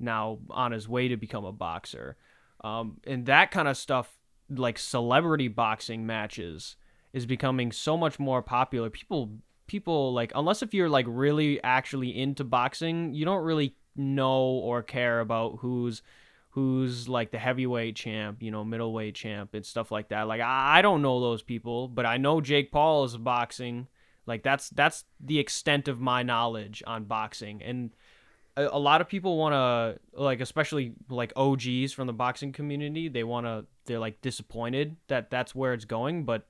now 0.01 0.39
on 0.49 0.71
his 0.71 0.87
way 0.87 1.07
to 1.07 1.17
become 1.17 1.45
a 1.45 1.51
boxer. 1.51 2.17
Um, 2.63 2.97
and 3.05 3.25
that 3.25 3.51
kind 3.51 3.67
of 3.67 3.77
stuff, 3.77 4.17
like 4.49 4.77
celebrity 4.77 5.47
boxing 5.47 6.05
matches, 6.05 6.75
is 7.13 7.25
becoming 7.25 7.71
so 7.71 7.97
much 7.97 8.19
more 8.19 8.41
popular. 8.41 8.89
People 8.89 9.31
people 9.67 10.13
like 10.13 10.31
unless 10.35 10.61
if 10.61 10.73
you're 10.73 10.89
like 10.89 11.05
really 11.07 11.61
actually 11.63 12.17
into 12.17 12.43
boxing, 12.43 13.13
you 13.13 13.25
don't 13.25 13.43
really 13.43 13.75
know 13.95 14.41
or 14.41 14.83
care 14.83 15.19
about 15.19 15.59
who's 15.59 16.01
who's 16.49 17.07
like 17.07 17.31
the 17.31 17.39
heavyweight 17.39 17.95
champ, 17.95 18.43
you 18.43 18.51
know, 18.51 18.63
middleweight 18.65 19.15
champ 19.15 19.53
and 19.53 19.65
stuff 19.65 19.89
like 19.91 20.09
that. 20.09 20.27
Like 20.27 20.41
I, 20.41 20.79
I 20.79 20.81
don't 20.81 21.01
know 21.01 21.19
those 21.21 21.41
people, 21.41 21.87
but 21.87 22.05
I 22.05 22.17
know 22.17 22.41
Jake 22.41 22.71
Paul 22.71 23.05
is 23.05 23.15
boxing. 23.15 23.87
Like 24.25 24.43
that's 24.43 24.69
that's 24.69 25.05
the 25.19 25.39
extent 25.39 25.87
of 25.87 25.99
my 25.99 26.23
knowledge 26.23 26.83
on 26.85 27.05
boxing. 27.05 27.63
And 27.63 27.91
a, 28.57 28.63
a 28.67 28.79
lot 28.79 29.01
of 29.01 29.07
people 29.07 29.37
want 29.37 29.53
to 29.53 29.99
like 30.19 30.41
especially 30.41 30.93
like 31.09 31.33
OGs 31.35 31.93
from 31.93 32.07
the 32.07 32.13
boxing 32.13 32.51
community, 32.51 33.07
they 33.09 33.23
want 33.23 33.45
to 33.45 33.65
they're 33.85 33.99
like 33.99 34.21
disappointed 34.21 34.95
that 35.07 35.29
that's 35.29 35.55
where 35.55 35.73
it's 35.73 35.85
going, 35.85 36.25
but 36.25 36.47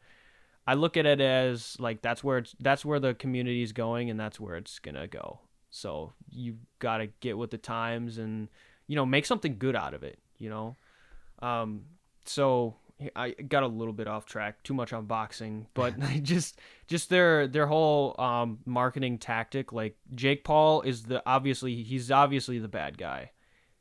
I 0.67 0.75
look 0.75 0.95
at 0.97 1.05
it 1.05 1.21
as 1.21 1.77
like 1.79 2.01
that's 2.01 2.23
where 2.23 2.39
it's 2.39 2.55
that's 2.59 2.85
where 2.85 2.99
the 2.99 3.13
community 3.13 3.63
is 3.63 3.73
going 3.73 4.09
and 4.09 4.19
that's 4.19 4.39
where 4.39 4.55
it's 4.55 4.79
going 4.79 4.95
to 4.95 5.07
go. 5.07 5.39
So 5.69 6.13
you 6.29 6.57
got 6.79 6.97
to 6.97 7.07
get 7.21 7.37
with 7.37 7.51
the 7.51 7.57
times 7.57 8.17
and 8.17 8.49
you 8.91 8.95
know 8.95 9.05
make 9.05 9.25
something 9.25 9.57
good 9.57 9.73
out 9.73 9.93
of 9.93 10.03
it 10.03 10.19
you 10.37 10.49
know 10.49 10.75
um 11.41 11.85
so 12.25 12.75
i 13.15 13.31
got 13.31 13.63
a 13.63 13.67
little 13.67 13.93
bit 13.93 14.07
off 14.07 14.25
track 14.25 14.61
too 14.63 14.73
much 14.73 14.93
on 14.93 15.05
boxing 15.05 15.67
but 15.73 15.97
just 16.23 16.59
just 16.87 17.09
their 17.09 17.47
their 17.47 17.67
whole 17.67 18.15
um 18.19 18.59
marketing 18.65 19.17
tactic 19.17 19.71
like 19.71 19.95
jake 20.13 20.43
paul 20.43 20.81
is 20.81 21.03
the 21.03 21.21
obviously 21.25 21.83
he's 21.83 22.11
obviously 22.11 22.59
the 22.59 22.67
bad 22.67 22.97
guy 22.97 23.31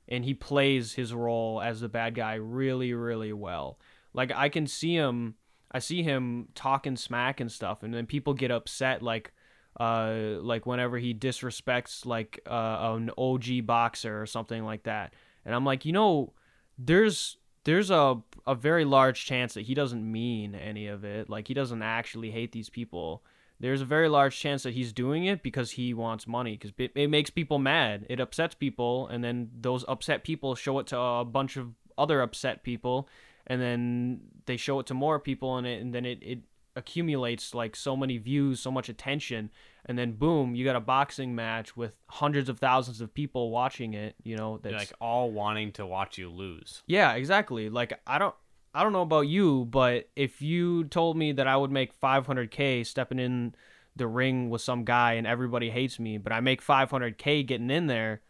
and 0.09 0.25
he 0.25 0.35
plays 0.35 0.95
his 0.95 1.15
role 1.15 1.61
as 1.63 1.81
the 1.81 1.89
bad 1.89 2.15
guy 2.15 2.35
really 2.35 2.93
really 2.93 3.33
well 3.33 3.79
like 4.13 4.33
i 4.35 4.49
can 4.49 4.67
see 4.67 4.95
him 4.95 5.35
i 5.71 5.79
see 5.79 6.03
him 6.03 6.49
talking 6.55 6.97
smack 6.97 7.41
and 7.41 7.51
stuff 7.51 7.83
and 7.83 7.95
then 7.95 8.07
people 8.07 8.35
get 8.35 8.51
upset 8.51 9.03
like 9.03 9.33
uh, 9.79 10.37
like 10.41 10.67
whenever 10.67 10.99
he 10.99 11.15
disrespects 11.15 12.05
like 12.05 12.41
uh, 12.47 12.95
an 12.97 13.11
OG 13.17 13.67
boxer 13.67 14.21
or 14.21 14.27
something 14.27 14.65
like 14.65 14.85
that. 14.85 15.15
And 15.45 15.55
I'm 15.55 15.65
like, 15.65 15.85
you 15.85 15.93
know, 15.93 16.35
there's 16.79 17.37
there's 17.65 17.91
a 17.91 18.21
a 18.47 18.55
very 18.55 18.85
large 18.85 19.25
chance 19.25 19.55
that 19.55 19.63
he 19.63 19.75
doesn't 19.75 20.11
mean 20.11 20.55
any 20.55 20.87
of 20.87 21.05
it. 21.05 21.29
Like 21.29 21.49
he 21.49 21.55
doesn't 21.55 21.83
actually 21.83 22.31
hate 22.31 22.53
these 22.53 22.69
people. 22.69 23.23
There's 23.59 23.83
a 23.83 23.87
very 23.87 24.09
large 24.09 24.39
chance 24.39 24.63
that 24.63 24.73
he's 24.73 24.93
doing 24.93 25.27
it 25.27 25.43
because 25.43 25.73
he 25.73 25.93
wants 25.93 26.27
money 26.27 26.53
because 26.53 26.73
it, 26.79 26.93
it 26.95 27.09
makes 27.09 27.29
people 27.29 27.59
mad. 27.59 28.07
It 28.09 28.19
upsets 28.19 28.55
people 28.55 29.07
and 29.09 29.23
then 29.23 29.51
those 29.61 29.85
upset 29.87 30.25
people 30.25 30.55
show 30.55 30.79
it 30.79 30.87
to 30.89 30.99
a 30.99 31.25
bunch 31.25 31.59
of 31.59 31.75
other 31.99 32.23
upset 32.23 32.63
people 32.63 33.09
and 33.47 33.61
then 33.61 34.21
they 34.47 34.57
show 34.57 34.81
it 34.81 34.87
to 34.87 34.95
more 34.95 35.19
people 35.19 35.59
and 35.59 35.67
it 35.67 35.83
and 35.83 35.95
then 35.95 36.07
it, 36.07 36.19
it 36.23 36.39
accumulates 36.75 37.55
like 37.55 37.77
so 37.77 37.95
many 37.95 38.17
views, 38.17 38.61
so 38.61 38.71
much 38.71 38.89
attention, 38.89 39.51
and 39.87 39.99
then 39.99 40.13
boom, 40.13 40.55
you 40.55 40.65
got 40.65 40.77
a 40.77 40.81
boxing 40.81 41.35
match 41.35 41.77
with 41.77 41.93
hundreds 42.09 42.49
of 42.49 42.59
thousands 42.59 43.01
of 43.01 43.13
people 43.15 43.51
watching 43.51 43.95
it. 43.95 44.15
You 44.23 44.37
know, 44.37 44.59
that's 44.63 44.75
like 44.75 44.93
all 45.01 45.31
wanting 45.31 45.73
to 45.73 45.87
watch 45.87 46.19
you 46.19 46.31
lose. 46.31 46.83
yeah, 46.87 47.15
exactly. 47.15 47.69
Like 47.71 48.01
I 48.07 48.19
don't. 48.19 48.35
I 48.73 48.85
don't 48.85 48.93
know 48.93 49.03
about 49.03 49.23
you, 49.27 49.65
but 49.65 50.09
if 50.15 50.41
you 50.41 50.85
told 50.85 51.17
me 51.17 51.33
that 51.33 51.49
I 51.49 51.57
would 51.57 51.73
make 51.73 51.99
500k 52.01 52.87
stepping 52.87 53.19
in 53.19 53.53
the 53.97 54.07
ring 54.07 54.49
with 54.49 54.63
some 54.63 54.85
guy 54.85 55.15
and 55.15 55.27
everybody 55.27 55.71
hates 55.71 55.99
me, 55.99 56.19
but 56.19 56.33
I 56.33 56.39
make 56.39 56.65
500k 56.65 57.45
getting 57.45 57.69
in 57.69 57.89
there, 57.89 58.21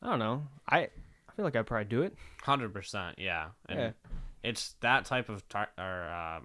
I 0.00 0.08
don't 0.08 0.18
know. 0.18 0.46
I 0.66 0.78
I 0.78 1.32
feel 1.36 1.44
like 1.44 1.54
I'd 1.54 1.66
probably 1.66 1.84
do 1.84 2.00
it. 2.00 2.14
Hundred 2.44 2.72
percent, 2.72 3.16
yeah. 3.18 3.48
And 3.68 3.78
Yeah. 3.78 3.90
it's 4.42 4.74
that 4.80 5.04
type 5.04 5.28
of 5.28 5.46
tar- 5.50 5.68
or 5.76 5.84
uh, 6.08 6.40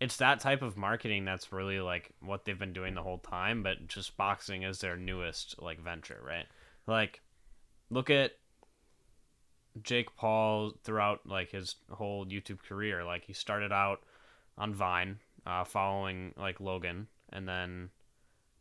it's 0.00 0.18
that 0.18 0.40
type 0.40 0.62
of 0.62 0.76
marketing 0.76 1.24
that's 1.24 1.52
really 1.52 1.80
like 1.80 2.10
what 2.20 2.44
they've 2.44 2.58
been 2.58 2.72
doing 2.72 2.94
the 2.94 3.02
whole 3.02 3.18
time, 3.18 3.62
but 3.62 3.86
just 3.88 4.16
boxing 4.16 4.62
is 4.62 4.80
their 4.80 4.96
newest 4.96 5.60
like 5.62 5.80
venture, 5.80 6.20
right? 6.26 6.46
Like, 6.86 7.20
look 7.90 8.10
at 8.10 8.32
Jake 9.82 10.14
Paul 10.16 10.72
throughout 10.84 11.20
like 11.26 11.50
his 11.50 11.76
whole 11.90 12.26
YouTube 12.26 12.62
career. 12.62 13.04
Like 13.04 13.24
he 13.24 13.32
started 13.32 13.72
out 13.72 14.00
on 14.56 14.74
Vine, 14.74 15.18
uh, 15.46 15.64
following 15.64 16.32
like 16.36 16.60
Logan, 16.60 17.08
and 17.32 17.46
then 17.48 17.90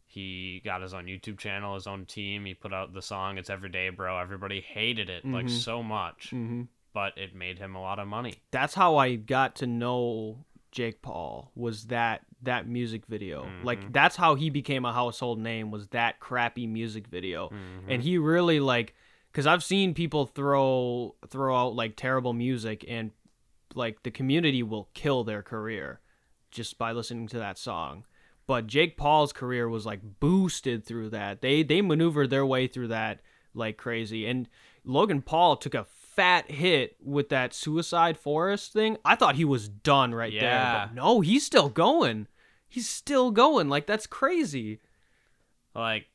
he 0.08 0.62
got 0.64 0.82
his 0.82 0.94
own 0.94 1.06
YouTube 1.06 1.38
channel, 1.38 1.76
his 1.76 1.88
own 1.88 2.06
team. 2.06 2.46
He 2.46 2.54
put 2.54 2.74
out 2.74 2.94
the 2.94 3.02
song 3.02 3.38
"It's 3.38 3.50
Everyday, 3.50 3.90
Bro." 3.90 4.18
Everybody 4.20 4.62
hated 4.62 5.10
it 5.10 5.26
like 5.26 5.46
Mhm. 5.46 5.50
so 5.50 5.82
much, 5.82 6.28
Mm-hmm. 6.28 6.64
but 6.94 7.18
it 7.18 7.34
made 7.34 7.60
him 7.60 7.76
a 7.76 7.82
lot 7.82 8.00
of 8.00 8.08
money. 8.08 8.36
That's 8.52 8.74
how 8.76 8.98
I 8.98 9.16
got 9.16 9.56
to 9.58 9.68
know 9.68 10.46
Jake 10.76 11.01
Paul. 11.01 11.51
Was 11.55 11.86
that 11.86 12.21
that 12.43 12.67
music 12.67 13.05
video? 13.07 13.49
Like 13.63 13.80
Mhm. 13.80 13.93
that's 13.93 14.17
how 14.17 14.36
he 14.36 14.49
became 14.49 14.84
a 14.86 14.91
household 14.93 15.39
name. 15.39 15.71
Was 15.71 15.88
that 15.88 16.19
crappy 16.19 16.67
music 16.67 17.07
video? 17.07 17.49
Mhm. 17.49 17.86
and 17.91 18.03
he 18.03 18.17
really 18.17 18.59
like 18.59 18.93
because 19.32 19.47
i've 19.47 19.63
seen 19.63 19.93
people 19.93 20.26
throw 20.26 21.15
throw 21.28 21.55
out 21.55 21.76
like 21.76 21.95
terrible 21.95 22.34
music 22.34 22.86
and 22.88 23.11
like 23.73 24.03
the 24.03 24.11
community 24.11 24.61
will 24.63 24.89
kill 24.93 25.23
their 25.23 25.41
career 25.41 25.99
just 26.51 26.78
by 26.78 26.91
listening 26.93 27.28
to 27.28 27.38
that 27.38 27.57
song 27.57 28.05
but 28.47 28.65
jake 28.67 28.95
paul's 28.95 29.34
career 29.34 29.67
was 29.67 29.86
like 29.86 29.99
boosted 30.21 30.86
through 30.86 31.09
that 31.09 31.41
they 31.41 31.63
they 31.63 31.82
maneuvered 31.82 32.30
their 32.30 32.45
way 32.45 32.65
through 32.67 32.88
that 32.88 33.19
like 33.53 33.76
crazy 33.78 34.26
and 34.26 34.47
logan 34.86 35.21
paul 35.21 35.57
took 35.57 35.73
a 35.73 35.84
fat 36.16 36.49
hit 36.49 36.95
with 37.03 37.30
that 37.30 37.53
suicide 37.53 38.18
forest 38.18 38.72
thing 38.74 38.97
i 39.03 39.16
thought 39.16 39.36
he 39.36 39.45
was 39.45 39.68
done 39.68 40.13
right 40.16 40.34
there 40.34 40.88
but 40.88 40.95
no 40.95 41.20
he's 41.22 41.45
still 41.45 41.70
going 41.70 42.28
he's 42.68 42.88
still 42.89 43.32
going 43.32 43.68
like 43.70 43.86
that's 43.86 44.07
crazy 44.07 44.80
Like, 45.74 46.05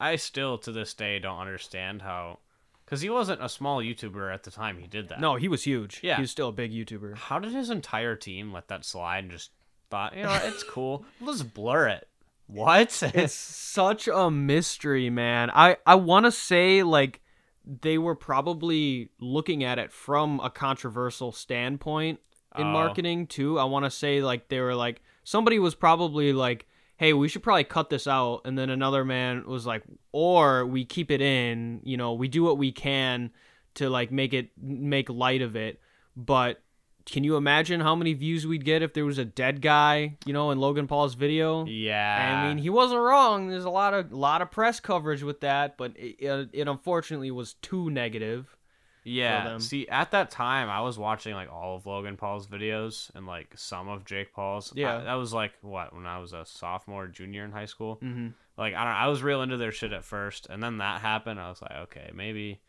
I 0.00 0.16
still 0.16 0.58
to 0.58 0.72
this 0.72 0.92
day 0.94 1.18
don't 1.20 1.38
understand 1.38 2.02
how, 2.02 2.40
because 2.84 3.00
he 3.00 3.08
wasn't 3.10 3.42
a 3.44 3.48
small 3.48 3.78
YouTuber 3.80 4.32
at 4.34 4.42
the 4.42 4.50
time 4.50 4.78
he 4.78 4.86
did 4.88 5.08
that. 5.08 5.20
no 5.20 5.36
he 5.36 5.48
was 5.48 5.62
huge 5.64 6.00
Yeah. 6.02 6.16
he 6.16 6.22
was 6.22 6.30
still 6.32 6.48
a 6.48 6.52
big 6.52 6.72
youtuber 6.72 7.16
How 7.16 7.38
did 7.38 7.52
his 7.52 7.70
entire 7.70 8.16
team 8.16 8.52
let 8.52 8.68
that 8.68 8.84
slide 8.84 9.24
and 9.24 9.30
just 9.32 9.50
thought, 9.90 10.16
you 10.16 10.24
know, 10.24 10.38
it's 10.44 10.64
cool. 10.64 11.04
Let's 11.20 11.42
blur 11.42 11.88
it. 11.88 12.08
What? 12.46 13.02
it's 13.14 13.32
such 13.34 14.08
a 14.08 14.30
mystery, 14.30 15.08
man. 15.10 15.50
I 15.54 15.76
I 15.86 15.94
want 15.94 16.26
to 16.26 16.32
say 16.32 16.82
like 16.82 17.20
they 17.64 17.98
were 17.98 18.14
probably 18.14 19.10
looking 19.18 19.64
at 19.64 19.78
it 19.78 19.92
from 19.92 20.40
a 20.40 20.50
controversial 20.50 21.32
standpoint 21.32 22.20
in 22.56 22.66
Oh. 22.66 22.70
marketing 22.72 23.26
too. 23.26 23.58
I 23.58 23.64
want 23.64 23.84
to 23.84 23.90
say 23.90 24.22
like 24.22 24.48
they 24.48 24.60
were 24.60 24.74
like 24.74 25.02
somebody 25.24 25.58
was 25.58 25.74
probably 25.74 26.32
like, 26.32 26.66
"Hey, 26.96 27.12
we 27.12 27.28
should 27.28 27.42
probably 27.42 27.64
cut 27.64 27.88
this 27.90 28.06
out." 28.06 28.42
And 28.44 28.58
then 28.58 28.70
another 28.70 29.04
man 29.04 29.44
was 29.46 29.66
like, 29.66 29.82
"Or 30.12 30.66
we 30.66 30.84
keep 30.84 31.10
it 31.10 31.20
in, 31.22 31.80
you 31.84 31.96
know, 31.96 32.12
we 32.12 32.28
do 32.28 32.42
what 32.44 32.58
we 32.58 32.70
can 32.70 33.30
to 33.74 33.88
like 33.90 34.12
make 34.12 34.32
it 34.34 34.50
make 34.56 35.08
light 35.08 35.42
of 35.42 35.56
it." 35.56 35.80
But 36.16 36.62
can 37.06 37.22
you 37.24 37.36
imagine 37.36 37.80
how 37.80 37.94
many 37.94 38.14
views 38.14 38.46
we'd 38.46 38.64
get 38.64 38.82
if 38.82 38.94
there 38.94 39.04
was 39.04 39.18
a 39.18 39.24
dead 39.24 39.60
guy, 39.60 40.16
you 40.24 40.32
know, 40.32 40.50
in 40.50 40.58
Logan 40.58 40.86
Paul's 40.86 41.14
video? 41.14 41.64
yeah. 41.66 42.42
I 42.44 42.48
mean, 42.48 42.58
he 42.58 42.70
wasn't 42.70 43.00
wrong. 43.00 43.48
There's 43.48 43.64
a 43.66 43.70
lot 43.70 43.92
of 43.94 44.12
lot 44.12 44.40
of 44.42 44.50
press 44.50 44.80
coverage 44.80 45.22
with 45.22 45.40
that, 45.40 45.76
but 45.76 45.92
it, 45.96 46.48
it, 46.52 46.68
unfortunately 46.68 47.30
was 47.30 47.54
too 47.54 47.90
negative. 47.90 48.56
yeah. 49.04 49.44
them. 49.44 49.60
See, 49.60 49.86
at 49.88 50.12
that 50.12 50.30
time, 50.30 50.70
I 50.70 50.80
was 50.80 50.98
watching 50.98 51.34
like 51.34 51.52
all 51.52 51.76
of 51.76 51.84
Logan 51.84 52.16
Paul's 52.16 52.46
videos 52.46 53.10
and 53.14 53.26
like 53.26 53.52
some 53.56 53.88
of 53.88 54.04
Jake 54.06 54.32
Paul's. 54.32 54.72
Yeah. 54.74 54.96
I- 54.98 55.04
that 55.04 55.14
was 55.14 55.32
like 55.34 55.52
what 55.60 55.94
when 55.94 56.06
I 56.06 56.18
was 56.20 56.32
a 56.32 56.46
sophomore, 56.46 57.06
junior 57.06 57.44
in 57.44 57.52
high 57.52 57.66
school. 57.66 57.96
Mm-hmm. 58.02 58.28
Like 58.56 58.74
I 58.74 58.84
don't. 58.84 58.94
I 58.94 59.08
was 59.08 59.22
real 59.22 59.42
into 59.42 59.56
their 59.58 59.72
shit 59.72 59.92
at 59.92 60.04
first, 60.04 60.46
and 60.48 60.62
then 60.62 60.78
that 60.78 61.00
happened. 61.02 61.38
I 61.40 61.48
was 61.50 61.60
like, 61.60 61.76
okay, 61.82 62.10
maybe, 62.14 62.60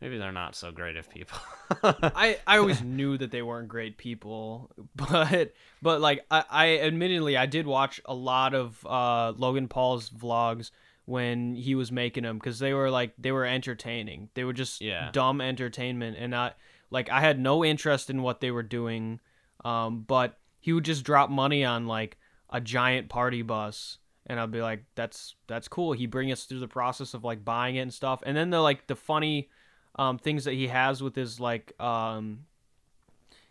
maybe 0.00 0.18
they're 0.18 0.32
not 0.32 0.54
so 0.54 0.70
great 0.72 0.96
of 0.96 1.08
people. 1.10 1.38
I, 1.82 2.38
I 2.46 2.58
always 2.58 2.82
knew 2.82 3.16
that 3.18 3.30
they 3.30 3.42
weren't 3.42 3.68
great 3.68 3.96
people, 3.98 4.70
but 4.96 5.52
but 5.82 6.00
like 6.00 6.24
I, 6.30 6.44
I 6.50 6.78
admittedly 6.78 7.36
I 7.36 7.46
did 7.46 7.66
watch 7.66 8.00
a 8.04 8.14
lot 8.14 8.54
of 8.54 8.84
uh, 8.86 9.32
Logan 9.36 9.68
Paul's 9.68 10.10
vlogs 10.10 10.70
when 11.06 11.54
he 11.54 11.74
was 11.74 11.92
making 11.92 12.22
them 12.22 12.38
because 12.38 12.58
they 12.58 12.72
were 12.72 12.90
like 12.90 13.12
they 13.18 13.32
were 13.32 13.44
entertaining. 13.44 14.28
They 14.34 14.44
were 14.44 14.52
just 14.54 14.80
Yeah. 14.80 15.10
dumb 15.12 15.40
entertainment, 15.40 16.16
and 16.18 16.34
I 16.34 16.52
like 16.90 17.10
I 17.10 17.20
had 17.20 17.38
no 17.38 17.64
interest 17.64 18.10
in 18.10 18.22
what 18.22 18.40
they 18.40 18.50
were 18.50 18.62
doing. 18.62 19.20
Um, 19.64 20.04
but 20.06 20.38
he 20.60 20.72
would 20.72 20.84
just 20.84 21.04
drop 21.04 21.30
money 21.30 21.64
on 21.64 21.86
like 21.86 22.18
a 22.50 22.60
giant 22.60 23.08
party 23.08 23.42
bus, 23.42 23.98
and 24.26 24.38
I'd 24.38 24.50
be 24.50 24.60
like, 24.62 24.84
"That's 24.94 25.34
that's 25.46 25.68
cool." 25.68 25.92
He 25.92 26.06
bring 26.06 26.30
us 26.32 26.44
through 26.44 26.60
the 26.60 26.68
process 26.68 27.14
of 27.14 27.24
like 27.24 27.44
buying 27.44 27.76
it 27.76 27.80
and 27.80 27.92
stuff, 27.94 28.22
and 28.26 28.36
then 28.36 28.50
the 28.50 28.60
like 28.60 28.86
the 28.86 28.96
funny 28.96 29.48
um, 29.96 30.18
things 30.18 30.44
that 30.44 30.54
he 30.54 30.68
has 30.68 31.02
with 31.02 31.14
his 31.14 31.38
like 31.40 31.78
um, 31.80 32.46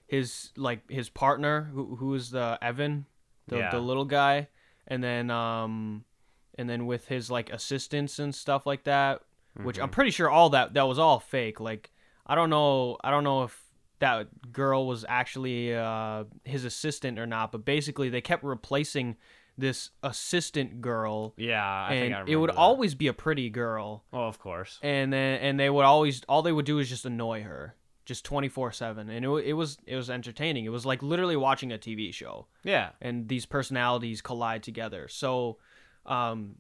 his 0.07 0.51
like 0.57 0.89
his 0.89 1.09
partner 1.09 1.69
who 1.73 1.95
who 1.95 2.13
is 2.13 2.31
the 2.31 2.57
Evan, 2.61 3.05
the 3.47 3.57
Yeah. 3.57 3.71
the 3.71 3.79
little 3.79 4.05
guy, 4.05 4.47
and 4.87 5.03
then 5.03 5.29
um, 5.29 6.05
and 6.57 6.69
then 6.69 6.85
with 6.85 7.07
his 7.07 7.31
like 7.31 7.49
assistants 7.51 8.19
and 8.19 8.33
stuff 8.33 8.65
like 8.65 8.83
that, 8.83 9.21
which 9.63 9.79
I'm 9.79 9.89
pretty 9.89 10.11
sure 10.11 10.29
all 10.29 10.49
that 10.51 10.73
that 10.73 10.87
was 10.87 10.99
all 10.99 11.19
fake. 11.19 11.59
Like 11.59 11.91
I 12.25 12.35
don't 12.35 12.49
know, 12.49 12.97
I 13.03 13.11
don't 13.11 13.23
know 13.23 13.43
if 13.43 13.59
that 13.99 14.51
girl 14.51 14.85
was 14.85 15.05
actually 15.07 15.73
uh, 15.73 16.25
his 16.43 16.65
assistant 16.65 17.17
or 17.17 17.25
not, 17.25 17.51
but 17.51 17.63
basically 17.63 18.09
they 18.09 18.21
kept 18.21 18.43
replacing 18.43 19.15
this 19.58 19.91
assistant 20.01 20.82
girl. 20.82 21.34
yeah, 21.38 21.86
I 21.89 21.89
think 21.99 22.16
I 22.16 22.20
and 22.22 22.30
it 22.30 22.36
would 22.38 22.49
that. 22.49 22.56
always 22.58 22.95
be 22.95 23.08
a 23.08 23.14
pretty 23.14 23.49
girl 23.49 24.04
Well, 24.12 24.28
of 24.28 24.39
course. 24.39 24.80
and 24.82 25.14
then 25.14 25.39
and 25.41 25.60
they 25.60 25.70
would 25.70 25.86
always 25.86 26.24
all 26.28 26.41
they 26.41 26.51
would 26.51 26.66
do 26.66 26.80
is 26.80 26.89
just 26.89 27.06
annoy 27.06 27.43
her 27.43 27.76
just 28.06 28.26
24/7 28.26 28.97
and 29.10 29.24
it, 29.24 29.30
it 29.45 29.54
was 29.54 29.78
it 29.86 29.95
was 29.95 30.10
entertaining 30.10 30.66
it 30.66 30.70
was 30.70 30.86
like 30.86 31.01
literally 31.01 31.38
watching 31.38 31.72
a 31.72 31.78
TV 31.78 32.12
show 32.14 32.47
Yeah. 32.64 32.89
and 32.99 33.30
these 33.30 33.45
personalities 33.45 34.22
collide 34.22 34.62
together 34.64 35.08
so 35.08 35.58
um 36.06 36.56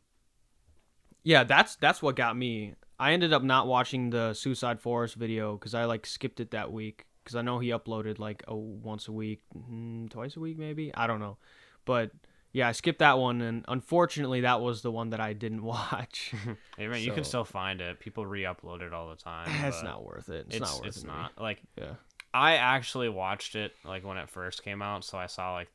yeah 1.23 1.43
that's 1.43 1.75
that's 1.77 2.01
what 2.01 2.15
got 2.15 2.37
me 2.37 2.75
I 2.99 3.11
ended 3.13 3.33
up 3.33 3.43
not 3.43 3.67
watching 3.67 4.11
the 4.11 4.33
Suicide 4.33 4.79
Forest 4.79 5.15
video 5.15 5.57
cuz 5.57 5.73
I 5.73 5.85
like 5.85 6.05
skipped 6.05 6.39
it 6.39 6.51
that 6.51 6.71
week 6.71 7.05
cuz 7.25 7.35
I 7.35 7.41
know 7.41 7.59
he 7.59 7.69
uploaded 7.69 8.19
like 8.19 8.43
a 8.47 8.55
once 8.55 9.07
a 9.07 9.11
week 9.11 9.41
mm, 9.53 10.09
twice 10.09 10.37
a 10.37 10.39
week 10.39 10.57
maybe 10.57 10.93
I 10.95 11.07
don't 11.07 11.19
know 11.19 11.37
but 11.85 12.11
yeah, 12.53 12.67
I 12.67 12.71
skipped 12.71 12.99
that 12.99 13.17
one, 13.17 13.41
and 13.41 13.65
unfortunately, 13.67 14.41
that 14.41 14.61
was 14.61 14.83
the 14.83 14.91
one 14.91 15.09
that 15.09 15.19
I 15.19 15.33
didn't 15.33 15.63
watch. 15.75 16.33
I 16.77 16.87
mean, 16.87 17.03
you 17.03 17.11
can 17.11 17.23
still 17.23 17.43
find 17.43 17.81
it. 17.81 17.99
People 17.99 18.25
re-upload 18.25 18.81
it 18.81 18.93
all 18.93 19.09
the 19.09 19.15
time. 19.15 19.47
it's 19.65 19.83
not 19.83 20.05
worth 20.05 20.29
it. 20.29 20.45
It's, 20.47 20.57
It's 20.57 20.61
not 20.71 20.77
worth 20.79 20.87
it's 20.87 20.97
it. 20.97 21.07
me. 21.07 21.13
not 21.13 21.31
like 21.41 21.61
Yeah. 21.77 21.95
I 22.35 22.55
actually 22.55 23.09
watched 23.09 23.55
it 23.55 23.73
like 23.83 24.03
when 24.03 24.17
it 24.17 24.29
first 24.29 24.63
came 24.63 24.81
out, 24.81 25.03
so 25.03 25.17
I 25.17 25.25
saw 25.27 25.53
like 25.53 25.69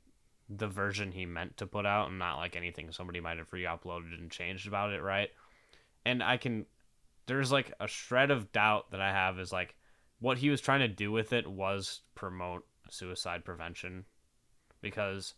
the 0.49 0.67
version 0.67 1.13
he 1.13 1.27
meant 1.27 1.57
to 1.59 1.67
put 1.67 1.85
out, 1.85 2.09
and 2.09 2.19
not 2.19 2.39
like 2.39 2.57
anything 2.57 2.91
somebody 2.93 3.21
might 3.21 3.39
have 3.39 3.53
re-uploaded 3.53 4.19
and 4.19 4.31
changed 4.31 4.67
about 4.67 4.93
it, 4.93 5.03
right? 5.03 5.31
And 6.07 6.23
I 6.23 6.37
can, 6.37 6.65
there's 7.27 7.53
like 7.53 7.73
a 7.81 7.87
shred 7.87 8.31
of 8.31 8.51
doubt 8.53 8.93
that 8.93 9.01
I 9.01 9.11
have 9.13 9.39
is 9.39 9.53
like 9.53 9.75
what 10.21 10.39
he 10.39 10.49
was 10.49 10.61
trying 10.61 10.81
to 10.81 10.89
do 10.89 11.13
with 11.13 11.33
it 11.33 11.47
was 11.47 12.01
promote 12.15 12.65
suicide 12.89 13.45
prevention, 13.45 14.05
because 14.81 15.35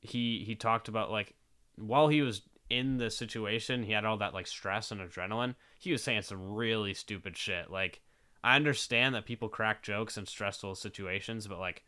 he 0.00 0.42
he 0.46 0.54
talked 0.54 0.88
about 0.88 1.10
like 1.10 1.34
while 1.76 2.08
he 2.08 2.22
was 2.22 2.42
in 2.68 2.98
the 2.98 3.10
situation, 3.10 3.82
he 3.82 3.92
had 3.92 4.04
all 4.04 4.16
that 4.18 4.34
like 4.34 4.46
stress 4.46 4.90
and 4.92 5.00
adrenaline. 5.00 5.54
He 5.78 5.92
was 5.92 6.02
saying 6.02 6.22
some 6.22 6.54
really 6.54 6.94
stupid 6.94 7.36
shit. 7.36 7.70
Like 7.70 8.00
I 8.44 8.56
understand 8.56 9.14
that 9.14 9.26
people 9.26 9.48
crack 9.48 9.82
jokes 9.82 10.16
in 10.16 10.26
stressful 10.26 10.74
situations, 10.76 11.46
but 11.46 11.58
like 11.58 11.82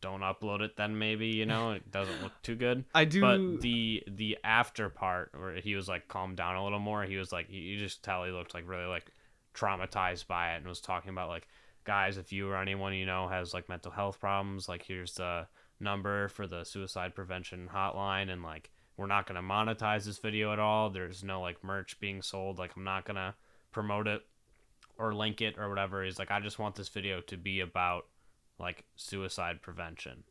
don't 0.00 0.20
upload 0.22 0.60
it 0.62 0.76
then 0.76 0.98
maybe, 0.98 1.28
you 1.28 1.46
know, 1.46 1.72
it 1.72 1.90
doesn't 1.92 2.22
look 2.22 2.32
too 2.42 2.56
good. 2.56 2.84
I 2.94 3.04
do. 3.04 3.20
But 3.20 3.60
the 3.62 4.02
the 4.08 4.38
after 4.44 4.88
part 4.88 5.30
where 5.36 5.54
he 5.56 5.74
was 5.76 5.88
like 5.88 6.08
calmed 6.08 6.36
down 6.36 6.56
a 6.56 6.64
little 6.64 6.78
more, 6.80 7.02
he 7.04 7.16
was 7.16 7.32
like 7.32 7.48
you- 7.50 7.60
you 7.62 7.78
just 7.78 8.02
tell 8.02 8.24
he 8.24 8.30
looked 8.32 8.54
like 8.54 8.66
really 8.68 8.86
like 8.86 9.10
traumatized 9.54 10.26
by 10.26 10.54
it 10.54 10.58
and 10.58 10.66
was 10.66 10.80
talking 10.80 11.10
about 11.10 11.28
like 11.28 11.46
guys 11.84 12.16
if 12.16 12.32
you 12.32 12.48
or 12.48 12.56
anyone 12.56 12.94
you 12.94 13.04
know 13.06 13.28
has 13.28 13.52
like 13.54 13.68
mental 13.68 13.90
health 13.92 14.18
problems, 14.20 14.68
like 14.68 14.82
here's 14.82 15.14
the 15.14 15.46
number 15.82 16.28
for 16.28 16.46
the 16.46 16.64
suicide 16.64 17.14
prevention 17.14 17.68
hotline 17.74 18.30
and 18.30 18.42
like 18.42 18.70
we're 18.96 19.06
not 19.06 19.26
going 19.26 19.36
to 19.36 19.42
monetize 19.42 20.04
this 20.04 20.18
video 20.18 20.52
at 20.52 20.58
all. 20.58 20.90
There's 20.90 21.24
no 21.24 21.40
like 21.40 21.64
merch 21.64 21.98
being 21.98 22.22
sold. 22.22 22.58
Like 22.58 22.76
I'm 22.76 22.84
not 22.84 23.04
going 23.04 23.16
to 23.16 23.34
promote 23.72 24.06
it 24.06 24.22
or 24.98 25.14
link 25.14 25.40
it 25.40 25.58
or 25.58 25.68
whatever. 25.68 26.04
He's 26.04 26.18
like 26.18 26.30
I 26.30 26.40
just 26.40 26.58
want 26.58 26.74
this 26.76 26.88
video 26.88 27.20
to 27.22 27.36
be 27.36 27.60
about 27.60 28.06
like 28.58 28.84
suicide 28.96 29.62
prevention. 29.62 30.24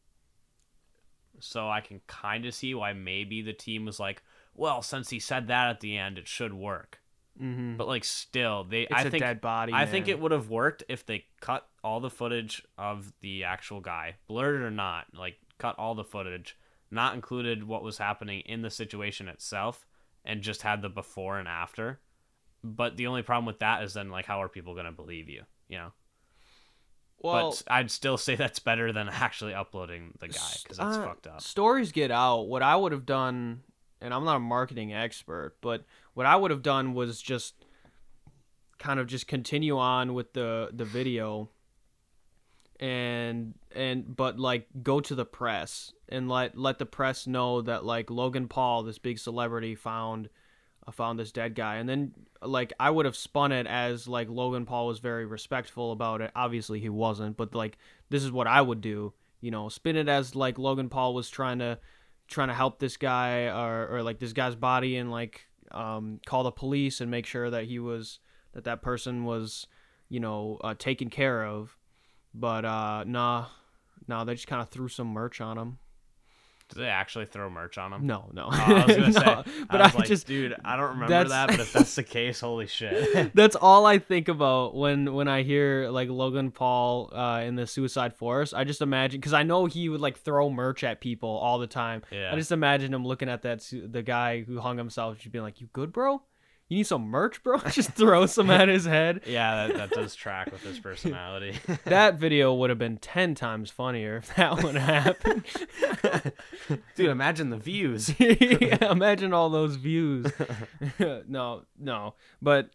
So 1.40 1.70
I 1.70 1.82
can 1.82 2.02
kind 2.08 2.46
of 2.46 2.54
see 2.54 2.74
why 2.74 2.94
maybe 2.94 3.42
the 3.42 3.54
team 3.54 3.86
was 3.86 4.00
like, 4.00 4.22
well, 4.54 4.82
since 4.82 5.10
he 5.10 5.20
said 5.20 5.48
that 5.48 5.70
at 5.70 5.80
the 5.80 5.98
end, 5.98 6.18
it 6.18 6.28
should 6.28 6.54
work. 6.54 7.00
hmm 7.38 7.76
But 7.78 7.88
like 7.88 8.04
still, 8.04 8.64
they 8.64 8.82
It's 8.84 8.94
I 8.94 9.02
a 9.04 9.10
think 9.10 9.24
dead 9.24 9.42
body. 9.42 9.74
I 9.74 9.86
think 9.86 10.08
it 10.08 10.20
would 10.20 10.32
have 10.32 10.50
worked 10.50 10.84
if 10.88 11.06
they 11.06 11.26
cut 11.40 11.68
all 11.84 12.00
the 12.00 12.10
footage 12.10 12.64
of 12.78 13.14
the 13.22 13.44
actual 13.44 13.82
guy, 13.82 14.16
blurred 14.28 14.62
or 14.62 14.72
not, 14.72 15.08
like 15.14 15.38
cut 15.58 15.78
all 15.78 15.96
the 15.96 16.04
footage, 16.04 16.58
not 16.90 17.16
included 17.16 17.64
what 17.64 17.84
was 17.84 17.98
happening 17.98 18.42
in 18.42 18.62
the 18.62 18.70
situation 18.70 19.28
itself, 19.28 19.86
and 20.24 20.42
just 20.42 20.62
had 20.62 20.82
the 20.82 20.90
before 20.90 21.40
and 21.40 21.48
after. 21.48 22.00
But 22.64 22.98
the 22.98 23.08
only 23.08 23.24
problem 23.24 23.46
with 23.46 23.60
that 23.60 23.84
is 23.84 23.94
then 23.94 24.10
like 24.10 24.26
how 24.26 24.42
are 24.42 24.50
people 24.50 24.76
gonna 24.76 24.92
believe 24.92 25.30
you? 25.30 25.44
You 25.68 25.78
know. 25.78 25.92
Well, 27.20 27.52
but 27.52 27.64
I'd 27.72 27.92
still 27.92 28.18
say 28.18 28.36
that's 28.36 28.60
better 28.60 28.92
than 28.92 29.10
actually 29.10 29.54
uploading 29.54 30.14
the 30.20 30.28
guy 30.28 30.54
because 30.64 30.78
that's 30.78 30.98
uh, 30.98 31.06
fucked 31.06 31.28
up. 31.28 31.42
Stories 31.42 31.92
get 31.92 32.12
out. 32.12 32.48
What 32.48 32.64
I 32.64 32.76
would 32.76 32.92
have 32.92 33.06
done, 33.06 33.62
and 34.00 34.14
I'm 34.14 34.26
not 34.26 34.38
a 34.38 34.40
marketing 34.40 34.94
expert, 34.94 35.56
but 35.62 35.86
what 36.14 36.26
I 36.26 36.36
would 36.36 36.52
have 36.52 36.64
done 36.64 36.94
was 36.94 37.22
just 37.22 37.66
kind 38.80 39.00
of 39.00 39.06
just 39.06 39.28
continue 39.28 39.78
on 39.78 40.14
with 40.16 40.34
the 40.34 40.70
the 40.74 40.86
video 40.86 41.50
and 42.82 43.54
and 43.74 44.16
but 44.16 44.40
like 44.40 44.68
go 44.82 45.00
to 45.00 45.14
the 45.16 45.24
press 45.26 45.94
and 46.10 46.28
let 46.28 46.58
let 46.58 46.80
the 46.80 46.86
press 46.86 47.28
know 47.28 47.62
that 47.62 47.86
like 47.86 48.10
Logan 48.10 48.48
Paul 48.48 48.84
this 48.84 48.98
big 48.98 49.20
celebrity 49.20 49.76
found 49.76 50.30
uh, 50.88 50.92
found 50.92 51.20
this 51.20 51.32
dead 51.32 51.54
guy. 51.54 51.76
And 51.76 51.88
then 51.88 52.14
like 52.42 52.74
I 52.80 52.90
would 52.90 53.06
have 53.06 53.16
spun 53.16 53.52
it 53.52 53.68
as 53.68 54.08
like 54.08 54.30
Logan 54.30 54.66
Paul 54.66 54.88
was 54.88 55.00
very 55.00 55.26
respectful 55.26 55.92
about 55.92 56.22
it. 56.22 56.32
Obviously 56.36 56.80
he 56.80 56.90
wasn't 56.90 57.38
but 57.38 57.54
like 57.54 57.78
this 58.10 58.24
is 58.24 58.32
what 58.32 58.48
I 58.48 58.62
would 58.62 58.82
do 58.82 59.14
you 59.42 59.52
know 59.52 59.68
spin 59.68 59.96
it 59.96 60.08
as 60.08 60.36
like 60.36 60.58
Logan 60.58 60.90
Paul 60.90 61.14
was 61.14 61.30
trying 61.30 61.60
to 61.60 61.80
trying 62.28 62.48
to 62.48 62.54
help 62.54 62.80
this 62.80 62.96
guy 62.96 63.48
or, 63.48 63.88
or 63.88 64.04
like 64.04 64.20
this 64.20 64.34
guy's 64.34 64.56
body 64.56 64.96
and 64.96 65.12
like 65.12 65.42
um, 65.72 66.20
call 66.26 66.44
the 66.44 66.52
police 66.52 67.02
and 67.02 67.12
make 67.12 67.26
sure 67.26 67.50
that 67.50 67.66
he 67.66 67.80
was 67.80 68.20
that 68.54 68.64
that 68.64 68.82
person 68.82 69.26
was 69.26 69.68
you 70.10 70.20
know 70.20 70.58
uh, 70.64 70.74
taken 70.78 71.10
care 71.10 71.46
of 71.46 71.78
but 72.34 72.66
uh, 72.66 73.04
nah, 73.06 73.46
nah, 74.08 74.24
they 74.24 74.34
just 74.36 74.48
kind 74.48 74.62
of 74.62 74.70
threw 74.70 74.88
some 74.88 75.08
merch 75.08 75.42
on 75.42 75.58
him. 75.58 75.78
Did 76.74 76.84
they 76.84 76.88
actually 76.88 77.26
throw 77.26 77.50
merch 77.50 77.78
on 77.78 77.92
him? 77.92 78.08
No, 78.08 78.30
no. 78.32 78.48
Oh, 78.50 78.50
I 78.54 78.86
was 78.86 78.96
gonna 78.96 79.08
No, 79.10 79.44
say, 79.46 79.52
but 79.70 79.82
I, 79.82 79.84
was 79.84 79.96
I 79.96 79.98
like, 80.00 80.08
just 80.08 80.26
dude, 80.26 80.56
I 80.64 80.78
don't 80.78 80.92
remember 81.00 81.28
that, 81.28 81.50
but 81.50 81.60
if 81.60 81.74
that's 81.74 81.96
the 81.96 82.04
case, 82.04 82.40
holy 82.40 82.68
shit. 82.68 83.32
that's 83.36 83.58
all 83.58 83.86
I 83.86 84.00
think 84.00 84.30
about 84.30 84.74
when 84.74 85.14
when 85.14 85.28
I 85.28 85.44
hear 85.44 85.90
like 85.90 86.08
Logan 86.08 86.52
Paul 86.52 87.12
uh, 87.14 87.42
in 87.44 87.56
the 87.56 87.68
Suicide 87.68 88.14
Forest. 88.16 88.54
I 88.54 88.64
just 88.64 88.82
imagine 88.82 89.20
because 89.20 89.34
I 89.34 89.44
know 89.44 89.66
he 89.66 89.90
would 89.90 90.00
like 90.00 90.18
throw 90.20 90.50
merch 90.50 90.86
at 90.86 91.02
people 91.02 91.30
all 91.30 91.60
the 91.60 91.68
time. 91.68 92.04
Yeah. 92.10 92.32
I 92.32 92.38
just 92.38 92.54
imagine 92.54 92.94
him 92.94 93.06
looking 93.06 93.28
at 93.28 93.42
that 93.42 93.62
su- 93.62 93.90
the 93.90 94.02
guy 94.02 94.44
who 94.44 94.62
hung 94.62 94.78
himself, 94.78 95.18
just 95.18 95.30
being 95.34 95.44
like, 95.44 95.60
"You 95.60 95.68
good, 95.74 95.92
bro? 95.92 96.22
You 96.72 96.78
need 96.78 96.88
some 96.88 97.10
merch, 97.10 97.44
bro?" 97.44 97.58
just 97.72 97.92
throw 97.96 98.26
some 98.28 98.50
at 98.50 98.70
his 98.70 98.86
head. 98.86 99.24
yeah, 99.28 99.68
that, 99.68 99.76
that 99.76 99.90
does 99.90 100.16
track 100.16 100.54
with 100.54 100.64
his 100.64 100.80
personality. 100.80 101.60
That 101.84 102.16
video 102.16 102.54
would 102.54 102.70
have 102.70 102.80
been 102.80 102.96
ten 102.96 103.36
times 103.36 103.70
funnier 103.70 104.16
if 104.16 104.34
that 104.36 104.64
would 104.64 104.76
happen. 104.76 105.44
dude, 106.96 107.10
imagine 107.10 107.50
the 107.50 107.58
views. 107.58 108.18
yeah, 108.18 108.90
imagine 108.90 109.34
all 109.34 109.50
those 109.50 109.76
views. 109.76 110.32
no, 111.28 111.64
no. 111.78 112.14
But 112.42 112.70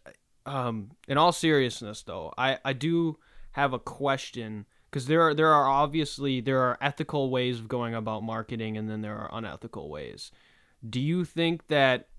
um, 0.45 0.91
in 1.07 1.17
all 1.17 1.31
seriousness, 1.31 2.03
though, 2.03 2.31
I 2.37 2.59
I 2.63 2.73
do 2.73 3.17
have 3.53 3.73
a 3.73 3.79
question 3.79 4.67
because 4.91 5.07
there 5.07 5.23
are 5.23 5.33
there 5.33 5.51
are 5.51 5.67
obviously 5.67 6.39
there 6.39 6.59
are 6.59 6.77
ethical 6.81 7.31
ways 7.31 7.57
of 7.57 7.67
going 7.67 7.95
about 7.95 8.21
marketing, 8.21 8.77
and 8.77 8.87
then 8.87 9.01
there 9.01 9.17
are 9.17 9.31
unethical 9.33 9.89
ways. 9.89 10.29
Do 10.87 11.01
you 11.01 11.25
think 11.25 11.65
that 11.69 12.09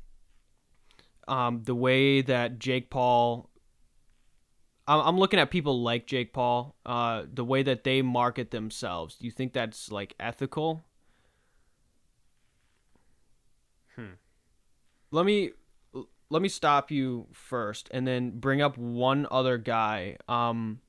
um, 1.28 1.62
the 1.64 1.74
way 1.74 2.22
that 2.22 2.58
Jake 2.58 2.90
Paul 2.90 3.48
I'm 4.88 5.18
looking 5.18 5.38
at 5.38 5.50
people 5.50 5.82
like 5.82 6.06
Jake 6.06 6.32
Paul, 6.32 6.74
uh, 6.86 7.24
the 7.30 7.44
way 7.44 7.62
that 7.62 7.84
they 7.84 8.00
market 8.00 8.50
themselves. 8.50 9.16
Do 9.16 9.26
you 9.26 9.30
think 9.30 9.52
that's 9.52 9.92
like 9.92 10.14
ethical? 10.18 10.82
Hmm. 13.94 14.14
Let 15.10 15.26
me 15.26 15.50
let 16.30 16.40
me 16.40 16.48
stop 16.48 16.90
you 16.90 17.26
first, 17.32 17.88
and 17.90 18.06
then 18.06 18.38
bring 18.38 18.62
up 18.62 18.78
one 18.78 19.26
other 19.30 19.58
guy. 19.58 20.16
Um, 20.26 20.80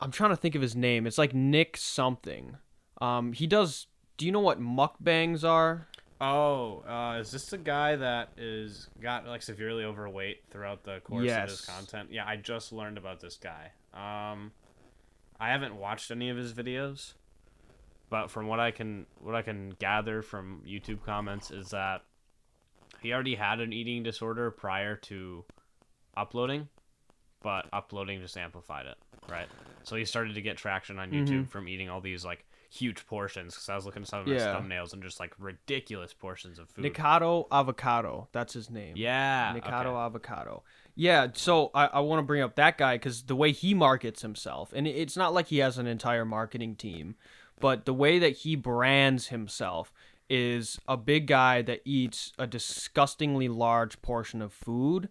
I'm 0.00 0.10
trying 0.10 0.30
to 0.30 0.36
think 0.36 0.54
of 0.54 0.62
his 0.62 0.74
name. 0.74 1.06
It's 1.06 1.18
like 1.18 1.34
Nick 1.34 1.76
something. 1.76 2.56
Um, 3.00 3.34
he 3.34 3.46
does. 3.46 3.88
Do 4.16 4.24
you 4.24 4.32
know 4.32 4.40
what 4.40 4.58
mukbangs 4.58 5.44
are? 5.44 5.86
Oh, 6.20 6.82
uh, 6.88 7.18
is 7.20 7.30
this 7.30 7.46
the 7.46 7.58
guy 7.58 7.96
that 7.96 8.30
is 8.38 8.88
got 9.00 9.26
like 9.26 9.42
severely 9.42 9.84
overweight 9.84 10.44
throughout 10.50 10.82
the 10.82 11.00
course 11.00 11.22
of 11.22 11.26
Yes. 11.26 11.50
his 11.50 11.60
content? 11.60 12.10
Yeah, 12.10 12.24
I 12.26 12.36
just 12.36 12.72
learned 12.72 12.96
about 12.96 13.20
this 13.20 13.36
guy. 13.36 13.72
Um, 13.92 14.52
I 15.38 15.48
haven't 15.50 15.76
watched 15.76 16.10
any 16.10 16.30
of 16.30 16.36
his 16.38 16.54
videos, 16.54 17.12
but 18.08 18.30
from 18.30 18.46
what 18.46 18.60
I 18.60 18.70
can 18.70 19.06
what 19.20 19.34
I 19.34 19.42
can 19.42 19.70
gather 19.78 20.22
from 20.22 20.62
YouTube 20.66 21.02
comments 21.04 21.50
is 21.50 21.70
that 21.70 22.02
he 23.00 23.12
already 23.12 23.34
had 23.34 23.60
an 23.60 23.74
eating 23.74 24.02
disorder 24.02 24.50
prior 24.50 24.96
to 24.96 25.44
uploading, 26.16 26.68
but 27.42 27.66
uploading 27.74 28.22
just 28.22 28.38
amplified 28.38 28.86
it, 28.86 28.96
right? 29.28 29.48
So 29.84 29.96
he 29.96 30.06
started 30.06 30.34
to 30.36 30.40
get 30.40 30.56
traction 30.56 30.98
on 30.98 31.10
YouTube 31.10 31.42
Mhm. 31.44 31.48
from 31.48 31.68
eating 31.68 31.90
all 31.90 32.00
these 32.00 32.24
like 32.24 32.46
huge 32.70 33.06
portions 33.06 33.54
because 33.54 33.68
I 33.68 33.74
was 33.74 33.86
looking 33.86 34.02
at 34.02 34.08
some 34.08 34.20
of 34.20 34.26
his 34.26 34.42
Yeah. 34.42 34.54
thumbnails 34.54 34.92
and 34.92 35.02
just 35.02 35.20
like 35.20 35.34
ridiculous 35.38 36.12
portions 36.12 36.58
of 36.58 36.68
food. 36.68 36.84
Nikado 36.84 37.46
Avocado. 37.50 38.28
That's 38.32 38.52
his 38.52 38.70
name. 38.70 38.94
yeah, 38.96 39.52
Nikado 39.54 39.86
okay. 39.86 39.96
Avocado. 39.96 40.62
Yeah, 40.94 41.28
so 41.34 41.70
I, 41.74 41.86
I 41.86 42.00
want 42.00 42.20
to 42.20 42.22
bring 42.24 42.42
up 42.42 42.54
that 42.56 42.78
guy 42.78 42.94
because 42.96 43.22
the 43.24 43.36
way 43.36 43.52
he 43.52 43.74
markets 43.74 44.22
himself, 44.22 44.72
and 44.74 44.86
it's 44.86 45.16
not 45.16 45.34
like 45.34 45.48
he 45.48 45.58
has 45.58 45.76
an 45.78 45.86
entire 45.86 46.24
marketing 46.24 46.74
team, 46.76 47.16
but 47.60 47.84
the 47.84 47.92
way 47.94 48.18
that 48.18 48.38
he 48.38 48.56
brands 48.56 49.28
himself 49.28 49.92
is 50.28 50.78
a 50.88 50.96
big 50.96 51.26
guy 51.26 51.62
that 51.62 51.80
eats 51.84 52.32
a 52.38 52.46
disgustingly 52.46 53.48
large 53.48 54.00
portion 54.02 54.40
of 54.42 54.52
food 54.52 55.08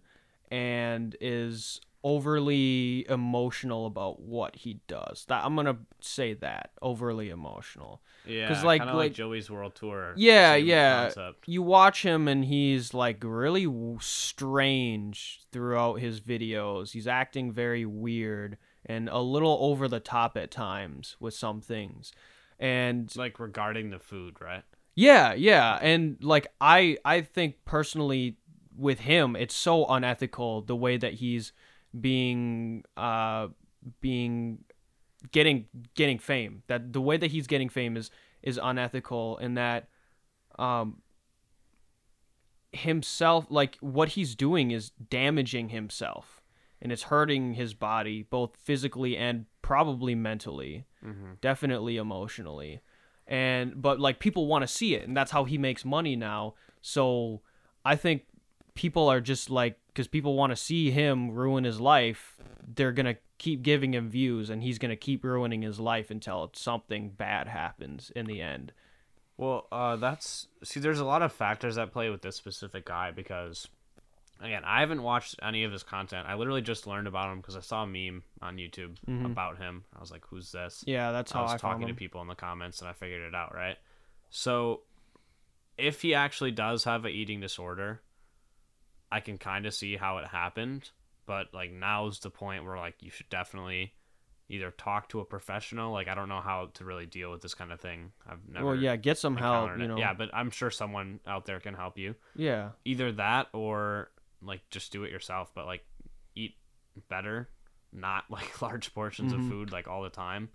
and 0.50 1.16
is 1.20 1.80
overly 2.04 3.06
emotional 3.08 3.86
about 3.86 4.20
what 4.20 4.56
he 4.56 4.80
does. 4.86 5.24
That 5.28 5.44
I'm 5.44 5.56
gonna 5.56 5.78
say 6.00 6.34
that 6.34 6.70
overly 6.82 7.30
emotional. 7.30 8.02
Yeah, 8.26 8.48
'Cause, 8.48 8.64
like- 8.64 8.84
like, 8.84 8.94
like- 8.94 9.12
Joey's 9.12 9.50
World 9.50 9.74
Tour. 9.74 10.14
Yeah, 10.16 10.54
yeah. 10.56 11.04
Concept. 11.04 11.46
You 11.48 11.62
watch 11.62 12.02
him 12.02 12.26
and 12.28 12.44
he's 12.44 12.92
like 12.94 13.18
really 13.22 13.64
w- 13.66 13.98
strange 14.00 15.40
throughout 15.52 15.94
his 16.00 16.20
videos. 16.20 16.92
He's 16.92 17.06
acting 17.08 17.52
very 17.52 17.84
weird 17.86 18.58
and 18.84 19.08
a 19.08 19.18
little 19.20 19.58
over 19.60 19.88
the 19.88 20.00
top 20.00 20.36
at 20.36 20.50
times 20.50 21.16
with 21.18 21.34
some 21.34 21.60
things. 21.60 22.12
And 22.58 23.14
Like 23.16 23.38
regarding 23.40 23.90
the 23.90 23.98
food, 23.98 24.40
right? 24.40 24.62
yeah, 24.94 25.34
yeah, 25.34 25.78
and 25.82 26.16
like 26.22 26.46
I 26.60 26.96
I 27.04 27.20
think 27.22 27.64
personally 27.64 28.36
with 28.76 29.00
him 29.00 29.34
it's 29.36 29.54
so 29.54 29.86
unethical 29.86 30.62
the 30.62 30.76
way 30.76 30.96
that 30.96 31.14
he's 31.14 31.52
being 32.00 32.84
uh 32.96 33.48
being 34.00 34.58
getting 35.32 35.66
getting 35.94 36.18
fame. 36.18 36.62
That 36.68 36.92
the 36.92 37.00
way 37.00 37.16
that 37.16 37.30
he's 37.30 37.46
getting 37.46 37.68
fame 37.68 37.96
is 37.96 38.10
is 38.42 38.58
unethical 38.62 39.38
and 39.38 39.56
that 39.56 39.88
um 40.58 41.02
himself 42.72 43.46
like 43.48 43.76
what 43.80 44.10
he's 44.10 44.34
doing 44.34 44.70
is 44.70 44.90
damaging 44.90 45.70
himself 45.70 46.42
and 46.82 46.92
it's 46.92 47.04
hurting 47.04 47.54
his 47.54 47.72
body 47.72 48.22
both 48.28 48.54
physically 48.56 49.16
and 49.16 49.46
probably 49.62 50.14
mentally 50.14 50.84
Mm-hmm. 51.04 51.34
definitely 51.40 51.96
emotionally 51.98 52.80
and 53.28 53.80
but 53.80 54.00
like 54.00 54.18
people 54.18 54.48
want 54.48 54.62
to 54.62 54.66
see 54.66 54.94
it 54.96 55.06
and 55.06 55.16
that's 55.16 55.30
how 55.30 55.44
he 55.44 55.56
makes 55.56 55.84
money 55.84 56.16
now 56.16 56.54
so 56.82 57.42
i 57.84 57.94
think 57.94 58.22
people 58.76 59.08
are 59.08 59.20
just 59.20 59.50
like 59.50 59.78
because 59.88 60.06
people 60.06 60.34
want 60.36 60.50
to 60.50 60.56
see 60.56 60.90
him 60.90 61.30
ruin 61.32 61.64
his 61.64 61.80
life 61.80 62.36
they're 62.74 62.92
gonna 62.92 63.16
keep 63.38 63.62
giving 63.62 63.92
him 63.92 64.08
views 64.08 64.48
and 64.50 64.62
he's 64.62 64.78
gonna 64.78 64.96
keep 64.96 65.24
ruining 65.24 65.62
his 65.62 65.80
life 65.80 66.10
until 66.10 66.50
something 66.54 67.10
bad 67.10 67.48
happens 67.48 68.10
in 68.14 68.26
the 68.26 68.40
end 68.40 68.72
Well, 69.36 69.66
uh, 69.70 69.96
that's 69.96 70.46
see. 70.64 70.80
There's 70.80 71.00
a 71.00 71.04
lot 71.04 71.20
of 71.22 71.32
factors 71.32 71.74
that 71.76 71.92
play 71.92 72.08
with 72.08 72.22
this 72.22 72.36
specific 72.36 72.86
guy 72.86 73.10
because, 73.10 73.68
again, 74.40 74.62
I 74.64 74.80
haven't 74.80 75.02
watched 75.02 75.34
any 75.42 75.64
of 75.64 75.72
his 75.72 75.82
content. 75.82 76.26
I 76.26 76.34
literally 76.36 76.62
just 76.62 76.86
learned 76.86 77.06
about 77.06 77.30
him 77.30 77.40
because 77.40 77.54
I 77.54 77.60
saw 77.60 77.82
a 77.82 77.86
meme 77.86 78.22
on 78.40 78.56
YouTube 78.56 78.96
Mhm. 79.06 79.26
about 79.32 79.58
him. 79.58 79.84
I 79.94 80.00
was 80.00 80.10
like, 80.10 80.24
"Who's 80.28 80.52
this?" 80.52 80.84
yeah 80.86 81.12
that's 81.12 81.32
how 81.32 81.40
I 81.40 81.42
was 81.42 81.52
i, 81.52 81.58
talking 81.58 81.86
to 81.88 81.92
people 81.94 82.22
in 82.22 82.28
the 82.28 82.34
comments 82.34 82.80
and 82.80 82.88
I 82.88 82.94
figured 82.94 83.22
it 83.22 83.34
out, 83.34 83.54
right? 83.54 83.76
So, 84.30 84.80
if 85.76 86.00
he 86.00 86.14
actually 86.14 86.52
does 86.52 86.84
have 86.84 87.04
an 87.04 87.12
eating 87.12 87.40
disorder, 87.40 88.00
I 89.10 89.20
can 89.20 89.38
kind 89.38 89.66
of 89.66 89.74
see 89.74 89.96
how 89.96 90.18
it 90.18 90.26
happened, 90.26 90.90
but 91.26 91.52
like 91.54 91.70
now's 91.72 92.18
the 92.20 92.30
point 92.30 92.64
where 92.64 92.76
like 92.76 92.96
you 93.02 93.10
should 93.10 93.28
definitely 93.28 93.94
either 94.48 94.70
talk 94.70 95.08
to 95.08 95.20
a 95.20 95.24
professional. 95.24 95.92
Like 95.92 96.08
I 96.08 96.14
don't 96.14 96.28
know 96.28 96.40
how 96.40 96.70
to 96.74 96.84
really 96.84 97.06
deal 97.06 97.30
with 97.30 97.42
this 97.42 97.54
kind 97.54 97.72
of 97.72 97.80
thing. 97.80 98.12
I've 98.28 98.46
never 98.48 98.66
well 98.66 98.74
yeah 98.76 98.96
get 98.96 99.18
some 99.18 99.36
help 99.36 99.78
you 99.78 99.88
know 99.88 99.98
Yeah, 99.98 100.14
but 100.14 100.30
I'm 100.32 100.50
sure 100.50 100.70
someone 100.70 101.20
out 101.26 101.46
there 101.46 101.60
can 101.60 101.74
help 101.74 101.98
you. 101.98 102.14
yeah 102.34 102.70
Either 102.84 103.12
that 103.12 103.48
or 103.52 104.10
like 104.42 104.60
just 104.70 104.92
do 104.92 105.04
it 105.04 105.10
yourself, 105.12 105.52
but 105.54 105.66
like 105.66 105.84
eat 106.34 106.54
better, 107.08 107.48
not 107.92 108.24
like 108.30 108.60
large 108.62 108.92
portions 108.94 109.32
Mhm. 109.32 109.38
of 109.38 109.48
food 109.48 109.72
like 109.72 109.88
all 109.88 110.02
the 110.02 110.10
time. 110.10 110.48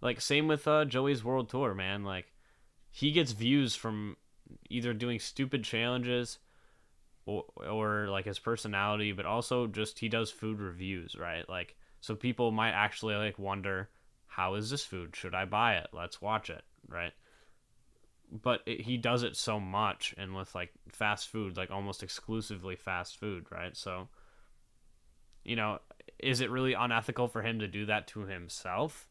like 0.00 0.20
same 0.20 0.46
with 0.48 0.66
uh, 0.68 0.84
Joey's 0.84 1.24
World 1.24 1.48
Tour, 1.48 1.74
man. 1.74 2.04
Like 2.04 2.32
he 2.90 3.12
gets 3.12 3.32
views 3.32 3.74
from 3.76 4.16
either 4.70 4.92
doing 4.94 5.18
stupid 5.18 5.64
challenges 5.64 6.38
or, 7.26 7.44
or 7.58 8.08
like 8.08 8.24
his 8.24 8.38
personality, 8.38 9.12
but 9.12 9.26
also 9.26 9.66
just 9.66 9.98
he 9.98 10.08
does 10.08 10.30
food 10.30 10.60
reviews, 10.60 11.16
right? 11.18 11.46
Like 11.48 11.76
so 12.00 12.14
people 12.14 12.52
might 12.52 12.70
actually 12.70 13.16
like 13.16 13.38
wonder 13.38 13.90
how 14.26 14.54
is 14.54 14.70
this 14.70 14.84
food? 14.84 15.14
Should 15.14 15.34
I 15.34 15.44
buy 15.44 15.76
it? 15.76 15.88
Let's 15.92 16.22
watch 16.22 16.50
it, 16.50 16.62
right? 16.88 17.12
But 18.30 18.60
it, 18.66 18.82
he 18.82 18.96
does 18.96 19.22
it 19.22 19.36
so 19.36 19.60
much 19.60 20.14
and 20.16 20.34
with 20.34 20.54
like 20.54 20.70
fast 20.90 21.28
food, 21.28 21.56
like 21.56 21.70
almost 21.70 22.02
exclusively 22.02 22.76
fast 22.76 23.18
food, 23.18 23.46
right? 23.50 23.76
So 23.76 24.08
you 25.44 25.54
know, 25.54 25.78
is 26.18 26.40
it 26.40 26.50
really 26.50 26.74
unethical 26.74 27.28
for 27.28 27.42
him 27.42 27.60
to 27.60 27.68
do 27.68 27.86
that 27.86 28.08
to 28.08 28.20
himself? 28.20 29.08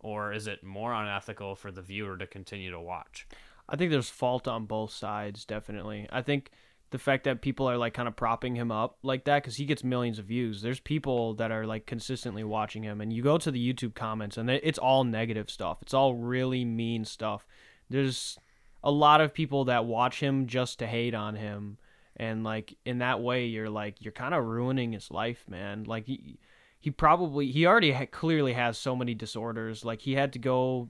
Or 0.00 0.32
is 0.32 0.46
it 0.46 0.62
more 0.62 0.94
unethical 0.94 1.56
for 1.56 1.70
the 1.70 1.82
viewer 1.82 2.16
to 2.16 2.26
continue 2.26 2.70
to 2.70 2.80
watch? 2.80 3.26
I 3.68 3.76
think 3.76 3.90
there's 3.90 4.08
fault 4.08 4.48
on 4.48 4.64
both 4.64 4.92
sides, 4.92 5.44
definitely. 5.44 6.08
I 6.10 6.22
think 6.22 6.50
the 6.90 6.98
fact 6.98 7.24
that 7.24 7.42
people 7.42 7.68
are 7.68 7.76
like 7.76 7.94
kind 7.94 8.08
of 8.08 8.16
propping 8.16 8.56
him 8.56 8.72
up 8.72 8.98
like 9.02 9.24
that 9.24 9.42
because 9.42 9.56
he 9.56 9.64
gets 9.64 9.84
millions 9.84 10.18
of 10.18 10.24
views. 10.24 10.62
There's 10.62 10.80
people 10.80 11.34
that 11.34 11.50
are 11.50 11.66
like 11.66 11.86
consistently 11.86 12.44
watching 12.44 12.82
him, 12.82 13.00
and 13.00 13.12
you 13.12 13.22
go 13.22 13.38
to 13.38 13.50
the 13.50 13.72
YouTube 13.72 13.94
comments, 13.94 14.36
and 14.36 14.48
it's 14.50 14.78
all 14.78 15.04
negative 15.04 15.50
stuff. 15.50 15.78
It's 15.82 15.94
all 15.94 16.14
really 16.14 16.64
mean 16.64 17.04
stuff. 17.04 17.46
There's 17.90 18.38
a 18.82 18.90
lot 18.90 19.20
of 19.20 19.34
people 19.34 19.66
that 19.66 19.84
watch 19.84 20.20
him 20.20 20.46
just 20.46 20.78
to 20.78 20.86
hate 20.86 21.14
on 21.14 21.36
him, 21.36 21.78
and 22.16 22.42
like 22.42 22.76
in 22.84 22.98
that 22.98 23.20
way, 23.20 23.46
you're 23.46 23.70
like 23.70 23.96
you're 24.00 24.12
kind 24.12 24.34
of 24.34 24.44
ruining 24.44 24.92
his 24.92 25.10
life, 25.10 25.44
man. 25.48 25.84
Like 25.84 26.06
he, 26.06 26.38
he 26.80 26.90
probably 26.90 27.50
he 27.50 27.66
already 27.66 27.92
ha- 27.92 28.06
clearly 28.06 28.54
has 28.54 28.78
so 28.78 28.96
many 28.96 29.14
disorders. 29.14 29.84
Like 29.84 30.00
he 30.00 30.14
had 30.14 30.32
to 30.32 30.38
go 30.38 30.88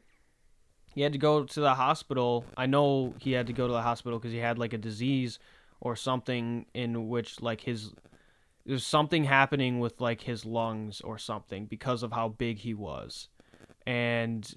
he 0.94 1.02
had 1.02 1.12
to 1.12 1.18
go 1.18 1.44
to 1.44 1.60
the 1.60 1.74
hospital. 1.74 2.44
I 2.56 2.66
know 2.66 3.14
he 3.18 3.32
had 3.32 3.46
to 3.48 3.52
go 3.52 3.66
to 3.66 3.72
the 3.72 3.82
hospital 3.82 4.18
because 4.18 4.32
he 4.32 4.38
had 4.38 4.58
like 4.58 4.72
a 4.72 4.78
disease 4.78 5.38
or 5.80 5.96
something 5.96 6.66
in 6.74 7.08
which 7.08 7.40
like 7.40 7.62
his 7.62 7.92
there's 8.66 8.84
something 8.84 9.24
happening 9.24 9.80
with 9.80 10.00
like 10.00 10.22
his 10.22 10.44
lungs 10.44 11.00
or 11.00 11.16
something 11.18 11.66
because 11.66 12.02
of 12.02 12.12
how 12.12 12.28
big 12.28 12.58
he 12.58 12.74
was. 12.74 13.28
And 13.86 14.52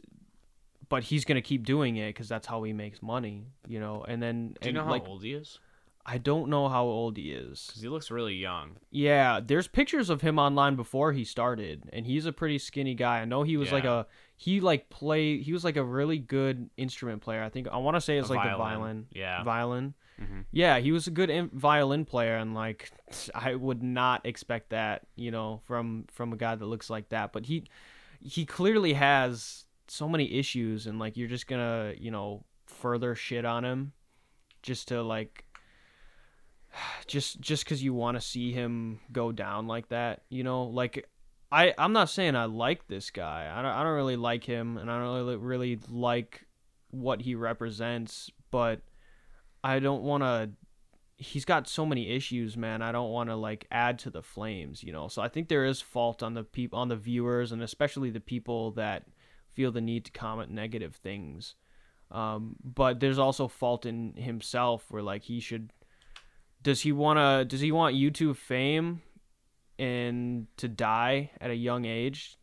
but 0.90 1.04
he's 1.04 1.24
to 1.26 1.42
keep 1.42 1.66
doing 1.66 1.96
it 1.96 2.14
cuz 2.14 2.28
that's 2.28 2.48
how 2.48 2.64
he 2.64 2.74
makes 2.74 3.02
money, 3.02 3.46
you 3.68 3.80
know. 3.80 4.04
And 4.06 4.22
then 4.22 4.58
Do 4.60 4.68
you 4.68 4.70
and, 4.70 4.76
know 4.76 4.84
how 4.84 4.92
like, 4.92 5.08
old 5.08 5.24
he 5.24 5.34
is? 5.34 5.60
I 6.06 6.18
don't 6.18 6.50
know 6.50 6.68
how 6.68 6.84
old 6.84 7.16
he 7.16 7.32
is. 7.32 7.68
Because 7.68 7.82
he 7.82 7.88
looks 7.88 8.10
really 8.10 8.34
young. 8.34 8.78
Yeah, 8.90 9.40
there's 9.40 9.68
pictures 9.68 10.10
of 10.10 10.22
him 10.22 10.40
online 10.40 10.76
before 10.76 11.14
he 11.14 11.24
started, 11.24 11.90
and 11.94 12.08
he's 12.08 12.26
a 12.26 12.34
pretty 12.34 12.58
skinny 12.58 12.96
guy. 12.96 13.20
I 13.22 13.26
know 13.26 13.44
he 13.44 13.56
was 13.56 13.72
like 13.72 13.86
a 13.86 14.08
he 14.36 14.60
like 14.60 14.90
play 14.90 15.40
he 15.40 15.54
was 15.54 15.64
like 15.64 15.78
a 15.78 15.84
really 15.84 16.18
good 16.18 16.70
instrument 16.76 17.22
player. 17.22 17.44
I 17.44 17.50
think 17.50 17.68
I 17.68 17.78
want 17.78 17.96
to 17.96 18.02
say 18.02 18.18
it's 18.18 18.30
A 18.30 18.34
like 18.34 18.44
the 18.44 18.58
violin. 18.58 18.78
violin. 18.80 19.08
Yeah. 19.12 19.44
Violin. 19.44 19.94
Mhm. 20.22 20.46
Yeah, 20.52 20.80
he 20.80 20.92
was 20.92 21.08
a 21.08 21.12
good 21.12 21.50
violin 21.52 22.06
player, 22.06 22.38
and 22.38 22.54
like 22.54 22.92
I 23.36 23.56
would 23.56 23.82
not 23.82 24.26
expect 24.26 24.70
that, 24.70 25.08
you 25.16 25.32
know, 25.32 25.62
from 25.66 26.06
from 26.12 26.34
a 26.34 26.38
guy 26.38 26.56
that 26.56 26.66
looks 26.66 26.90
like 26.90 27.10
that. 27.10 27.34
But 27.34 27.46
he 27.46 27.66
he 28.20 28.46
clearly 28.46 28.94
has 28.94 29.66
so 29.88 30.08
many 30.08 30.32
issues, 30.34 30.88
and 30.88 31.00
like 31.00 31.18
you're 31.18 31.28
just 31.28 31.48
gonna 31.48 31.94
you 31.98 32.12
know 32.12 32.44
further 32.68 33.16
shit 33.16 33.46
on 33.46 33.66
him, 33.66 33.94
just 34.62 34.88
to 34.90 35.02
like 35.02 35.46
just 37.08 37.40
just 37.42 37.64
because 37.64 37.84
you 37.84 37.94
want 37.94 38.18
to 38.18 38.22
see 38.22 38.52
him 38.52 39.00
go 39.12 39.32
down 39.32 39.68
like 39.68 39.90
that 39.90 40.22
you 40.30 40.44
know 40.44 40.64
like 40.64 41.08
i 41.52 41.74
i'm 41.78 41.94
not 41.94 42.10
saying 42.10 42.36
i 42.36 42.46
like 42.46 42.88
this 42.88 43.10
guy 43.10 43.52
i 43.54 43.62
don't, 43.62 43.72
I 43.72 43.84
don't 43.84 43.94
really 43.96 44.16
like 44.16 44.44
him 44.44 44.78
and 44.78 44.90
i 44.90 44.98
don't 44.98 45.14
really 45.16 45.36
really 45.36 45.80
like 45.90 46.46
what 46.92 47.22
he 47.22 47.36
represents 47.36 48.30
but 48.52 48.82
i 49.64 49.80
don't 49.80 50.04
want 50.04 50.24
to 50.24 50.50
he's 51.18 51.46
got 51.46 51.68
so 51.68 51.86
many 51.86 52.10
issues 52.10 52.58
man 52.58 52.82
i 52.82 52.92
don't 52.92 53.12
want 53.12 53.30
to 53.30 53.36
like 53.36 53.68
add 53.72 54.00
to 54.00 54.10
the 54.10 54.24
flames 54.24 54.84
you 54.84 54.92
know? 54.92 55.08
So 55.08 55.22
i 55.22 55.28
think 55.28 55.48
there 55.48 55.66
is 55.66 55.82
fault 55.82 56.24
on 56.24 56.34
the 56.34 56.44
people 56.44 56.80
on 56.80 56.88
the 56.88 56.96
viewers 56.96 57.52
and 57.52 57.62
especially 57.62 58.10
the 58.10 58.20
people 58.20 58.72
that 58.72 59.04
feel 59.54 59.72
the 59.72 59.82
need 59.82 60.06
to 60.06 60.12
comment 60.12 60.52
negative 60.52 60.96
things. 60.96 61.56
Um, 62.10 62.56
but 62.64 63.00
there's 63.00 63.20
also 63.20 63.48
fault 63.48 63.86
in 63.86 64.14
himself 64.14 64.86
where 64.90 65.02
like 65.02 65.24
he 65.24 65.40
should 65.40 65.72
does 66.62 66.82
he 66.82 66.92
want 66.92 67.18
to 67.18 67.46
does 67.46 67.62
he 67.62 67.72
want 67.72 67.96
YouTube 67.96 68.36
fame 68.36 69.02
and 69.80 70.48
to 70.58 70.68
die 70.68 71.32
at 71.40 71.50
a 71.50 71.56
young 71.56 71.86
age 71.86 72.38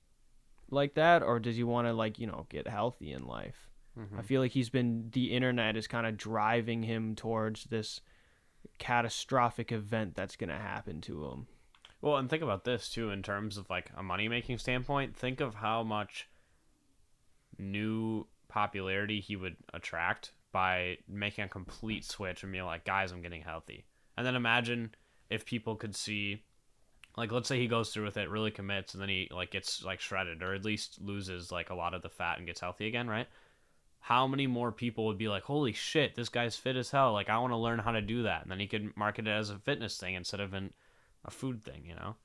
like 0.71 0.95
that? 0.95 1.23
Or 1.23 1.39
does 1.39 1.57
he 1.57 1.64
want 1.64 1.87
to 1.87 1.93
like 1.93 2.19
you 2.19 2.27
know 2.27 2.47
get 2.49 2.66
healthy 2.66 3.12
in 3.12 3.27
life 3.27 3.68
Mhm. 3.99 4.19
i 4.19 4.23
feel 4.23 4.41
like 4.41 4.53
he's 4.53 4.71
been 4.71 5.11
the 5.13 5.33
internet 5.33 5.77
is 5.77 5.87
kind 5.87 6.07
of 6.07 6.17
driving 6.17 6.85
him 6.85 7.15
towards 7.17 7.65
this 7.65 8.01
catastrophic 8.79 9.73
event 9.73 10.15
that's 10.15 10.37
going 10.37 10.49
to 10.51 10.57
happen 10.59 11.01
to 11.01 11.25
him 11.27 11.47
Well, 12.01 12.17
and 12.17 12.31
think 12.31 12.43
about 12.43 12.65
this 12.65 12.89
too 12.89 13.11
in 13.11 13.23
terms 13.23 13.57
of 13.57 13.69
like 13.69 13.91
a 13.97 14.03
money 14.03 14.29
making 14.29 14.59
standpoint. 14.59 15.17
Think 15.17 15.41
of 15.41 15.57
how 15.57 15.83
much 15.83 16.29
new 17.59 18.27
popularity 18.49 19.21
he 19.21 19.37
would 19.37 19.57
attract 19.75 20.33
by 20.53 20.99
making 21.09 21.45
a 21.45 21.49
complete 21.49 22.05
switch 22.05 22.43
and 22.43 22.53
being 22.53 22.65
like, 22.65 22.85
guys, 22.85 23.13
I'm 23.13 23.21
getting 23.23 23.43
healthy. 23.43 23.85
And 24.17 24.27
then 24.27 24.37
imagine 24.37 24.95
if 25.29 25.45
people 25.45 25.77
could 25.77 25.95
see 25.97 26.43
like 27.17 27.33
let's 27.33 27.49
say 27.49 27.59
he 27.59 27.67
goes 27.67 27.91
through 27.91 28.05
with 28.05 28.17
it, 28.17 28.31
really 28.31 28.53
commits, 28.53 28.95
and 28.95 29.03
then 29.03 29.09
he 29.09 29.29
like 29.33 29.51
gets 29.51 29.83
like 29.83 30.01
shredded 30.01 30.41
or 30.43 30.55
at 30.55 30.65
least 30.65 31.01
loses 31.01 31.51
like 31.51 31.71
a 31.71 31.75
lot 31.75 31.95
of 31.95 32.03
the 32.03 32.09
fat 32.09 32.39
and 32.39 32.47
gets 32.47 32.61
healthy 32.61 32.87
again, 32.87 33.09
right? 33.09 33.27
How 34.01 34.27
many 34.27 34.47
more 34.47 34.73
people 34.73 35.07
would 35.07 35.19
be 35.19 35.29
like, 35.29 35.43
"Holy 35.45 35.73
shit, 35.73 36.15
this 36.15 36.29
guy's 36.29 36.57
fit 36.57 36.77
as 36.77 36.91
hell! 36.91 37.13
Like, 37.13 37.29
I 37.29 37.39
want 37.39 37.53
to 37.53 37.59
learn 37.59 37.79
how 37.79 37.93
to 37.93 38.01
do 38.01 38.23
that." 38.23 38.43
And 38.43 38.51
then 38.51 38.61
he 38.61 38.67
could 38.67 38.97
market 38.97 39.27
it 39.27 39.31
as 39.31 39.51
a 39.51 39.59
fitness 39.59 39.99
thing 39.99 40.15
instead 40.15 40.41
of 40.41 40.55
an, 40.55 40.73
a 41.25 41.31
food 41.31 41.63
thing, 41.63 41.85
you 41.87 41.95
know? 41.95 42.17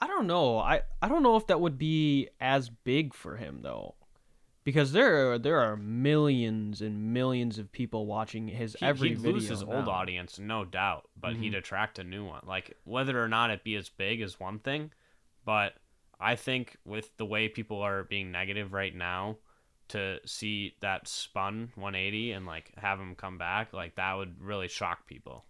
I 0.00 0.08
don't 0.08 0.26
know. 0.26 0.58
I, 0.58 0.82
I 1.00 1.08
don't 1.08 1.22
know 1.22 1.36
if 1.36 1.46
that 1.46 1.60
would 1.60 1.78
be 1.78 2.28
as 2.40 2.68
big 2.68 3.14
for 3.14 3.36
him 3.36 3.60
though. 3.62 3.94
Because 4.64 4.92
there 4.92 5.32
are 5.32 5.38
there 5.38 5.60
are 5.60 5.76
millions 5.76 6.82
and 6.82 7.12
millions 7.12 7.58
of 7.58 7.70
people 7.70 8.06
watching 8.06 8.48
his 8.48 8.76
He, 8.78 8.86
every 8.86 9.10
he'd 9.10 9.18
video. 9.18 9.34
lose 9.34 9.48
his 9.48 9.62
old 9.62 9.88
audience, 9.88 10.38
no 10.40 10.64
doubt, 10.64 11.08
but 11.16 11.36
he'd 11.36 11.50
mm-hmm. 11.50 11.58
attract 11.58 11.98
a 11.98 12.04
new 12.04 12.24
one. 12.24 12.42
Like 12.46 12.76
whether 12.84 13.22
or 13.22 13.28
not 13.28 13.50
it 13.50 13.62
be 13.62 13.76
as 13.76 13.88
big 13.88 14.20
is 14.20 14.40
one 14.40 14.58
thing, 14.58 14.92
but 15.44 15.74
I 16.18 16.36
think 16.36 16.76
with 16.84 17.16
the 17.16 17.24
way 17.24 17.48
people 17.48 17.80
are 17.80 18.04
being 18.04 18.30
negative 18.30 18.72
right 18.72 18.94
now, 18.94 19.38
to 19.92 20.18
see 20.24 20.74
that 20.80 21.06
spun 21.06 21.70
180 21.74 22.32
and 22.32 22.46
like 22.46 22.72
have 22.76 22.98
him 22.98 23.14
come 23.14 23.36
back, 23.36 23.72
like 23.72 23.94
that 23.96 24.14
would 24.14 24.40
really 24.40 24.68
shock 24.68 25.06
people. 25.06 25.44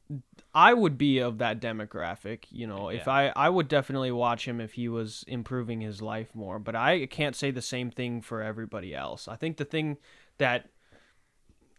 I 0.53 0.75
would 0.75 0.99
be 0.99 1.21
of 1.21 1.39
that 1.39 1.61
demographic, 1.61 2.45
you 2.51 2.67
know. 2.67 2.89
If 2.89 3.07
I 3.07 3.33
I 3.35 3.49
would 3.49 3.69
definitely 3.69 4.11
watch 4.11 4.47
him 4.47 4.61
if 4.61 4.73
he 4.75 4.89
was 4.89 5.25
improving 5.29 5.81
his 5.81 6.03
life 6.03 6.35
more, 6.35 6.59
but 6.59 6.75
I 6.75 7.07
can't 7.07 7.37
say 7.37 7.51
the 7.51 7.63
same 7.63 7.91
thing 7.91 8.21
for 8.21 8.43
everybody 8.43 8.95
else. 8.95 9.29
I 9.29 9.37
think 9.37 9.57
the 9.57 9.65
thing 9.65 9.97
that 10.39 10.69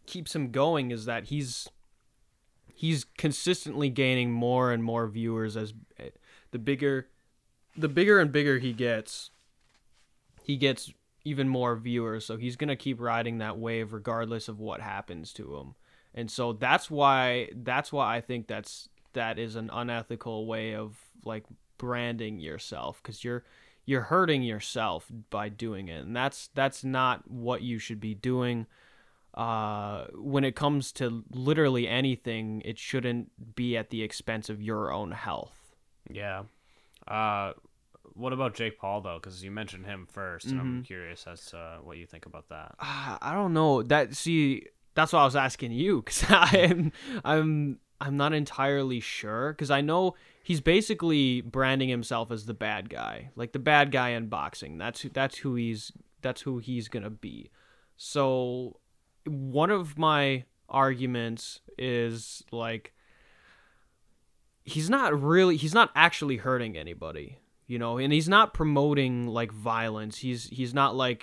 keeps 0.05 0.34
him 0.34 0.51
going 0.51 0.91
is 0.91 1.05
that 1.05 1.26
he's 1.26 1.70
he's 2.74 3.05
consistently 3.18 3.89
gaining 3.89 4.32
more 4.32 4.72
and 4.72 4.84
more 4.84 5.07
viewers 5.07 5.57
as 5.57 5.74
eh, 5.99 6.09
the 6.51 6.59
bigger 6.59 7.07
the 7.76 7.89
bigger 7.89 8.20
and 8.20 8.32
bigger 8.32 8.59
he 8.59 8.72
gets 8.72 9.32
he 10.43 10.55
gets 10.55 10.93
even 11.26 11.47
more 11.47 11.76
viewers 11.76 12.26
so 12.26 12.38
he's 12.38 12.55
going 12.55 12.67
to 12.67 12.76
keep 12.76 12.99
riding 12.99 13.38
that 13.38 13.57
wave 13.57 13.93
regardless 13.93 14.47
of 14.47 14.59
what 14.59 14.82
happens 14.82 15.32
to 15.34 15.55
him. 15.55 15.76
And 16.15 16.30
so 16.30 16.53
that's 16.53 16.91
why 16.91 17.49
that's 17.55 17.91
why 17.91 18.15
I 18.15 18.21
think 18.21 18.47
that's 18.47 18.89
that 19.13 19.39
is 19.39 19.55
an 19.55 19.69
unethical 19.74 20.45
way 20.45 20.76
of 20.76 20.97
like 21.26 21.45
branding 21.78 22.39
yourself 22.39 23.01
cuz 23.03 23.24
you're 23.24 23.43
you're 23.86 24.01
hurting 24.01 24.43
yourself 24.43 25.11
by 25.30 25.49
doing 25.49 25.88
it. 25.88 26.05
And 26.05 26.15
that's 26.15 26.49
that's 26.53 26.84
not 26.84 27.30
what 27.30 27.61
you 27.61 27.80
should 27.80 27.99
be 27.99 28.13
doing. 28.13 28.67
Uh 29.34 30.05
when 30.13 30.43
it 30.43 30.55
comes 30.55 30.91
to 30.93 31.24
literally 31.32 31.88
anything 31.88 32.61
it 32.63 32.78
shouldn't 32.78 33.55
be 33.55 33.76
at 33.76 33.89
the 33.89 34.03
expense 34.03 34.49
of 34.49 34.61
your 34.61 34.91
own 34.91 35.11
health. 35.11 35.63
Yeah. 36.09 36.43
Uh, 37.07 37.53
what 38.16 38.34
about 38.34 38.53
Jake 38.53 38.78
Paul 38.80 39.01
though? 39.01 39.20
Because 39.22 39.43
you 39.43 39.51
mentioned 39.51 39.86
him 39.86 40.07
1st 40.16 40.51
and 40.51 40.59
I'm 40.59 40.84
curious 40.84 41.26
as 41.28 41.45
to 41.47 41.80
what 41.84 41.97
you 41.97 42.05
think 42.05 42.26
about 42.26 42.49
that. 42.49 42.76
Ah, 42.80 43.18
I 43.22 43.34
don't 43.34 43.53
know. 43.53 43.84
That 43.84 44.16
see, 44.16 44.68
that's 44.95 45.14
why 45.14 45.22
I 45.22 45.26
was 45.26 45.36
asking 45.36 45.72
you 45.72 46.01
because 46.01 46.24
I'm 46.30 46.91
I'm 47.24 47.80
I'm 47.99 48.18
not 48.18 48.34
entirely 48.34 48.99
sure 48.99 49.53
because 49.53 49.72
I 49.72 49.82
know 49.82 50.16
he's 50.43 50.61
basically 50.61 51.41
branding 51.41 51.89
himself 51.89 52.32
as 52.32 52.45
the 52.45 52.53
bad 52.53 52.89
guy, 52.89 53.32
like 53.36 53.53
the 53.53 53.59
bad 53.59 53.91
guy 53.91 54.09
in 54.09 54.28
boxing. 54.28 54.78
That's 54.78 55.01
who 55.01 55.09
that's 55.09 55.38
who 55.38 55.55
he's 55.55 55.91
that's 56.22 56.41
who 56.41 56.59
he's 56.59 56.88
gonna 56.88 57.09
be. 57.09 57.49
So 57.97 58.80
one 59.26 59.72
of 59.72 59.97
my 59.97 60.43
arguments 60.70 61.61
is 61.78 62.43
like 62.51 62.93
he's 64.64 64.89
not 64.89 65.20
really 65.20 65.57
he's 65.57 65.74
not 65.74 65.91
actually 65.95 66.38
hurting 66.38 66.78
anybody 66.78 67.38
you 67.74 67.80
know 67.80 67.97
and 67.97 68.13
he's 68.13 68.30
not 68.30 68.53
promoting 68.53 69.28
like 69.39 69.51
violence 69.51 70.15
he's 70.26 70.41
he's 70.57 70.74
not 70.74 70.91
like 70.95 71.21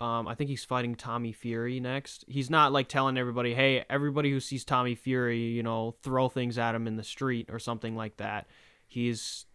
Um, 0.00 0.26
I 0.26 0.34
think 0.34 0.50
he's 0.50 0.64
fighting 0.64 0.96
Tommy 0.96 1.32
Fury 1.32 1.78
next. 1.78 2.24
He's 2.26 2.50
not 2.50 2.72
like 2.72 2.88
telling 2.88 3.16
everybody, 3.16 3.54
"Hey, 3.54 3.84
everybody 3.88 4.30
who 4.32 4.40
sees 4.40 4.64
Tommy 4.64 4.96
Fury, 4.96 5.44
you 5.58 5.62
know, 5.62 5.94
throw 6.02 6.28
things 6.28 6.58
at 6.58 6.74
him 6.74 6.88
in 6.88 6.96
the 6.96 7.04
street 7.04 7.46
or 7.52 7.60
something 7.60 7.94
like 7.94 8.16
that." 8.16 8.48
He's 8.88 9.46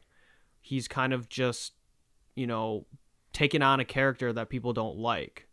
he's 0.62 0.88
kind 0.88 1.12
of 1.12 1.28
just, 1.28 1.74
you 2.36 2.48
know, 2.48 2.86
taking 3.34 3.62
on 3.62 3.82
a 3.82 3.86
character 3.86 4.32
that 4.32 4.48
people 4.48 4.72
don't 4.72 4.98
like. 4.98 5.50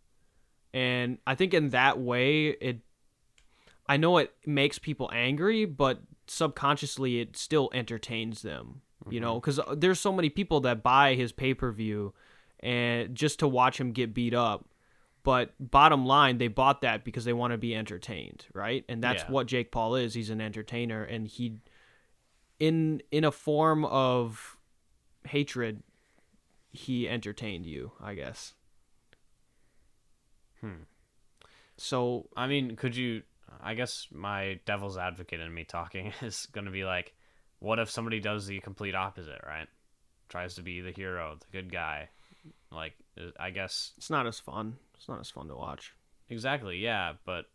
And 0.73 1.19
I 1.27 1.35
think 1.35 1.55
in 1.55 1.71
that 1.71 1.99
way 1.99 2.55
it 2.61 2.79
I 3.89 3.97
know 3.97 4.19
it 4.19 4.31
makes 4.47 4.79
people 4.79 5.11
angry, 5.13 5.65
but 5.67 6.03
subconsciously 6.29 7.19
it 7.21 7.37
still 7.37 7.69
entertains 7.75 8.43
them, 8.43 8.83
you 9.11 9.21
know, 9.21 9.41
cuz 9.41 9.59
there's 9.77 10.01
so 10.01 10.13
many 10.13 10.31
people 10.31 10.61
that 10.61 10.83
buy 10.83 11.15
his 11.15 11.33
pay-per-view 11.33 12.15
and 12.61 13.15
just 13.15 13.39
to 13.41 13.49
watch 13.49 13.79
him 13.81 13.93
get 13.93 14.15
beat 14.15 14.35
up. 14.35 14.69
But 15.23 15.55
bottom 15.59 16.05
line, 16.05 16.37
they 16.39 16.49
bought 16.49 16.83
that 16.83 17.03
because 17.03 17.25
they 17.25 17.33
want 17.33 17.53
to 17.53 17.59
be 17.59 17.75
entertained, 17.75 18.47
right? 18.53 18.85
And 18.89 19.03
that's 19.03 19.23
Yeah. 19.23 19.31
what 19.31 19.47
Jake 19.47 19.73
Paul 19.73 19.95
is. 19.95 20.13
He's 20.15 20.29
an 20.31 20.41
entertainer 20.41 21.03
and 21.03 21.27
he 21.27 21.59
in 22.61 23.03
in 23.11 23.25
a 23.25 23.33
form 23.33 23.85
of 23.85 24.57
hatred 25.29 25.83
he 26.73 27.09
entertained 27.09 27.65
you, 27.67 27.93
I 28.01 28.15
guess. 28.15 28.55
Hmm. 30.61 30.83
So 31.77 32.29
I 32.37 32.47
mean, 32.47 32.77
could 32.77 32.97
you? 32.97 33.23
I 33.63 33.75
guess 33.75 34.09
my 34.13 34.61
devil's 34.67 34.99
advocate 34.99 35.41
in 35.41 35.53
me 35.55 35.65
talking 35.65 36.13
is 36.23 36.47
going 36.47 36.65
to 36.67 36.71
be 36.71 36.85
like, 36.85 37.15
what 37.65 37.79
if 37.79 37.91
somebody 37.91 38.21
does 38.21 38.47
the 38.47 38.61
complete 38.61 38.95
opposite, 38.95 39.41
right? 39.47 39.67
Tries 40.29 40.55
to 40.57 40.63
be 40.63 40.81
the 40.81 40.93
hero, 40.93 41.37
the 41.41 41.47
good 41.53 41.71
guy. 41.73 42.09
Like, 42.71 42.93
uh, 43.19 43.31
I 43.39 43.51
guess 43.51 43.93
it's 43.97 44.11
not 44.11 44.27
as 44.27 44.39
fun. 44.39 44.77
It's 44.97 45.09
not 45.09 45.21
as 45.21 45.31
fun 45.31 45.49
to 45.49 45.55
watch. 45.57 45.95
exactly, 46.29 46.79
yeah, 46.79 47.15
but 47.25 47.47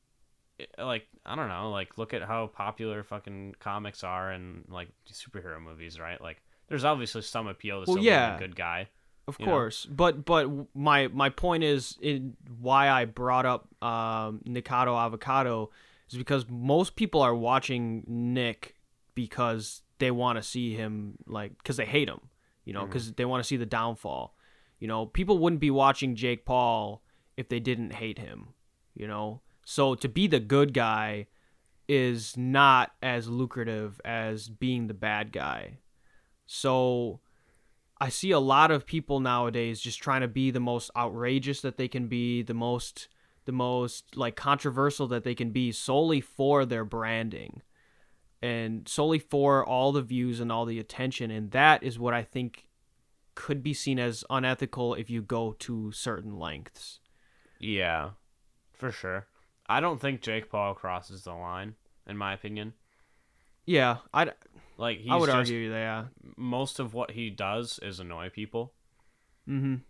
it- 0.58 0.74
like 0.78 1.08
I 1.26 1.36
don't 1.36 1.50
know, 1.50 1.70
like 1.72 1.98
look 1.98 2.14
at 2.14 2.22
how 2.24 2.48
popular 2.48 3.04
fucking 3.04 3.56
comics 3.60 4.04
are 4.04 4.32
and 4.32 4.66
like 4.70 4.90
superhero 5.12 5.62
movies, 5.62 6.00
right? 6.00 6.20
Like, 6.22 6.42
there's 6.68 6.84
obviously 6.86 7.22
some 7.22 7.48
appeal 7.48 7.84
to 7.84 7.90
Well, 7.92 7.98
still 7.98 8.04
yeah. 8.04 8.30
being 8.32 8.36
a 8.44 8.48
good 8.48 8.56
guy. 8.56 8.88
Of 9.28 9.40
You 9.40 9.46
know? 9.46 9.52
course, 9.52 9.86
but 9.86 10.26
but 10.26 10.50
my 10.76 11.08
my 11.10 11.30
point 11.30 11.64
is 11.64 11.98
in 12.02 12.36
why 12.60 12.90
I 12.90 13.06
brought 13.06 13.46
up 13.46 13.68
um, 13.84 14.42
Nikado 14.48 14.98
Avocado 15.00 15.70
is 16.10 16.18
because 16.18 16.46
most 16.50 16.96
people 16.96 17.22
are 17.22 17.36
watching 17.36 18.04
Nick 18.08 18.76
because 19.14 19.82
they 20.00 20.12
want 20.12 20.38
to 20.38 20.44
see 20.44 20.74
him 20.74 21.18
like 21.28 21.58
because 21.58 21.78
they 21.78 21.86
hate 21.86 22.10
him, 22.10 22.20
you 22.66 22.74
know, 22.74 22.82
mm-hmm. 22.82 22.90
because 22.90 23.14
they 23.14 23.26
want 23.26 23.44
to 23.44 23.48
see 23.48 23.58
the 23.58 23.66
downfall. 23.66 24.36
You 24.80 24.88
know, 24.88 25.06
people 25.06 25.38
wouldn't 25.38 25.60
be 25.60 25.72
watching 25.72 26.16
Jake 26.16 26.46
Paul 26.46 27.04
if 27.38 27.50
they 27.50 27.60
didn't 27.60 27.94
hate 27.94 28.18
him. 28.18 28.50
You 28.96 29.08
know, 29.08 29.42
so 29.66 29.96
to 29.96 30.10
be 30.10 30.28
the 30.28 30.40
good 30.40 30.74
guy 30.74 31.28
is 31.88 32.38
not 32.38 32.92
as 33.02 33.28
lucrative 33.28 34.00
as 34.06 34.50
being 34.50 34.88
the 34.88 34.94
bad 34.94 35.32
guy. 35.32 35.80
So 36.46 37.20
I 38.00 38.10
see 38.10 38.32
a 38.32 38.40
lot 38.40 38.72
of 38.72 38.86
people 38.86 39.20
nowadays 39.20 39.82
just 39.82 40.02
trying 40.02 40.22
to 40.22 40.28
be 40.28 40.52
the 40.52 40.60
most 40.60 40.92
outrageous 40.96 41.62
that 41.62 41.78
they 41.78 41.88
can 41.88 42.08
be, 42.08 42.42
the 42.42 42.54
most 42.54 43.08
the 43.46 43.52
most 43.52 44.16
like 44.16 44.36
controversial 44.36 45.08
that 45.08 45.24
they 45.24 45.34
can 45.34 45.50
be 45.50 45.72
solely 45.72 46.22
for 46.22 46.66
their 46.66 46.86
branding 46.86 47.64
and 48.42 48.88
solely 48.88 49.20
for 49.20 49.66
all 49.66 49.92
the 49.92 50.02
views 50.02 50.40
and 50.40 50.52
all 50.52 50.66
the 50.66 50.80
attention 50.80 51.30
and 51.32 51.52
that 51.52 51.84
is 51.84 52.00
what 52.00 52.14
I 52.14 52.24
think 52.24 52.68
could 53.36 53.62
be 53.64 53.74
seen 53.74 54.00
as 54.00 54.24
unethical 54.30 54.94
if 54.96 55.10
you 55.10 55.22
go 55.22 55.54
to 55.60 55.92
certain 55.92 56.38
lengths. 56.40 57.00
Yeah, 57.60 58.12
for 58.74 58.92
sure. 58.92 59.28
I 59.68 59.80
don't 59.80 60.00
think 60.02 60.22
Jake 60.22 60.50
Paul 60.50 60.74
crosses 60.74 61.24
the 61.24 61.34
line, 61.34 61.76
in 62.08 62.18
my 62.18 62.34
opinion. 62.34 62.74
Yeah, 63.66 63.98
I 64.14 64.32
Like 64.78 65.00
he's 65.00 65.12
I 65.12 65.16
would 65.16 65.28
just, 65.28 65.36
argue 65.36 65.70
that. 65.72 65.78
Yeah. 65.78 66.06
most 66.38 66.80
of 66.80 66.94
what 66.94 67.12
he 67.12 67.30
does 67.30 67.80
is 67.84 68.00
annoy 68.00 68.30
people. 68.30 68.74
Mhm. 69.48 69.82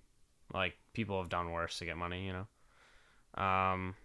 Like 0.53 0.75
people 0.93 1.19
have 1.21 1.29
done 1.29 1.51
worse 1.51 1.77
to 1.79 1.85
get 1.85 1.95
money, 1.97 2.25
you 2.25 2.33
know. 2.33 3.41
Um, 3.43 3.95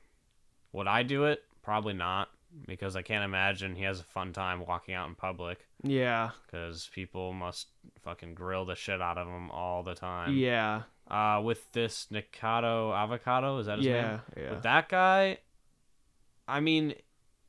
would 0.72 0.86
I 0.86 1.02
do 1.02 1.24
it? 1.24 1.42
Probably 1.62 1.94
not, 1.94 2.28
because 2.66 2.96
I 2.96 3.02
can't 3.02 3.24
imagine 3.24 3.74
he 3.74 3.82
has 3.84 4.00
a 4.00 4.04
fun 4.04 4.32
time 4.32 4.64
walking 4.66 4.94
out 4.94 5.08
in 5.08 5.14
public. 5.14 5.66
Yeah. 5.82 6.30
Because 6.46 6.88
people 6.94 7.32
must 7.32 7.68
fucking 8.02 8.34
grill 8.34 8.64
the 8.64 8.74
shit 8.74 9.00
out 9.02 9.18
of 9.18 9.26
him 9.28 9.50
all 9.50 9.82
the 9.82 9.94
time. 9.94 10.34
Yeah. 10.36 10.82
Uh, 11.08 11.40
with 11.44 11.70
this 11.72 12.06
Nikado 12.12 12.94
Avocado, 12.96 13.58
is 13.58 13.66
that 13.66 13.78
his 13.78 13.86
Yeah. 13.86 14.02
name? 14.10 14.20
Yeah. 14.36 14.50
With 14.50 14.62
that 14.62 14.88
guy, 14.88 15.38
I 16.48 16.60
mean, 16.60 16.94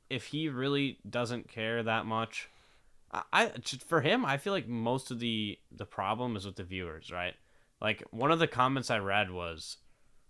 if 0.10 0.26
he 0.26 0.49
really 0.49 0.99
doesn't 1.10 1.47
care 1.47 1.82
that 1.84 2.06
much, 2.06 2.49
I, 3.12 3.24
I 3.32 3.51
for 3.88 4.01
him, 4.01 4.26
I 4.26 4.38
feel 4.38 4.53
like 4.53 4.68
most 4.68 5.12
of 5.12 5.20
the 5.20 5.58
the 5.72 5.86
problem 5.86 6.36
is 6.36 6.45
with 6.45 6.56
the 6.58 6.64
viewers, 6.64 7.12
right? 7.12 7.34
Like 7.82 8.03
one 8.12 8.32
of 8.32 8.39
the 8.39 8.47
comments 8.47 8.89
I 8.89 8.97
read 8.99 9.32
was, 9.32 9.78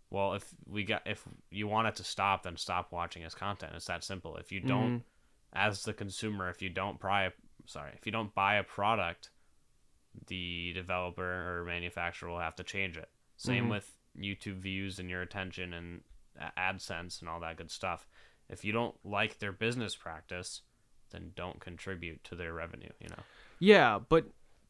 "Well, 0.09 0.33
if 0.33 0.53
we 0.65 0.83
got 0.83 1.05
if 1.05 1.23
you 1.49 1.67
want 1.67 1.87
it 1.87 1.95
to 1.97 2.03
stop, 2.03 2.43
then 2.43 2.57
stop 2.57 2.91
watching 2.91 3.23
his 3.23 3.35
content. 3.35 3.73
It's 3.75 3.85
that 3.85 4.03
simple. 4.03 4.37
If 4.37 4.51
you 4.51 4.59
don't, 4.59 5.03
as 5.53 5.83
the 5.83 5.93
consumer, 5.93 6.49
if 6.49 6.61
you 6.61 6.69
don't 6.69 6.99
buy, 6.99 7.23
a, 7.25 7.31
sorry, 7.65 7.91
if 7.95 8.05
you 8.05 8.11
don't 8.11 8.33
buy 8.33 8.55
a 8.55 8.63
product, 8.63 9.29
the 10.27 10.73
developer 10.73 11.59
or 11.59 11.65
manufacturer 11.65 12.29
will 12.29 12.39
have 12.39 12.55
to 12.55 12.63
change 12.63 12.97
it. 12.97 13.09
Same 13.37 13.65
Mhm. 13.65 13.69
with 13.71 13.97
YouTube 14.17 14.59
views 14.59 14.99
and 14.99 15.09
your 15.09 15.21
attention 15.21 15.73
and 15.73 16.03
AdSense 16.57 17.19
and 17.19 17.29
all 17.29 17.39
that 17.41 17.57
good 17.57 17.71
stuff. 17.71 18.07
If 18.47 18.63
you 18.63 18.71
don't 18.71 18.97
like 19.05 19.39
their 19.39 19.51
business 19.51 19.95
practice, 19.95 20.61
then 21.09 21.33
don't 21.35 21.59
contribute 21.59 22.23
to 22.25 22.35
their 22.35 22.53
revenue. 22.53 22.91
You 22.99 23.09
know, 23.09 23.23
Yeah, 23.59 23.99
but 23.99 24.25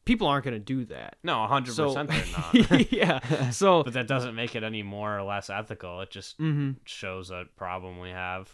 people 0.06 0.26
aren't 0.26 0.44
going 0.44 0.54
to 0.54 0.58
do 0.58 0.86
that. 0.86 1.16
no, 1.22 1.46
hundred 1.46 1.74
So 1.74 1.88
percent 1.88 2.08
they're 2.08 2.70
not. 2.70 2.90
yeah. 2.92 3.50
So 3.50 3.82
but 3.82 3.92
that 3.92 4.06
doesn't 4.06 4.34
make 4.34 4.56
it 4.56 4.62
any 4.62 4.82
more 4.82 5.18
or 5.18 5.22
less 5.22 5.50
ethical. 5.50 6.00
It 6.00 6.10
just 6.10 6.38
mhm. 6.38 6.76
shows 6.86 7.30
a 7.30 7.44
problem 7.56 7.98
we 8.00 8.08
have. 8.10 8.50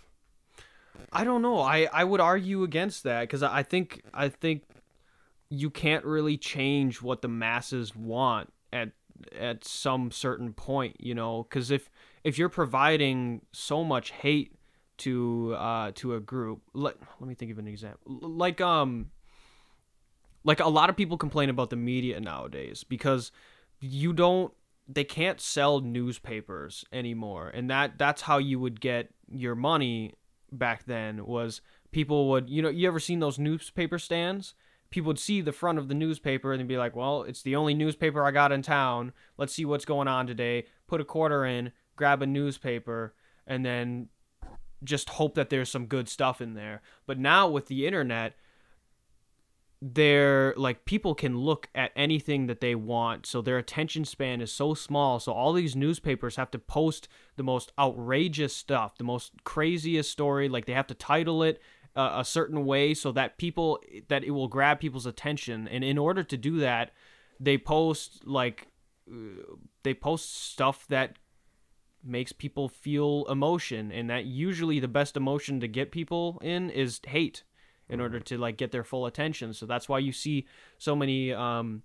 I 1.13 1.23
don't 1.25 1.43
know. 1.43 1.61
I 1.61 1.89
I 1.93 2.03
would 2.05 2.21
argue 2.21 2.65
against 2.65 3.05
that 3.05 3.29
cuz 3.29 3.43
I 3.45 3.63
think 3.63 4.03
I 4.13 4.29
think 4.29 4.65
you 5.49 5.71
can't 5.71 6.05
really 6.05 6.37
change 6.37 7.01
what 7.03 7.23
the 7.23 7.29
masses 7.29 7.95
want 7.95 8.53
at 8.73 8.91
at 9.39 9.65
some 9.65 10.11
certain 10.11 10.53
point, 10.53 10.97
you 10.99 11.15
know, 11.15 11.45
cuz 11.45 11.71
if 11.71 11.91
if 12.25 12.39
you're 12.39 12.49
providing 12.49 13.43
so 13.53 13.85
much 13.85 14.11
hate 14.11 14.55
to 14.99 15.55
uh 15.59 15.93
to 15.97 16.15
a 16.15 16.21
group, 16.21 16.63
let 16.75 16.97
let 17.21 17.29
me 17.29 17.35
think 17.35 17.51
of 17.53 17.59
an 17.59 17.69
example. 17.69 18.19
Like 18.21 18.61
um 18.61 19.11
like 20.45 20.61
a 20.61 20.69
lot 20.69 20.91
of 20.91 20.97
people 20.97 21.17
complain 21.17 21.51
about 21.51 21.71
the 21.71 21.77
media 21.77 22.21
nowadays 22.21 22.85
because 22.85 23.33
you 23.81 24.13
don't 24.13 24.53
they 24.89 25.05
can't 25.05 25.41
sell 25.41 25.81
newspapers 25.81 26.85
anymore. 26.93 27.49
And 27.49 27.71
that 27.71 27.99
that's 27.99 28.23
how 28.23 28.39
you 28.39 28.59
would 28.61 28.81
get 28.81 29.11
your 29.31 29.55
money 29.55 30.15
back 30.51 30.85
then 30.85 31.25
was 31.25 31.61
people 31.93 32.29
would 32.31 32.51
you 32.51 32.63
know 32.63 32.69
you 32.69 32.87
ever 32.89 33.01
seen 33.01 33.21
those 33.21 33.39
newspaper 33.39 33.99
stands? 33.99 34.55
People 34.91 35.09
would 35.09 35.19
see 35.19 35.41
the 35.41 35.53
front 35.53 35.79
of 35.79 35.89
the 35.89 35.95
newspaper 35.95 36.53
and 36.53 36.69
be 36.69 36.77
like 36.77 36.97
well 36.97 37.23
it's 37.23 37.43
the 37.43 37.57
only 37.57 37.75
newspaper 37.75 38.25
i 38.25 38.31
got 38.31 38.53
in 38.53 38.63
town. 38.63 39.13
Let's 39.39 39.55
see 39.55 39.65
what's 39.65 39.85
going 39.85 40.09
on 40.09 40.27
today. 40.27 40.67
Put 40.87 41.01
a 41.01 41.05
quarter 41.05 41.45
in 41.45 41.73
grab 41.97 42.23
a 42.23 42.27
newspaper 42.27 43.15
and 43.47 43.65
then 43.65 44.09
just 44.85 45.11
hope 45.11 45.35
that 45.35 45.51
there's 45.51 45.71
some 45.71 45.87
good 45.87 46.09
stuff 46.09 46.41
in 46.41 46.55
there. 46.55 46.83
But 47.07 47.19
now 47.19 47.49
with 47.49 47.67
the 47.67 47.87
internet 47.87 48.35
they're 49.85 50.55
like 50.57 50.85
people 50.85 51.13
can 51.13 51.37
look 51.37 51.69
at 51.75 51.91
anything 51.97 52.47
that 52.47 52.61
they 52.61 52.73
want 52.73 53.27
so 53.27 53.43
their 53.43 53.59
attention 53.59 54.05
span 54.05 54.41
is 54.41 54.53
so 54.53 54.75
small 54.75 55.19
so 55.19 55.33
all 55.33 55.53
these 55.53 55.75
newspapers 55.75 56.37
have 56.37 56.53
to 56.53 56.59
post 56.59 57.09
the 57.35 57.43
most 57.43 57.73
outrageous 57.77 58.55
stuff 58.55 58.97
the 58.97 59.03
most 59.05 59.33
craziest 59.43 60.09
story 60.09 60.49
like 60.49 60.67
they 60.67 60.73
have 60.73 60.87
to 60.87 60.95
title 60.95 61.43
it 61.43 61.61
uh, 61.97 62.13
a 62.15 62.25
certain 62.25 62.65
way 62.65 62.95
so 62.95 63.11
that 63.11 63.39
people 63.39 63.83
that 64.07 64.23
it 64.23 64.31
will 64.31 64.47
grab 64.47 64.79
people's 64.79 65.05
attention 65.05 65.67
and 65.67 65.83
in 65.83 65.99
order 65.99 66.23
to 66.23 66.37
do 66.37 66.61
that 66.61 66.93
they 67.41 67.59
post 67.59 68.25
like 68.25 68.69
uh, 69.11 69.17
they 69.83 69.93
post 69.93 70.33
stuff 70.53 70.87
that 70.89 71.17
makes 72.05 72.31
people 72.31 72.69
feel 72.69 73.27
emotion 73.29 73.91
and 73.91 74.09
that 74.09 74.27
usually 74.27 74.79
the 74.79 74.87
best 74.87 75.17
emotion 75.17 75.59
to 75.59 75.67
get 75.67 75.91
people 75.91 76.39
in 76.41 76.71
is 76.71 77.01
hate 77.05 77.43
in 77.89 78.01
order 78.01 78.21
to 78.21 78.39
like 78.39 78.57
get 78.57 78.73
their 78.73 78.85
full 78.85 79.07
attention 79.07 79.53
so 79.53 79.67
that's 79.67 79.89
why 79.89 79.99
you 79.99 80.13
see 80.13 80.47
so 80.79 80.95
many 80.97 81.33
um 81.33 81.83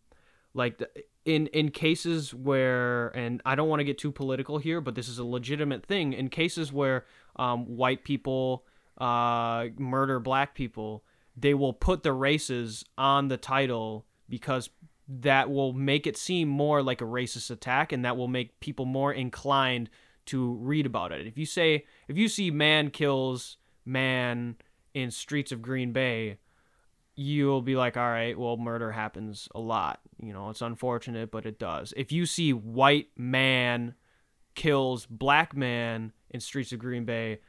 like 0.53 0.81
in 1.25 1.47
in 1.47 1.69
cases 1.69 2.33
where 2.33 3.09
and 3.09 3.41
I 3.45 3.55
don't 3.55 3.69
want 3.69 3.79
to 3.79 3.83
get 3.83 3.97
too 3.97 4.11
political 4.11 4.57
here 4.57 4.81
but 4.81 4.95
this 4.95 5.07
is 5.07 5.19
a 5.19 5.25
legitimate 5.25 5.85
thing 5.85 6.13
in 6.13 6.29
cases 6.29 6.71
where 6.71 7.05
um 7.35 7.65
white 7.65 8.03
people 8.03 8.65
uh 8.97 9.67
murder 9.77 10.19
black 10.19 10.55
people 10.55 11.03
they 11.35 11.53
will 11.53 11.73
put 11.73 12.03
the 12.03 12.13
races 12.13 12.83
on 12.97 13.27
the 13.27 13.37
title 13.37 14.05
because 14.27 14.69
that 15.07 15.49
will 15.49 15.71
make 15.71 16.05
it 16.05 16.17
seem 16.17 16.47
more 16.49 16.83
like 16.83 17.01
a 17.01 17.05
racist 17.05 17.49
attack 17.49 17.91
and 17.91 18.03
that 18.03 18.17
will 18.17 18.27
make 18.27 18.59
people 18.59 18.85
more 18.85 19.13
inclined 19.13 19.89
to 20.25 20.55
read 20.55 20.85
about 20.85 21.11
it. 21.13 21.25
If 21.25 21.37
you 21.37 21.45
say 21.45 21.85
if 22.07 22.17
you 22.17 22.27
see 22.27 22.51
man 22.51 22.89
kills 22.89 23.57
man 23.85 24.57
in 24.97 25.11
streets 25.11 25.51
of 25.51 25.61
Green 25.61 25.91
Bay, 25.91 26.39
you'll 27.15 27.61
be 27.61 27.75
like, 27.75 27.95
all 27.97 28.09
right, 28.09 28.37
well, 28.37 28.57
murder 28.57 28.91
happens 28.91 29.47
a 29.53 29.59
lot. 29.59 29.99
You 30.19 30.33
know, 30.33 30.49
it's 30.49 30.61
unfortunate, 30.61 31.29
but 31.29 31.45
it 31.45 31.59
does. 31.59 31.93
If 31.95 32.11
you 32.11 32.25
see 32.25 32.51
white 32.51 33.09
man 33.15 33.93
kills 34.55 35.05
black 35.05 35.55
man 35.55 36.13
in 36.31 36.39
streets 36.39 36.71
of 36.71 36.79
Green 36.79 37.05
Bay, 37.05 37.41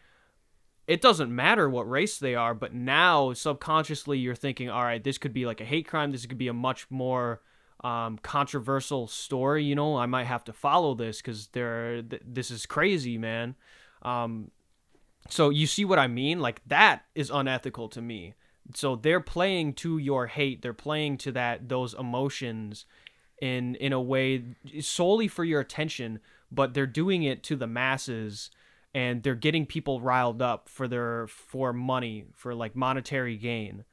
it 0.87 1.01
doesn't 1.01 1.35
matter 1.35 1.71
what 1.71 1.89
race 1.89 2.19
they 2.19 2.35
are, 2.35 2.53
but 2.53 2.75
now 2.75 3.33
subconsciously 3.33 4.19
you're 4.19 4.35
thinking, 4.35 4.69
all 4.69 4.85
right, 4.85 5.03
this 5.03 5.17
could 5.17 5.33
be 5.33 5.47
like 5.47 5.63
a 5.63 5.65
hate 5.65 5.89
crime. 5.89 6.13
This 6.13 6.27
could 6.27 6.39
be 6.39 6.49
a 6.49 6.55
much 6.55 6.87
more 6.91 7.41
um, 7.83 8.19
controversial 8.19 9.07
story. 9.07 9.65
You 9.65 9.75
know, 9.75 9.97
I 9.97 10.05
might 10.05 10.25
have 10.25 10.45
to 10.45 10.53
follow 10.53 10.95
this 10.95 11.23
because 11.23 11.49
they're 11.49 12.03
th- 12.03 12.23
this 12.27 12.51
is 12.51 12.67
crazy, 12.67 13.17
man. 13.17 13.55
Um, 14.03 14.51
so 15.29 15.51
you 15.51 15.67
see 15.67 15.85
what 15.85 15.99
I 15.99 16.07
mean? 16.07 16.41
Like 16.41 16.63
that 16.67 17.05
is 17.15 17.31
unethical 17.31 17.89
to 17.91 18.03
me. 18.03 18.35
So 18.75 18.97
they're 18.97 19.21
playing 19.21 19.75
to 19.75 19.99
your 19.99 20.27
hate. 20.27 20.63
They're 20.63 20.75
playing 20.75 21.19
to 21.19 21.33
that 21.33 21.69
those 21.69 21.95
emotions 21.95 22.85
in 23.41 23.75
in 23.77 23.93
a 23.93 24.01
way 24.01 24.45
solely 24.81 25.29
for 25.29 25.45
your 25.45 25.61
attention, 25.61 26.21
but 26.51 26.75
they're 26.75 26.87
doing 26.87 27.23
it 27.23 27.43
to 27.45 27.57
the 27.57 27.67
masses 27.67 28.51
and 28.95 29.23
they're 29.23 29.35
getting 29.35 29.67
people 29.67 30.01
riled 30.01 30.43
up 30.43 30.69
for 30.69 30.89
their 30.89 31.27
for 31.29 31.73
money 31.73 32.27
for 32.35 32.55
like 32.55 32.75
monetary 32.75 33.37
gain 33.37 33.85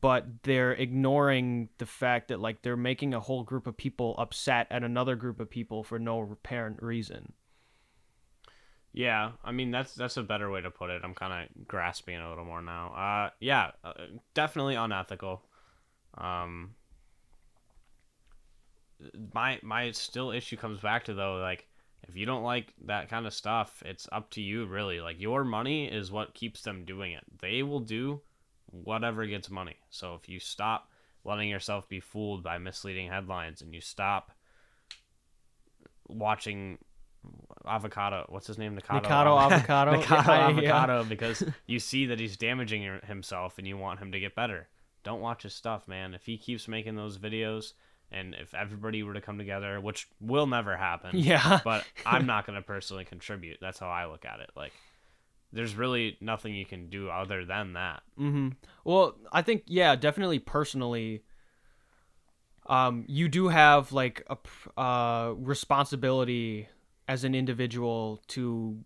but 0.00 0.26
they're 0.42 0.72
ignoring 0.72 1.68
the 1.78 1.86
fact 1.86 2.28
that 2.28 2.40
like 2.40 2.62
they're 2.62 2.76
making 2.76 3.14
a 3.14 3.20
whole 3.20 3.44
group 3.44 3.66
of 3.66 3.76
people 3.76 4.14
upset 4.18 4.66
at 4.70 4.82
another 4.82 5.14
group 5.14 5.38
of 5.40 5.48
people 5.48 5.84
for 5.84 5.98
no 5.98 6.20
apparent 6.20 6.82
reason 6.82 7.32
yeah 8.94 9.32
i 9.44 9.52
mean 9.52 9.70
that's 9.70 9.94
that's 9.94 10.16
a 10.16 10.22
better 10.22 10.50
way 10.50 10.62
to 10.62 10.70
put 10.70 10.88
it 10.88 11.02
i'm 11.04 11.14
kind 11.14 11.32
of 11.32 11.68
grasping 11.68 12.16
a 12.16 12.28
little 12.28 12.44
more 12.44 12.62
now 12.62 12.94
uh 12.94 13.30
yeah 13.40 13.72
uh, 13.82 13.92
definitely 14.32 14.76
unethical 14.76 15.42
um 16.16 16.74
my 19.34 19.58
my 19.62 19.90
still 19.90 20.30
issue 20.30 20.56
comes 20.56 20.80
back 20.80 21.04
to 21.04 21.12
though 21.12 21.36
like 21.36 21.66
if 22.08 22.16
you 22.16 22.26
don't 22.26 22.42
like 22.42 22.72
that 22.86 23.08
kind 23.08 23.26
of 23.26 23.34
stuff, 23.34 23.82
it's 23.84 24.08
up 24.12 24.30
to 24.30 24.42
you 24.42 24.66
really. 24.66 25.00
Like 25.00 25.20
your 25.20 25.44
money 25.44 25.86
is 25.86 26.12
what 26.12 26.34
keeps 26.34 26.62
them 26.62 26.84
doing 26.84 27.12
it. 27.12 27.24
They 27.40 27.62
will 27.62 27.80
do 27.80 28.20
whatever 28.66 29.26
gets 29.26 29.50
money. 29.50 29.76
So 29.90 30.14
if 30.14 30.28
you 30.28 30.40
stop 30.40 30.90
letting 31.24 31.48
yourself 31.48 31.88
be 31.88 32.00
fooled 32.00 32.42
by 32.42 32.58
misleading 32.58 33.08
headlines 33.08 33.62
and 33.62 33.74
you 33.74 33.80
stop 33.80 34.32
watching 36.08 36.78
avocado 37.66 38.26
what's 38.28 38.46
his 38.46 38.58
name 38.58 38.76
Nikocado 38.76 39.02
Nikocado 39.02 39.40
avocado 39.40 39.92
Nikocado 39.92 40.26
yeah, 40.26 40.48
avocado 40.48 41.02
yeah. 41.02 41.02
because 41.08 41.44
you 41.66 41.78
see 41.78 42.06
that 42.06 42.20
he's 42.20 42.36
damaging 42.36 43.00
himself 43.06 43.58
and 43.58 43.66
you 43.66 43.76
want 43.76 44.00
him 44.00 44.12
to 44.12 44.20
get 44.20 44.34
better 44.34 44.68
don't 45.02 45.20
watch 45.20 45.42
his 45.42 45.54
stuff 45.54 45.88
man 45.88 46.14
if 46.14 46.26
he 46.26 46.36
keeps 46.36 46.68
making 46.68 46.96
those 46.96 47.18
videos 47.18 47.72
and 48.14 48.34
if 48.34 48.54
everybody 48.54 49.02
were 49.02 49.14
to 49.14 49.20
come 49.20 49.38
together, 49.38 49.80
which 49.80 50.08
will 50.20 50.46
never 50.46 50.76
happen. 50.76 51.10
Yeah. 51.24 51.60
but 51.64 51.84
I'm 52.06 52.26
not 52.26 52.46
going 52.46 52.56
to 52.56 52.62
personally 52.62 53.04
contribute. 53.04 53.58
That's 53.60 53.78
how 53.78 53.88
I 53.88 54.06
look 54.06 54.24
at 54.24 54.40
it. 54.40 54.50
Like, 54.54 54.72
there's 55.52 55.74
really 55.74 56.16
nothing 56.20 56.54
you 56.54 56.66
can 56.66 56.90
do 56.90 57.08
other 57.08 57.44
than 57.44 57.72
that. 57.74 58.02
Mm-hmm. 58.18 58.50
Well, 58.84 59.16
I 59.32 59.42
think 59.42 59.64
yeah, 59.66 59.96
definitely 59.96 60.38
personally, 60.38 61.22
um, 62.66 63.04
you 63.08 63.28
do 63.28 63.48
have 63.48 63.92
like 63.92 64.26
a 64.28 64.80
uh, 64.80 65.34
responsibility 65.36 66.68
as 67.08 67.24
an 67.24 67.34
individual 67.34 68.22
to 68.28 68.78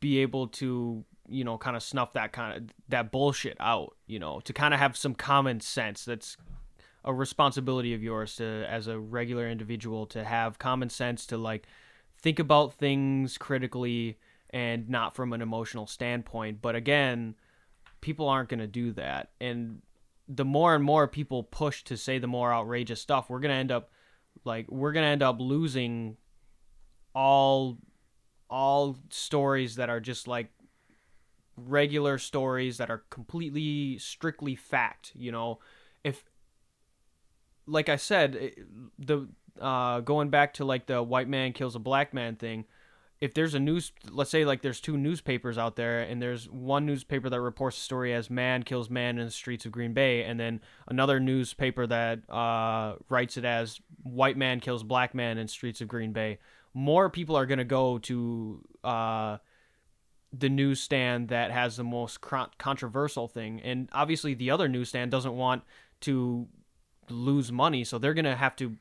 be 0.00 0.18
able 0.18 0.48
to 0.48 1.04
you 1.28 1.44
know 1.44 1.56
kind 1.56 1.76
of 1.76 1.82
snuff 1.82 2.12
that 2.12 2.32
kind 2.32 2.56
of 2.56 2.74
that 2.88 3.12
bullshit 3.12 3.56
out 3.60 3.96
you 4.06 4.18
know 4.18 4.40
to 4.40 4.52
kind 4.52 4.74
of 4.74 4.80
have 4.80 4.96
some 4.96 5.14
common 5.14 5.60
sense. 5.60 6.04
That's 6.04 6.36
a 7.04 7.12
responsibility 7.12 7.94
of 7.94 8.02
yours 8.02 8.36
to 8.36 8.64
as 8.68 8.86
a 8.86 8.98
regular 8.98 9.48
individual 9.48 10.06
to 10.06 10.24
have 10.24 10.58
common 10.58 10.88
sense 10.88 11.26
to 11.26 11.36
like 11.36 11.66
think 12.18 12.38
about 12.38 12.74
things 12.74 13.38
critically 13.38 14.18
and 14.50 14.88
not 14.88 15.16
from 15.16 15.32
an 15.32 15.42
emotional 15.42 15.86
standpoint. 15.86 16.62
But 16.62 16.76
again 16.76 17.34
people 18.02 18.28
aren't 18.28 18.50
going 18.50 18.60
to 18.60 18.66
do 18.66 18.92
that. 18.92 19.30
And 19.40 19.80
the 20.28 20.44
more 20.44 20.74
and 20.74 20.84
more 20.84 21.08
people 21.08 21.42
push 21.44 21.82
to 21.84 21.96
say 21.96 22.18
the 22.18 22.26
more 22.26 22.52
outrageous 22.52 23.00
stuff 23.00 23.30
we're 23.30 23.40
going 23.40 23.50
to 23.50 23.56
end 23.56 23.72
up 23.72 23.90
like 24.44 24.70
we're 24.70 24.92
going 24.92 25.04
to 25.04 25.08
end 25.08 25.22
up 25.22 25.36
losing 25.40 26.16
all 27.14 27.78
all 28.48 28.96
stories 29.10 29.76
that 29.76 29.88
are 29.88 30.00
just 30.00 30.28
like 30.28 30.48
regular 31.56 32.18
stories 32.18 32.78
that 32.78 32.90
are 32.90 33.02
completely 33.10 33.98
strictly 33.98 34.54
fact 34.54 35.12
you 35.14 35.30
know 35.30 35.58
if 36.02 36.24
like 37.66 37.88
I 37.88 37.96
said, 37.96 38.52
the 38.98 39.28
uh, 39.60 40.00
going 40.00 40.30
back 40.30 40.54
to 40.54 40.64
like 40.64 40.86
the 40.86 41.02
white 41.02 41.28
man 41.28 41.52
kills 41.52 41.76
a 41.76 41.80
black 41.80 42.14
man 42.14 42.36
thing. 42.36 42.64
If 43.20 43.34
there's 43.34 43.54
a 43.54 43.60
news, 43.60 43.92
let's 44.10 44.30
say 44.30 44.44
like 44.44 44.62
there's 44.62 44.80
two 44.80 44.96
newspapers 44.96 45.56
out 45.56 45.76
there, 45.76 46.00
and 46.00 46.20
there's 46.20 46.50
one 46.50 46.86
newspaper 46.86 47.30
that 47.30 47.40
reports 47.40 47.76
the 47.76 47.82
story 47.82 48.12
as 48.12 48.28
"man 48.28 48.64
kills 48.64 48.90
man 48.90 49.18
in 49.18 49.26
the 49.26 49.30
streets 49.30 49.64
of 49.64 49.70
Green 49.70 49.92
Bay," 49.92 50.24
and 50.24 50.40
then 50.40 50.60
another 50.88 51.20
newspaper 51.20 51.86
that 51.86 52.28
uh, 52.28 52.96
writes 53.08 53.36
it 53.36 53.44
as 53.44 53.80
"white 54.02 54.36
man 54.36 54.58
kills 54.58 54.82
black 54.82 55.14
man 55.14 55.38
in 55.38 55.46
streets 55.46 55.80
of 55.80 55.86
Green 55.88 56.12
Bay." 56.12 56.38
More 56.74 57.10
people 57.10 57.36
are 57.36 57.46
gonna 57.46 57.64
go 57.64 57.98
to 57.98 58.64
uh, 58.82 59.38
the 60.32 60.48
newsstand 60.48 61.28
that 61.28 61.50
has 61.50 61.76
the 61.76 61.84
most 61.84 62.20
controversial 62.20 63.28
thing, 63.28 63.60
and 63.62 63.88
obviously 63.92 64.34
the 64.34 64.50
other 64.50 64.68
newsstand 64.68 65.10
doesn't 65.10 65.36
want 65.36 65.62
to 66.02 66.48
lose 67.10 67.52
money, 67.52 67.84
so 67.84 67.98
they're 67.98 68.14
gonna 68.14 68.36
have 68.36 68.56
to 68.56 68.76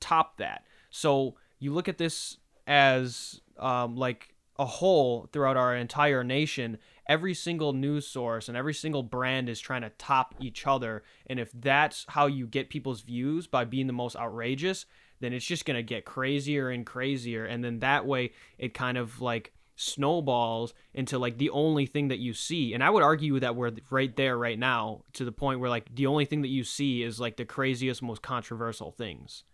top 0.00 0.38
that. 0.38 0.64
So 0.90 1.36
you 1.58 1.72
look 1.72 1.88
at 1.88 1.98
this 1.98 2.38
as 2.66 3.40
um, 3.58 3.96
like 3.96 4.34
a 4.58 4.66
whole 4.66 5.28
throughout 5.32 5.56
our 5.56 5.76
entire 5.76 6.24
nation. 6.24 6.78
Every 7.08 7.34
single 7.34 7.72
news 7.72 8.06
source 8.06 8.48
and 8.48 8.56
every 8.56 8.74
single 8.74 9.02
brand 9.02 9.48
is 9.48 9.60
trying 9.60 9.82
to 9.82 9.90
top 9.90 10.34
each 10.40 10.66
other. 10.66 11.04
And 11.26 11.38
if 11.38 11.50
that's 11.52 12.04
how 12.08 12.26
you 12.26 12.46
get 12.46 12.70
people's 12.70 13.02
views 13.02 13.46
by 13.46 13.64
being 13.64 13.86
the 13.86 13.92
most 13.92 14.16
outrageous, 14.16 14.86
then 15.20 15.32
it's 15.32 15.46
just 15.46 15.64
going 15.64 15.76
to 15.76 15.82
get 15.82 16.04
crazier 16.04 16.70
and 16.70 16.84
crazier. 16.84 17.44
And 17.44 17.64
then 17.64 17.80
that 17.80 18.06
way, 18.06 18.32
it 18.58 18.74
kind 18.74 18.98
of 18.98 19.20
like 19.20 19.52
snowballs 19.76 20.72
into 20.94 21.18
like 21.18 21.38
the 21.38 21.50
only 21.50 21.86
thing 21.86 22.08
that 22.08 22.18
you 22.18 22.32
see. 22.32 22.74
And 22.74 22.82
I 22.82 22.90
would 22.90 23.02
argue 23.02 23.38
that 23.40 23.56
we're 23.56 23.72
right 23.90 24.14
there 24.16 24.36
right 24.36 24.58
now 24.58 25.02
to 25.14 25.24
the 25.24 25.32
point 25.32 25.60
where 25.60 25.70
like 25.70 25.94
the 25.94 26.06
only 26.06 26.24
thing 26.24 26.42
that 26.42 26.48
you 26.48 26.64
see 26.64 27.02
is 27.02 27.20
like 27.20 27.36
the 27.36 27.44
craziest, 27.44 28.02
most 28.02 28.22
controversial 28.22 28.90
things. 28.90 29.44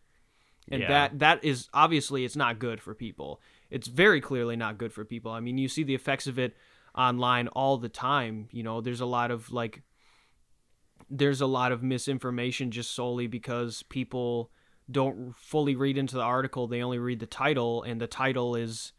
And 0.70 0.82
yeah. 0.82 0.88
that 0.88 1.18
that 1.18 1.44
is 1.44 1.68
obviously 1.74 2.24
it's 2.24 2.36
not 2.36 2.60
good 2.60 2.80
for 2.80 2.94
people. 2.94 3.40
It's 3.68 3.88
very 3.88 4.20
clearly 4.20 4.54
not 4.54 4.78
good 4.78 4.92
for 4.92 5.04
people. 5.04 5.32
I 5.32 5.40
mean, 5.40 5.58
you 5.58 5.68
see 5.68 5.82
the 5.82 5.94
effects 5.94 6.28
of 6.28 6.38
it 6.38 6.56
online 6.96 7.48
all 7.48 7.78
the 7.78 7.88
time. 7.88 8.48
You 8.52 8.62
know, 8.62 8.80
there's 8.80 9.00
a 9.00 9.06
lot 9.06 9.32
of 9.32 9.50
like 9.50 9.82
there's 11.10 11.40
a 11.40 11.46
lot 11.46 11.72
of 11.72 11.82
misinformation 11.82 12.70
just 12.70 12.92
solely 12.92 13.26
because 13.26 13.82
people 13.84 14.50
don't 14.92 15.34
fully 15.36 15.74
read 15.74 15.98
into 15.98 16.16
the 16.16 16.22
article. 16.22 16.66
They 16.66 16.82
only 16.82 16.98
read 16.98 17.20
the 17.20 17.26
title 17.26 17.82
and 17.82 18.00
the 18.00 18.06
title 18.06 18.54
is 18.54 18.92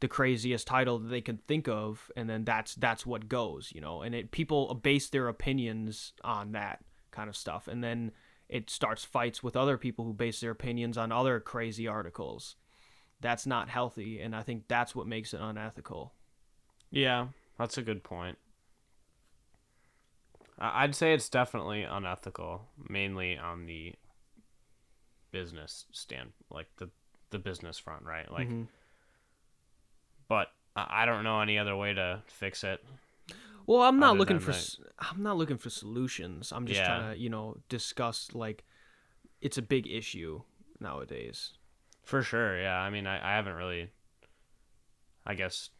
the 0.00 0.08
craziest 0.08 0.66
title 0.66 0.98
that 0.98 1.08
they 1.08 1.20
can 1.20 1.38
think 1.46 1.68
of 1.68 2.10
and 2.16 2.28
then 2.28 2.44
that's 2.44 2.74
that's 2.74 3.04
what 3.04 3.28
goes 3.28 3.70
you 3.74 3.80
know? 3.80 4.02
And 4.02 4.14
it 4.14 4.30
people 4.30 4.72
base 4.74 5.08
their 5.08 5.28
opinions 5.28 6.12
on 6.24 6.52
that 6.52 6.82
kind 7.10 7.28
of 7.28 7.36
stuff 7.36 7.68
and 7.68 7.84
then 7.84 8.12
it 8.48 8.70
starts 8.70 9.04
fights 9.04 9.42
with 9.42 9.56
other 9.56 9.76
people 9.76 10.04
who 10.04 10.12
base 10.12 10.40
their 10.40 10.50
opinions 10.50 10.96
on 10.96 11.12
other 11.12 11.38
crazy 11.38 11.86
articles. 11.86 12.56
That's 13.20 13.46
not 13.46 13.68
healthy 13.68 14.20
and 14.20 14.34
i 14.34 14.42
think 14.42 14.64
that's 14.68 14.94
what 14.94 15.06
makes 15.06 15.34
it 15.34 15.40
unethical. 15.40 16.14
Yeah 16.90 17.28
that's 17.58 17.76
a 17.76 17.82
good 17.82 18.02
point. 18.02 18.38
I'd 20.58 20.94
say 20.94 21.12
it's 21.12 21.28
definitely 21.28 21.82
unethical 21.82 22.68
mainly 22.88 23.36
on 23.36 23.66
the 23.66 23.94
business 25.30 25.86
stand 25.92 26.30
like 26.50 26.66
the 26.78 26.88
the 27.30 27.38
business 27.38 27.78
front 27.78 28.04
right 28.04 28.30
like 28.30 28.48
mm-hmm 28.48 28.64
but 30.30 30.46
I 30.76 31.06
don't 31.06 31.24
know 31.24 31.40
any 31.40 31.58
other 31.58 31.76
way 31.76 31.92
to 31.92 32.22
fix 32.28 32.62
it. 32.62 32.82
Well, 33.66 33.82
I'm 33.82 33.98
not 33.98 34.16
looking 34.16 34.38
for 34.38 34.52
that. 34.52 34.76
I'm 35.00 35.24
not 35.24 35.36
looking 35.36 35.58
for 35.58 35.70
solutions. 35.70 36.52
I'm 36.52 36.66
just 36.66 36.78
yeah. 36.78 36.86
trying 36.86 37.12
to, 37.12 37.20
you 37.20 37.28
know, 37.28 37.56
discuss 37.68 38.28
like 38.32 38.64
it's 39.40 39.58
a 39.58 39.62
big 39.62 39.88
issue 39.88 40.42
nowadays. 40.78 41.50
For 42.04 42.22
sure, 42.22 42.60
yeah. 42.60 42.78
I 42.78 42.90
mean, 42.90 43.08
I, 43.08 43.16
I 43.16 43.36
haven't 43.36 43.54
really 43.54 43.90
I 45.26 45.34
guess 45.34 45.70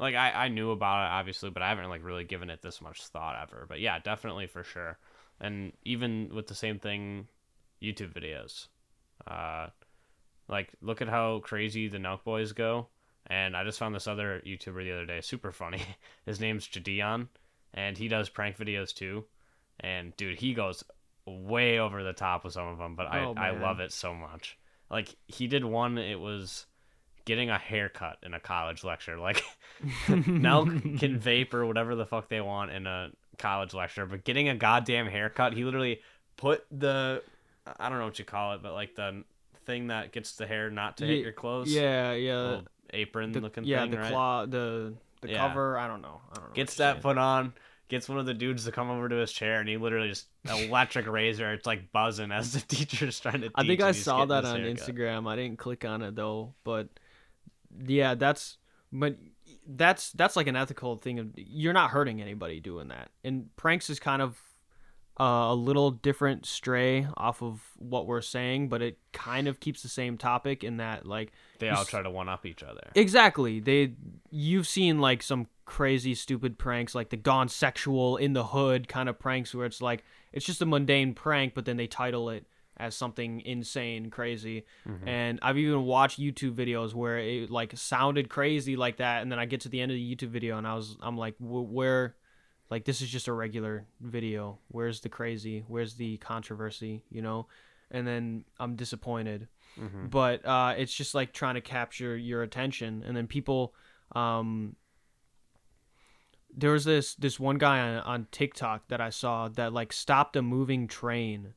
like 0.00 0.16
I, 0.16 0.32
I 0.32 0.48
knew 0.48 0.72
about 0.72 1.04
it 1.04 1.12
obviously, 1.12 1.50
but 1.50 1.62
I 1.62 1.68
haven't 1.68 1.88
like 1.88 2.04
really 2.04 2.24
given 2.24 2.50
it 2.50 2.62
this 2.62 2.80
much 2.80 3.04
thought 3.06 3.36
ever. 3.40 3.64
But 3.68 3.78
yeah, 3.78 4.00
definitely 4.00 4.48
for 4.48 4.64
sure. 4.64 4.98
And 5.40 5.72
even 5.84 6.30
with 6.34 6.48
the 6.48 6.56
same 6.56 6.80
thing 6.80 7.28
YouTube 7.82 8.12
videos. 8.12 8.68
Uh 9.26 9.68
like 10.48 10.70
look 10.80 11.00
at 11.02 11.08
how 11.08 11.40
crazy 11.40 11.88
the 11.88 11.98
Nelk 11.98 12.24
boys 12.24 12.52
go 12.52 12.88
And 13.28 13.56
I 13.56 13.64
just 13.64 13.78
found 13.78 13.94
this 13.94 14.06
other 14.08 14.42
YouTuber 14.46 14.82
the 14.84 14.92
other 14.92 15.06
day, 15.06 15.20
super 15.20 15.52
funny. 15.52 15.82
His 16.26 16.40
name's 16.40 16.66
Jidion, 16.68 17.28
and 17.72 17.96
he 17.96 18.08
does 18.08 18.28
prank 18.28 18.56
videos 18.58 18.92
too. 18.94 19.24
And 19.80 20.14
dude, 20.16 20.38
he 20.38 20.54
goes 20.54 20.84
way 21.26 21.78
over 21.78 22.02
the 22.02 22.12
top 22.12 22.44
with 22.44 22.52
some 22.54 22.66
of 22.66 22.78
them, 22.78 22.96
but 22.96 23.06
I, 23.06 23.24
Oh, 23.24 23.34
I 23.36 23.52
man. 23.52 23.62
love 23.62 23.80
it 23.80 23.92
so 23.92 24.12
much. 24.12 24.58
Like 24.90 25.14
he 25.28 25.46
did 25.46 25.64
one, 25.64 25.96
it 25.98 26.18
was 26.20 26.66
getting 27.24 27.48
a 27.50 27.58
haircut 27.58 28.18
in 28.24 28.34
a 28.34 28.40
college 28.40 28.82
lecture. 28.84 29.16
Like 29.18 29.42
now 30.08 30.64
can 30.98 31.20
vape 31.20 31.54
or 31.54 31.64
whatever 31.64 31.94
the 31.94 32.04
fuck 32.06 32.28
they 32.28 32.40
want 32.40 32.72
in 32.72 32.86
a 32.86 33.10
college 33.38 33.72
lecture, 33.72 34.04
but 34.06 34.24
getting 34.24 34.48
a 34.48 34.56
goddamn 34.56 35.06
haircut, 35.06 35.52
he 35.54 35.64
literally 35.64 36.00
put 36.36 36.66
the 36.70 37.22
I 37.78 37.88
don't 37.88 37.98
know 37.98 38.04
what 38.04 38.18
you 38.18 38.24
call 38.24 38.54
it, 38.54 38.62
but 38.62 38.72
like 38.72 38.94
the 38.94 39.24
thing 39.66 39.88
that 39.88 40.12
gets 40.12 40.36
the 40.36 40.46
hair 40.46 40.70
not 40.70 40.96
to 40.98 41.06
hit 41.06 41.22
your 41.22 41.32
clothes. 41.32 41.72
Yeah, 41.72 42.12
yeah. 42.12 42.60
apron 42.92 43.32
The, 43.32 43.40
looking 43.40 43.64
yeah, 43.64 43.82
thing, 43.82 43.92
the 43.92 43.98
right? 43.98 44.10
claw, 44.10 44.46
the 44.46 44.94
the 45.20 45.30
Yeah. 45.30 45.38
cover. 45.48 45.78
I 45.78 45.86
don't 45.86 46.02
know. 46.02 46.20
I 46.32 46.34
don't 46.36 46.48
know. 46.48 46.54
Gets 46.54 46.74
that 46.76 46.94
saying. 46.94 47.02
put 47.02 47.18
on, 47.18 47.52
gets 47.88 48.08
one 48.08 48.18
of 48.18 48.26
the 48.26 48.34
dudes 48.34 48.64
to 48.64 48.72
come 48.72 48.90
over 48.90 49.08
to 49.08 49.14
his 49.16 49.30
chair, 49.32 49.60
and 49.60 49.68
he 49.68 49.76
literally 49.76 50.08
just 50.08 50.26
electric 50.44 51.06
razor. 51.06 51.52
It's 51.52 51.66
like 51.66 51.92
buzzing 51.92 52.32
as 52.32 52.52
the 52.52 52.60
teacher's 52.66 53.20
trying 53.20 53.42
to. 53.42 53.48
Teach 53.48 53.52
I 53.54 53.66
think 53.66 53.80
I 53.82 53.92
saw 53.92 54.24
that 54.24 54.44
on 54.44 54.60
haircut. 54.60 54.76
Instagram. 54.88 55.28
I 55.30 55.36
didn't 55.36 55.58
click 55.58 55.84
on 55.84 56.02
it 56.02 56.16
though, 56.16 56.54
but 56.64 56.88
yeah, 57.86 58.14
that's 58.16 58.58
but 58.92 59.16
that's 59.66 60.10
that's 60.12 60.34
like 60.34 60.48
an 60.48 60.56
ethical 60.56 60.96
thing 60.96 61.18
of 61.20 61.28
you're 61.36 61.72
not 61.72 61.90
hurting 61.90 62.20
anybody 62.20 62.58
doing 62.58 62.88
that. 62.88 63.10
And 63.22 63.54
pranks 63.56 63.88
is 63.90 64.00
kind 64.00 64.20
of 64.20 64.36
uh, 65.20 65.24
a 65.50 65.54
little 65.54 65.90
different 65.90 66.46
stray 66.46 67.06
off 67.16 67.42
of 67.42 67.60
what 67.78 68.06
we're 68.06 68.22
saying, 68.22 68.68
but 68.68 68.80
it 68.82 68.98
kind 69.12 69.46
of 69.46 69.60
keeps 69.60 69.82
the 69.82 69.88
same 69.88 70.16
topic 70.16 70.64
in 70.64 70.78
that 70.78 71.06
like 71.06 71.32
They 71.58 71.68
all 71.68 71.84
try 71.84 72.02
to 72.02 72.10
one 72.10 72.28
up 72.28 72.46
each 72.46 72.62
other. 72.62 72.90
Exactly. 72.94 73.60
They 73.60 73.94
you've 74.30 74.66
seen 74.66 75.00
like 75.00 75.22
some 75.22 75.48
crazy 75.64 76.14
stupid 76.14 76.58
pranks 76.58 76.94
like 76.94 77.10
the 77.10 77.16
gone 77.16 77.48
sexual 77.48 78.16
in 78.16 78.32
the 78.32 78.44
hood 78.44 78.88
kind 78.88 79.08
of 79.08 79.18
pranks 79.18 79.54
where 79.54 79.64
it's 79.64 79.80
like 79.80 80.04
it's 80.32 80.44
just 80.44 80.60
a 80.60 80.66
mundane 80.66 81.14
prank 81.14 81.54
but 81.54 81.64
then 81.64 81.76
they 81.76 81.86
title 81.86 82.28
it 82.30 82.44
as 82.78 82.96
something 82.96 83.40
insane 83.42 84.10
crazy 84.10 84.64
and 85.06 85.38
i've 85.40 85.56
even 85.56 85.84
watched 85.84 86.18
youtube 86.18 86.54
videos 86.54 86.94
where 86.94 87.16
it 87.18 87.48
like 87.48 87.74
sounded 87.76 88.28
crazy 88.28 88.74
like 88.74 88.96
that 88.96 89.22
and 89.22 89.30
then 89.30 89.38
i 89.38 89.46
get 89.46 89.60
to 89.60 89.68
the 89.68 89.80
end 89.80 89.92
of 89.92 89.96
the 89.96 90.16
youtube 90.16 90.30
video 90.30 90.58
and 90.58 90.66
i 90.66 90.74
was 90.74 90.96
i'm 91.00 91.16
like 91.16 91.36
"Wh- 91.38 91.72
where 91.72 92.16
like 92.72 92.84
this 92.84 93.00
is 93.02 93.10
just 93.10 93.28
a 93.28 93.32
regular 93.44 93.84
video. 94.00 94.58
Where's 94.68 95.00
the 95.00 95.08
crazy? 95.08 95.64
Where's 95.68 95.94
the 95.94 96.16
controversy 96.18 97.04
you 97.10 97.22
know? 97.26 97.46
And 97.90 98.06
then 98.06 98.44
i'm 98.58 98.74
disappointed. 98.76 99.48
Mhm. 99.78 100.10
but 100.10 100.44
uh, 100.44 100.74
it's 100.76 100.92
just 101.00 101.14
like 101.14 101.32
trying 101.32 101.54
to 101.60 101.60
capture 101.78 102.14
your 102.16 102.42
attention. 102.42 103.02
And 103.06 103.16
then 103.16 103.26
people 103.26 103.74
um, 104.22 104.76
there 106.62 106.72
was 106.72 106.84
this 106.84 107.14
this 107.14 107.40
one 107.40 107.58
guy 107.58 107.78
on, 107.80 107.96
on 108.12 108.26
tiktok 108.30 108.86
that 108.88 109.00
i 109.00 109.08
saw 109.08 109.48
that 109.48 109.72
like 109.72 109.92
stopped 109.92 110.36
a 110.36 110.42
moving 110.42 110.86
train 110.86 111.54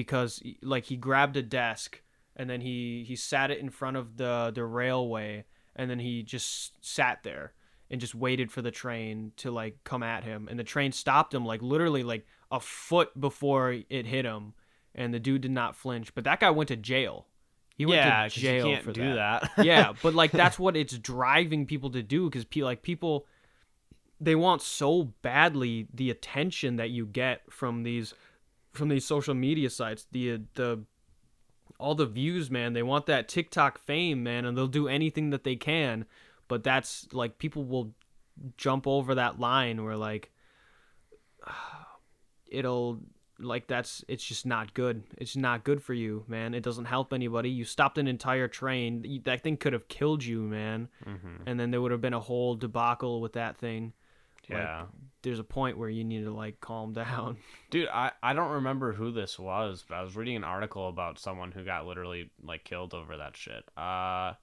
because 0.00 0.42
like 0.62 0.84
he 0.84 0.96
grabbed 0.96 1.36
a 1.36 1.42
desk 1.42 2.02
and 2.36 2.48
then 2.50 2.60
he 2.60 3.04
he 3.08 3.16
sat 3.16 3.50
it 3.50 3.58
in 3.58 3.70
front 3.70 3.96
of 3.96 4.16
the 4.18 4.52
the 4.54 4.64
railway 4.64 5.44
and 5.74 5.88
then 5.90 5.98
he 5.98 6.22
just 6.22 6.72
sat 6.84 7.22
there 7.22 7.52
and 7.92 8.00
just 8.00 8.14
waited 8.14 8.50
for 8.50 8.62
the 8.62 8.70
train 8.70 9.32
to 9.36 9.50
like 9.50 9.84
come 9.84 10.02
at 10.02 10.24
him. 10.24 10.48
And 10.50 10.58
the 10.58 10.64
train 10.64 10.92
stopped 10.92 11.34
him 11.34 11.44
like 11.44 11.60
literally 11.60 12.02
like 12.02 12.26
a 12.50 12.58
foot 12.58 13.18
before 13.20 13.72
it 13.72 14.06
hit 14.06 14.24
him. 14.24 14.54
And 14.94 15.12
the 15.12 15.20
dude 15.20 15.42
did 15.42 15.50
not 15.50 15.76
flinch. 15.76 16.14
But 16.14 16.24
that 16.24 16.40
guy 16.40 16.50
went 16.50 16.68
to 16.68 16.76
jail. 16.76 17.26
He 17.76 17.84
went 17.84 17.98
yeah, 17.98 18.28
to 18.28 18.40
jail 18.40 18.66
you 18.66 18.72
can't 18.74 18.84
for 18.84 18.92
do 18.92 19.14
that. 19.14 19.50
that. 19.56 19.64
yeah, 19.66 19.92
but 20.02 20.14
like 20.14 20.32
that's 20.32 20.58
what 20.58 20.74
it's 20.74 20.96
driving 20.96 21.66
people 21.66 21.90
to 21.90 22.02
do 22.02 22.28
because 22.28 22.46
pe- 22.46 22.62
like 22.62 22.82
people 22.82 23.26
they 24.20 24.34
want 24.34 24.62
so 24.62 25.12
badly 25.20 25.88
the 25.92 26.10
attention 26.10 26.76
that 26.76 26.90
you 26.90 27.04
get 27.04 27.42
from 27.50 27.82
these 27.82 28.14
from 28.72 28.88
these 28.88 29.04
social 29.04 29.34
media 29.34 29.68
sites 29.68 30.06
the 30.12 30.40
the 30.54 30.84
all 31.78 31.94
the 31.94 32.06
views 32.06 32.50
man. 32.50 32.72
They 32.72 32.82
want 32.82 33.06
that 33.06 33.28
TikTok 33.28 33.78
fame 33.78 34.22
man 34.22 34.46
and 34.46 34.56
they'll 34.56 34.66
do 34.66 34.88
anything 34.88 35.30
that 35.30 35.44
they 35.44 35.56
can 35.56 36.06
but 36.48 36.62
that's 36.64 37.08
like 37.12 37.38
people 37.38 37.64
will 37.64 37.94
jump 38.56 38.86
over 38.86 39.14
that 39.16 39.38
line 39.38 39.84
where 39.84 39.96
like 39.96 40.30
it'll 42.50 43.00
like 43.38 43.66
that's 43.66 44.04
it's 44.08 44.22
just 44.24 44.46
not 44.46 44.72
good. 44.74 45.02
It's 45.18 45.36
not 45.36 45.64
good 45.64 45.82
for 45.82 45.94
you 45.94 46.24
man. 46.28 46.54
It 46.54 46.62
doesn't 46.62 46.84
help 46.84 47.12
anybody. 47.12 47.50
You 47.50 47.64
stopped 47.64 47.98
an 47.98 48.06
entire 48.06 48.46
train. 48.48 49.20
That 49.24 49.42
thing 49.42 49.56
could 49.56 49.72
have 49.72 49.88
killed 49.88 50.24
you 50.24 50.42
man. 50.42 50.88
Hmm 51.04 51.16
and 51.46 51.58
then 51.58 51.70
there 51.70 51.80
would 51.80 51.90
have 51.92 52.00
been 52.00 52.14
a 52.14 52.20
whole 52.20 52.54
debacle 52.54 53.20
with 53.20 53.32
that 53.32 53.56
thing. 53.56 53.92
Like, 54.48 54.58
Yeah. 54.58 54.84
there's 55.22 55.38
a 55.38 55.44
point 55.44 55.78
where 55.78 55.88
you 55.88 56.04
need 56.04 56.24
to 56.24 56.32
like 56.32 56.60
calm 56.60 56.92
down. 57.02 57.38
Dude, 57.70 57.88
I, 57.88 58.12
I 58.22 58.32
don't 58.32 58.50
remember 58.52 58.92
who 58.92 59.10
this 59.12 59.38
was, 59.38 59.84
but 59.88 59.94
I 59.96 60.02
was 60.02 60.14
reading 60.16 60.36
an 60.36 60.44
article 60.44 60.88
about 60.88 61.18
someone 61.18 61.52
who 61.52 61.64
got 61.64 61.86
literally 61.86 62.30
like 62.44 62.64
killed 62.64 62.92
over 62.94 63.16
that 63.16 63.36
shit. 63.36 63.64
Uh 63.76 64.34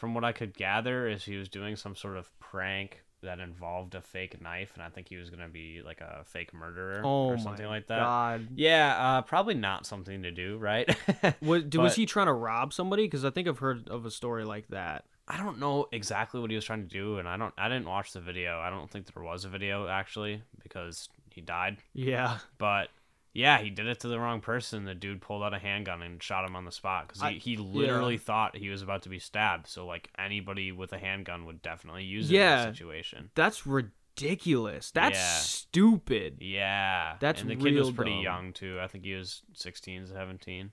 from 0.00 0.14
what 0.14 0.24
I 0.24 0.32
could 0.32 0.54
gather 0.54 1.06
is 1.06 1.24
he 1.24 1.36
was 1.36 1.50
doing 1.50 1.76
some 1.76 1.94
sort 1.94 2.16
of 2.16 2.26
prank 2.40 3.02
that 3.22 3.38
involved 3.38 3.94
a 3.94 4.00
fake 4.00 4.40
knife 4.40 4.72
and 4.74 4.82
I 4.82 4.88
think 4.88 5.10
he 5.10 5.16
was 5.16 5.28
going 5.28 5.42
to 5.42 5.48
be 5.48 5.82
like 5.84 6.00
a 6.00 6.24
fake 6.24 6.54
murderer 6.54 7.02
oh 7.04 7.28
or 7.28 7.38
something 7.38 7.66
like 7.66 7.86
that. 7.88 7.98
god 7.98 8.48
Yeah, 8.54 8.96
uh 8.96 9.22
probably 9.22 9.54
not 9.54 9.84
something 9.84 10.22
to 10.22 10.30
do, 10.30 10.56
right? 10.56 10.88
was, 11.42 11.64
d- 11.64 11.76
was 11.76 11.94
he 11.96 12.06
trying 12.06 12.28
to 12.28 12.32
rob 12.32 12.72
somebody 12.72 13.04
because 13.04 13.26
i 13.26 13.30
think 13.30 13.46
i've 13.46 13.58
heard 13.58 13.88
of 13.88 14.06
a 14.06 14.10
story 14.10 14.44
like 14.44 14.68
that 14.68 15.04
I 15.28 15.36
don't 15.36 15.60
know 15.60 15.86
exactly 15.92 16.40
what 16.40 16.50
he 16.50 16.56
was 16.56 16.64
trying 16.64 16.82
to 16.82 16.88
do 16.88 17.18
and 17.18 17.28
I 17.28 17.36
don't 17.36 17.54
I 17.56 17.68
didn't 17.68 17.86
watch 17.86 18.12
the 18.12 18.20
video. 18.20 18.58
I 18.58 18.68
don't 18.68 18.90
think 18.90 19.06
there 19.14 19.22
was 19.22 19.44
a 19.44 19.48
video 19.48 19.86
actually 19.86 20.42
because 20.60 21.08
he 21.32 21.40
died. 21.40 21.76
yeah 21.94 22.38
But 22.58 22.88
yeah, 23.32 23.58
he 23.60 23.70
did 23.70 23.86
it 23.86 24.00
to 24.00 24.08
the 24.08 24.18
wrong 24.18 24.40
person. 24.40 24.84
The 24.84 24.94
dude 24.94 25.20
pulled 25.20 25.42
out 25.42 25.54
a 25.54 25.58
handgun 25.58 26.02
and 26.02 26.22
shot 26.22 26.44
him 26.48 26.56
on 26.56 26.64
the 26.64 26.72
spot 26.72 27.08
because 27.08 27.22
he, 27.30 27.38
he 27.38 27.56
literally 27.56 28.18
thought 28.18 28.56
he 28.56 28.68
was 28.68 28.82
about 28.82 29.02
to 29.02 29.08
be 29.08 29.18
stabbed. 29.18 29.66
So 29.68 29.86
like 29.86 30.10
anybody 30.18 30.72
with 30.72 30.92
a 30.92 30.98
handgun 30.98 31.46
would 31.46 31.62
definitely 31.62 32.04
use 32.04 32.30
it 32.30 32.34
Yeah. 32.34 32.60
in 32.62 32.66
that 32.68 32.74
situation. 32.74 33.30
that's 33.34 33.66
ridiculous 33.66 34.90
that's 34.90 35.16
Yeah. 35.18 35.38
stupid 35.38 36.38
Yeah, 36.40 37.16
That's 37.20 37.40
and 37.40 37.50
the 37.50 37.56
kid 37.56 37.74
was 37.74 37.90
pretty 37.90 38.10
dumb. 38.16 38.22
young 38.22 38.52
too. 38.52 38.78
I 38.80 38.86
think 38.86 39.04
he 39.04 39.14
was 39.14 39.42
16, 39.54 40.06
17. 40.08 40.72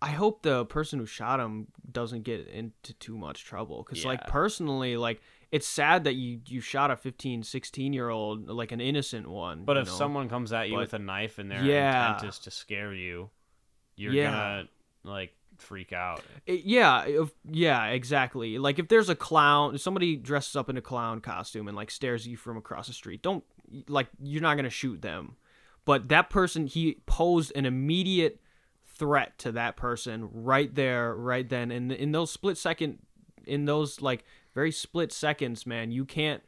I 0.00 0.10
hope 0.10 0.42
the 0.42 0.64
person 0.66 0.98
who 1.00 1.06
shot 1.06 1.40
him 1.40 1.66
doesn't 1.90 2.22
get 2.22 2.46
into 2.48 2.94
too 2.94 3.18
much 3.18 3.44
trouble 3.44 3.84
cuz 3.84 4.04
like 4.04 4.26
personally 4.26 4.96
like 4.96 5.20
it's 5.52 5.66
sad 5.66 6.04
that 6.04 6.14
you 6.14 6.40
you 6.46 6.60
shot 6.60 6.90
a 6.90 6.96
15 6.96 7.42
16 7.42 7.92
year 7.92 8.08
old 8.08 8.48
like 8.48 8.72
an 8.72 8.80
innocent 8.80 9.28
one 9.28 9.64
But 9.64 9.76
if 9.76 9.86
know? 9.86 9.92
someone 9.92 10.28
comes 10.28 10.52
at 10.52 10.68
you 10.68 10.74
But- 10.74 10.80
with 10.80 10.94
a 10.94 10.98
knife 10.98 11.38
and 11.38 11.50
their 11.50 11.62
Yeah. 11.64 12.14
intent 12.14 12.28
is 12.30 12.38
to 12.40 12.50
scare 12.50 12.92
you, 12.92 13.30
you're 13.96 14.12
Yeah. 14.12 14.30
gonna 14.30 14.68
like 15.04 15.34
freak 15.58 15.92
out. 15.92 16.22
It- 16.46 16.64
yeah 16.64 17.04
if, 17.06 17.30
yeah 17.50 17.86
exactly 17.86 18.58
like 18.58 18.78
if 18.78 18.88
there's 18.88 19.08
a 19.08 19.14
clown 19.14 19.74
if 19.76 19.80
somebody 19.80 20.16
dresses 20.16 20.54
up 20.56 20.68
in 20.68 20.76
a 20.76 20.82
clown 20.82 21.20
costume 21.20 21.68
and 21.68 21.76
like 21.76 21.90
stares 21.90 22.26
at 22.26 22.30
you 22.30 22.36
from 22.36 22.56
across 22.58 22.88
the 22.88 22.92
street 22.92 23.22
don't 23.22 23.42
like 23.88 24.08
you're 24.22 24.42
not 24.42 24.54
going 24.56 24.64
to 24.64 24.70
shoot 24.70 25.00
them 25.00 25.36
but 25.86 26.08
that 26.08 26.28
person 26.28 26.66
he 26.66 27.00
posed 27.06 27.52
an 27.56 27.64
immediate 27.64 28.40
threat 28.84 29.38
to 29.38 29.52
that 29.52 29.76
person 29.76 30.28
right 30.32 30.74
there 30.74 31.14
right 31.14 31.48
then 31.48 31.70
and 31.70 31.90
in 31.92 32.12
those 32.12 32.30
split 32.30 32.58
second 32.58 32.98
in 33.46 33.64
those 33.64 34.02
like 34.02 34.24
very 34.56 34.72
split 34.72 35.12
seconds 35.12 35.66
man 35.66 35.92
you 35.92 36.04
can't 36.04 36.42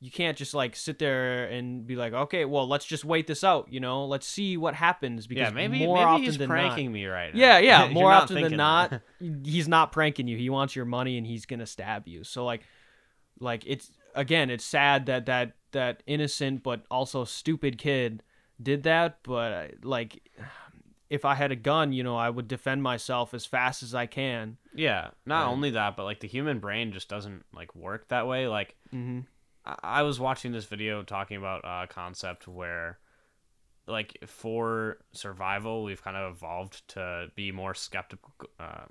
you 0.00 0.10
can't 0.10 0.36
just 0.36 0.52
like 0.52 0.76
sit 0.76 0.98
there 0.98 1.46
and 1.46 1.86
be 1.86 1.96
like 1.96 2.12
okay 2.12 2.44
well 2.44 2.68
let's 2.68 2.84
just 2.84 3.06
wait 3.06 3.26
this 3.26 3.42
out 3.42 3.72
you 3.72 3.80
know 3.80 4.04
let's 4.04 4.26
see 4.26 4.58
what 4.58 4.74
happens 4.74 5.26
because 5.26 5.48
Yeah, 5.48 5.50
maybe 5.50 5.78
more 5.78 5.96
maybe 5.96 6.04
often 6.04 6.24
he's 6.24 6.36
than 6.38 6.50
pranking 6.50 6.86
not, 6.88 6.92
me 6.92 7.06
right 7.06 7.34
now. 7.34 7.40
yeah, 7.40 7.58
yeah. 7.58 7.88
More 7.92 8.12
often 8.12 8.42
than 8.42 8.56
not, 8.56 8.90
that. 8.90 9.02
he's 9.44 9.66
not 9.66 9.92
pranking 9.92 10.28
you. 10.28 10.36
He 10.36 10.50
wants 10.50 10.76
your 10.76 10.84
money 10.84 11.16
and 11.16 11.26
he's 11.26 11.46
gonna 11.46 11.64
stab 11.64 12.06
you. 12.06 12.22
So 12.22 12.44
like, 12.44 12.62
like 13.40 13.64
it's 13.66 13.90
again, 14.14 14.50
it's 14.50 14.64
sad 14.64 15.06
that 15.06 15.24
that 15.26 15.52
that 15.72 16.02
innocent 16.06 16.62
but 16.62 16.82
also 16.90 17.24
stupid 17.24 17.78
kid 17.78 18.22
did 18.62 18.82
that. 18.82 19.20
But 19.22 19.84
like, 19.84 20.20
if 21.14 21.24
I 21.24 21.34
had 21.34 21.52
a 21.52 21.56
gun, 21.56 21.92
you 21.92 22.02
know, 22.02 22.16
I 22.16 22.28
would 22.28 22.48
defend 22.48 22.82
myself 22.82 23.32
as 23.34 23.46
fast 23.46 23.82
as 23.82 23.94
I 23.94 24.06
can. 24.06 24.58
Yeah, 24.74 25.10
not 25.24 25.44
Right. 25.44 25.50
only 25.52 25.70
that, 25.70 25.96
but 25.96 26.04
like 26.04 26.20
the 26.20 26.28
human 26.28 26.58
brain 26.58 26.92
just 26.92 27.08
doesn't 27.08 27.44
like 27.54 27.74
work 27.74 28.08
that 28.08 28.26
way. 28.26 28.48
Like 28.48 28.76
Mm-hmm. 28.92 29.20
I, 29.64 30.00
I 30.00 30.02
was 30.02 30.18
watching 30.20 30.52
this 30.52 30.64
video 30.66 31.02
talking 31.02 31.36
about 31.36 31.62
a 31.64 31.86
concept 31.86 32.46
where, 32.48 32.98
like, 33.86 34.16
for 34.26 34.98
survival, 35.12 35.84
we've 35.84 36.02
kind 36.02 36.16
of 36.16 36.34
evolved 36.34 36.86
to 36.88 37.30
be 37.34 37.52
more 37.52 37.74
skeptical, 37.74 38.32
uh, 38.58 38.86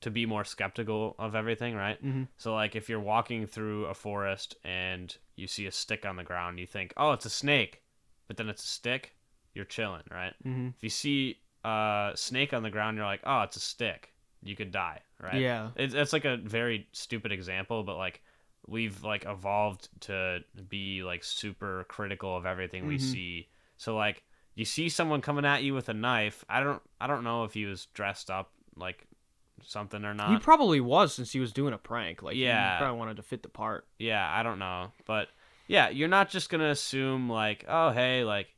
to 0.00 0.10
be 0.10 0.26
more 0.26 0.44
skeptical 0.44 1.14
of 1.18 1.34
everything, 1.34 1.74
right? 1.76 2.02
Mhm. 2.04 2.26
So 2.36 2.54
like, 2.54 2.74
if 2.74 2.88
you're 2.88 3.00
walking 3.00 3.46
through 3.46 3.86
a 3.86 3.94
forest 3.94 4.56
and 4.64 5.16
you 5.36 5.46
see 5.46 5.66
a 5.66 5.70
stick 5.72 6.04
on 6.04 6.16
the 6.16 6.24
ground, 6.24 6.58
you 6.58 6.66
think, 6.66 6.92
"Oh, 6.96 7.12
it's 7.12 7.26
a 7.26 7.30
snake," 7.30 7.82
but 8.26 8.36
then 8.36 8.48
it's 8.48 8.64
a 8.64 8.68
stick. 8.68 9.14
You're 9.54 9.64
chilling, 9.66 10.02
right? 10.10 10.34
Mm-hmm. 10.44 10.68
If 10.76 10.82
you 10.82 10.88
see 10.90 11.41
a 11.64 12.12
snake 12.14 12.52
on 12.52 12.62
the 12.62 12.70
ground, 12.70 12.96
you're 12.96 13.06
like, 13.06 13.20
"Oh, 13.24 13.42
it's 13.42 13.56
a 13.56 13.60
stick." 13.60 14.08
you 14.44 14.56
could 14.56 14.72
die, 14.72 14.98
right? 15.20 15.40
Yeah. 15.40 15.70
It's 15.76 15.94
it's 15.94 16.12
like 16.12 16.24
a 16.24 16.36
very 16.36 16.88
stupid 16.90 17.30
example, 17.30 17.84
but 17.84 17.96
like 17.96 18.20
we've 18.66 19.04
like 19.04 19.24
evolved 19.24 19.88
to 20.00 20.40
be 20.68 21.04
like 21.04 21.22
super 21.22 21.84
critical 21.88 22.36
of 22.36 22.44
everything 22.44 22.86
we 22.86 22.96
Mhm. 22.96 23.00
see. 23.00 23.48
So 23.76 23.94
like 23.96 24.24
you 24.56 24.64
see 24.64 24.88
someone 24.88 25.20
coming 25.20 25.44
at 25.44 25.62
you 25.62 25.74
with 25.74 25.88
a 25.88 25.94
knife. 25.94 26.44
I 26.48 26.58
don't 26.60 26.82
I 27.00 27.06
don't 27.06 27.22
know 27.22 27.44
if 27.44 27.54
he 27.54 27.66
was 27.66 27.86
dressed 27.86 28.30
up 28.32 28.50
like 28.74 29.06
something 29.62 30.04
or 30.04 30.12
not. 30.12 30.30
he 30.30 30.38
probably 30.38 30.80
was 30.80 31.14
since 31.14 31.30
he 31.30 31.38
was 31.38 31.52
doing 31.52 31.72
a 31.72 31.78
prank. 31.78 32.20
Like, 32.20 32.34
Yeah. 32.34 32.74
he 32.74 32.82
probably 32.82 32.98
wanted 32.98 33.16
to 33.18 33.22
fit 33.22 33.44
the 33.44 33.48
part. 33.48 33.86
yeah, 34.00 34.28
I 34.28 34.42
don't 34.42 34.58
know. 34.58 34.90
But 35.06 35.28
yeah, 35.68 35.88
you're 35.88 36.08
not 36.08 36.30
just 36.30 36.50
gonna 36.50 36.70
assume 36.70 37.30
like, 37.30 37.64
oh 37.68 37.90
hey, 37.90 38.24
like 38.24 38.51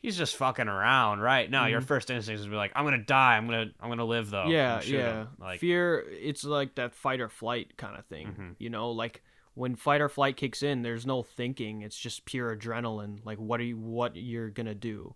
he's 0.00 0.16
just 0.16 0.36
fucking 0.36 0.68
around, 0.68 1.20
right? 1.20 1.50
No, 1.50 1.66
your 1.66 1.80
Mhm. 1.80 1.84
first 1.86 2.10
instinct 2.10 2.40
is 2.40 2.44
to 2.46 2.50
be 2.50 2.56
like, 2.56 2.72
I'm 2.74 2.84
gonna 2.84 2.98
die. 3.04 3.36
I'm 3.36 3.46
gonna 3.46 3.70
I'm 3.80 3.88
gonna 3.88 4.04
live 4.04 4.30
though. 4.30 4.46
yeah, 4.48 4.80
yeah. 4.82 5.12
him. 5.22 5.28
Like 5.38 5.60
Fear, 5.60 6.04
it's 6.10 6.42
like 6.44 6.74
that 6.76 6.94
fight 6.94 7.20
or 7.20 7.28
flight 7.28 7.76
kind 7.76 7.96
of 7.98 8.04
thing. 8.06 8.34
Mhm. 8.38 8.56
You 8.58 8.70
know, 8.70 8.90
like 8.90 9.22
when 9.54 9.74
fight 9.76 10.00
or 10.00 10.08
flight 10.08 10.36
kicks 10.36 10.62
in, 10.62 10.82
there's 10.82 11.04
no 11.06 11.22
thinking. 11.22 11.82
It's 11.82 11.98
just 11.98 12.24
pure 12.24 12.56
adrenaline. 12.56 13.18
Like, 13.24 13.38
what 13.38 13.60
are 13.60 13.64
you, 13.64 13.76
what 13.76 14.16
you're 14.16 14.48
gonna 14.50 14.74
do? 14.74 15.14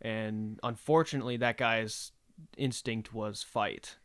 And 0.00 0.58
unfortunately, 0.62 1.36
that 1.38 1.56
guy's 1.58 2.12
instinct 2.56 3.12
was 3.12 3.42
fight. 3.42 3.98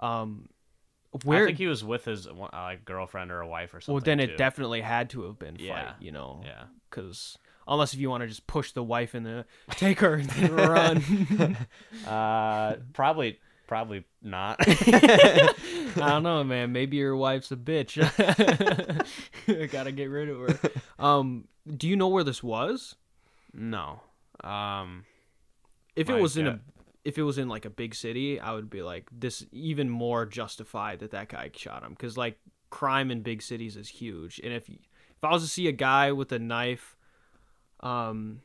Um, 0.00 0.48
where 1.22 1.44
I 1.44 1.46
think 1.46 1.58
he 1.58 1.68
was 1.68 1.84
with 1.84 2.04
his 2.04 2.26
uh, 2.26 2.32
like 2.52 2.84
girlfriend 2.84 3.30
or 3.30 3.40
a 3.40 3.46
wife 3.48 3.72
or 3.72 3.80
something. 3.80 3.94
well, 3.94 4.02
then 4.04 4.18
it 4.20 4.30
too. 4.32 4.36
definitely 4.36 4.80
had 4.80 5.10
to 5.10 5.22
have 5.26 5.38
been 5.38 5.56
fight. 5.56 5.64
Yeah. 5.64 5.94
You 6.00 6.10
know, 6.12 6.42
yeah. 6.44 6.64
because 6.90 7.38
unless 7.66 7.94
if 7.94 8.00
you 8.00 8.10
want 8.10 8.22
to 8.22 8.26
just 8.26 8.46
push 8.46 8.72
the 8.72 8.82
wife 8.82 9.14
in 9.14 9.22
the 9.22 9.44
take 9.72 10.00
her 10.00 10.14
and 10.14 10.50
run. 10.50 11.56
Uh, 12.06 12.76
probably, 12.92 13.38
probably 13.66 14.04
not. 14.22 14.56
I 14.66 15.52
don't 15.96 16.22
know, 16.22 16.44
man. 16.52 16.72
Maybe 16.72 16.96
your 16.98 17.16
wife's 17.16 17.50
a 17.52 17.56
bitch. 17.56 17.96
Gotta 19.72 19.92
get 19.92 20.06
rid 20.10 20.28
of 20.28 20.38
her. 20.38 20.70
Um, 20.98 21.48
do 21.66 21.88
you 21.88 21.96
know 21.96 22.08
where 22.08 22.24
this 22.24 22.42
was? 22.42 22.96
no. 23.52 24.00
Um, 24.42 25.04
If 25.96 26.10
it 26.10 26.20
was 26.20 26.36
in 26.36 26.46
a, 26.46 26.60
if 27.04 27.16
it 27.18 27.22
was 27.22 27.38
in 27.38 27.48
like 27.48 27.64
a 27.64 27.70
big 27.70 27.94
city, 27.94 28.40
I 28.40 28.52
would 28.52 28.68
be 28.68 28.82
like, 28.82 29.08
this 29.12 29.44
even 29.52 29.88
more 29.88 30.26
justified 30.26 30.98
that 31.00 31.12
that 31.12 31.28
guy 31.28 31.50
shot 31.54 31.82
him 31.82 31.90
because 31.90 32.16
like 32.18 32.38
crime 32.70 33.10
in 33.10 33.22
big 33.22 33.40
cities 33.42 33.76
is 33.76 33.88
huge, 33.88 34.40
and 34.42 34.52
if 34.52 34.68
if 34.68 35.22
I 35.22 35.30
was 35.30 35.42
to 35.42 35.48
see 35.48 35.68
a 35.68 35.72
guy 35.72 36.12
with 36.12 36.32
a 36.32 36.38
knife, 36.38 36.93
um. 37.80 38.40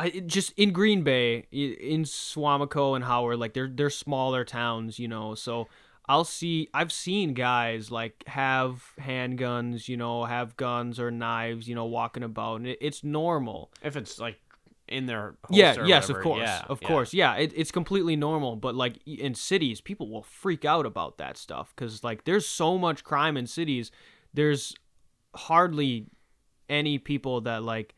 I 0.00 0.10
just 0.10 0.52
in 0.56 0.70
Green 0.70 1.02
Bay, 1.02 1.46
in 1.50 2.04
Suamico 2.04 2.94
and 2.94 3.04
Howard, 3.04 3.40
like 3.40 3.52
they're 3.52 3.66
they're 3.66 3.90
smaller 3.90 4.44
towns, 4.44 5.00
you 5.00 5.08
know. 5.08 5.34
So 5.34 5.66
I'll 6.08 6.24
see 6.24 6.68
I've 6.72 6.92
seen 6.92 7.34
guys 7.34 7.90
like 7.90 8.22
have 8.28 8.92
handguns, 9.00 9.88
you 9.88 9.96
know, 9.96 10.24
have 10.24 10.56
guns 10.56 11.00
or 11.00 11.10
knives, 11.10 11.68
you 11.68 11.74
know, 11.74 11.84
walking 11.84 12.22
about, 12.22 12.56
and 12.56 12.68
it, 12.68 12.78
it's 12.80 13.02
normal. 13.02 13.72
if 13.82 13.96
it's 13.96 14.18
like 14.20 14.38
in 14.88 15.06
their 15.06 15.36
Yeah, 15.50 15.80
or 15.80 15.84
yes, 15.84 16.08
of 16.08 16.20
course, 16.20 16.40
yeah, 16.40 16.62
of 16.68 16.80
yeah. 16.80 16.88
course, 16.88 17.12
yeah. 17.12 17.34
It, 17.34 17.52
it's 17.54 17.70
completely 17.70 18.16
normal, 18.16 18.56
but 18.56 18.74
like 18.74 18.98
in 19.06 19.34
cities, 19.34 19.80
people 19.80 20.08
will 20.08 20.22
freak 20.22 20.64
out 20.64 20.86
about 20.86 21.18
that 21.18 21.36
stuff 21.36 21.72
because 21.74 22.02
like 22.02 22.24
there's 22.24 22.46
so 22.46 22.78
much 22.78 23.04
crime 23.04 23.36
in 23.36 23.46
cities. 23.46 23.90
There's 24.32 24.74
hardly 25.34 26.06
any 26.70 26.98
people 26.98 27.42
that 27.42 27.62
like 27.62 27.94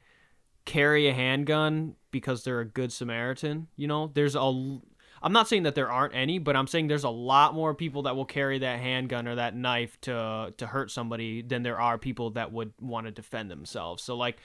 carry 0.65 1.09
a 1.09 1.13
handgun 1.13 1.97
because 2.11 2.45
they're 2.45 2.61
a 2.61 2.65
good 2.65 2.93
Samaritan. 2.93 3.69
You 3.77 3.89
know, 3.89 4.11
there's 4.13 4.35
a. 4.35 4.79
I'm 5.23 5.33
not 5.33 5.49
saying 5.49 5.65
that 5.65 5.75
there 5.75 5.91
aren't 5.91 6.15
any, 6.15 6.39
but 6.39 6.57
I'm 6.57 6.67
saying 6.67 6.89
there's 6.89 7.05
a 7.05 7.11
lot 7.11 7.55
more 7.55 7.75
people 7.75 8.03
that 8.03 8.17
will 8.17 8.25
carry 8.25 8.59
that 8.61 8.81
handgun 8.81 9.29
or 9.29 9.35
that 9.35 9.55
knife 9.55 10.01
to 10.03 10.55
to 10.57 10.67
hurt 10.67 10.91
somebody 10.91 11.43
than 11.43 11.63
there 11.63 11.81
are 11.81 11.99
people 11.99 12.31
that 12.31 12.53
would 12.53 12.73
want 12.81 13.07
to 13.07 13.13
defend 13.13 13.51
themselves. 13.51 14.03
So 14.03 14.17
like 14.17 14.39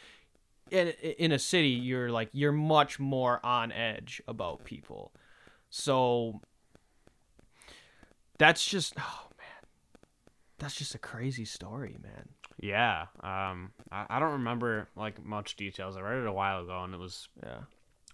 in 0.72 0.90
in 0.90 1.32
a 1.32 1.40
city, 1.40 1.70
you're 1.70 2.10
like 2.10 2.30
you're 2.34 2.52
much 2.52 3.00
more 3.00 3.46
on 3.46 3.72
edge 3.72 4.22
about 4.28 4.64
people. 4.64 5.14
So 5.70 6.42
that's 8.38 8.66
just 8.66 8.94
oh 9.00 9.28
man. 9.38 9.70
That's 10.58 10.76
just 10.76 10.96
a 10.96 11.00
crazy 11.00 11.46
story, 11.46 11.98
man. 12.02 12.30
Yeah. 12.60 13.06
Um, 13.22 13.72
I, 13.92 14.06
I 14.10 14.20
don't 14.20 14.34
remember 14.34 14.88
like 14.96 15.24
much 15.24 15.56
details. 15.56 15.98
I 15.98 16.02
read 16.02 16.22
it 16.22 16.28
a 16.28 16.34
while 16.34 16.62
ago, 16.62 16.84
and 16.84 16.94
it 16.94 17.00
was 17.00 17.28
Yeah. 17.44 17.60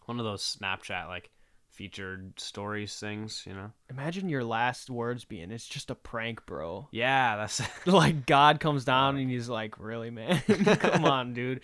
one 0.05 0.19
of 0.19 0.25
those 0.25 0.41
Snapchat 0.59 1.07
like 1.07 1.29
featured 1.69 2.33
stories 2.39 2.99
things. 2.99 3.43
You 3.47 3.53
know? 3.53 3.71
Imagine 3.89 4.29
your 4.29 4.43
last 4.43 4.89
words 4.89 5.25
being, 5.25 5.51
"It's 5.51 5.67
just 5.67 5.89
a 5.91 5.95
prank, 5.95 6.45
bro." 6.45 6.87
Yeah. 6.91 7.37
That's 7.37 7.61
like 7.85 8.25
God 8.25 8.59
comes 8.59 8.83
down 8.85 9.17
and 9.17 9.29
he's 9.29 9.47
like, 9.49 9.79
"Really, 9.79 10.09
man? 10.09 10.41
Come 10.79 11.05
on, 11.05 11.33
dude." 11.33 11.61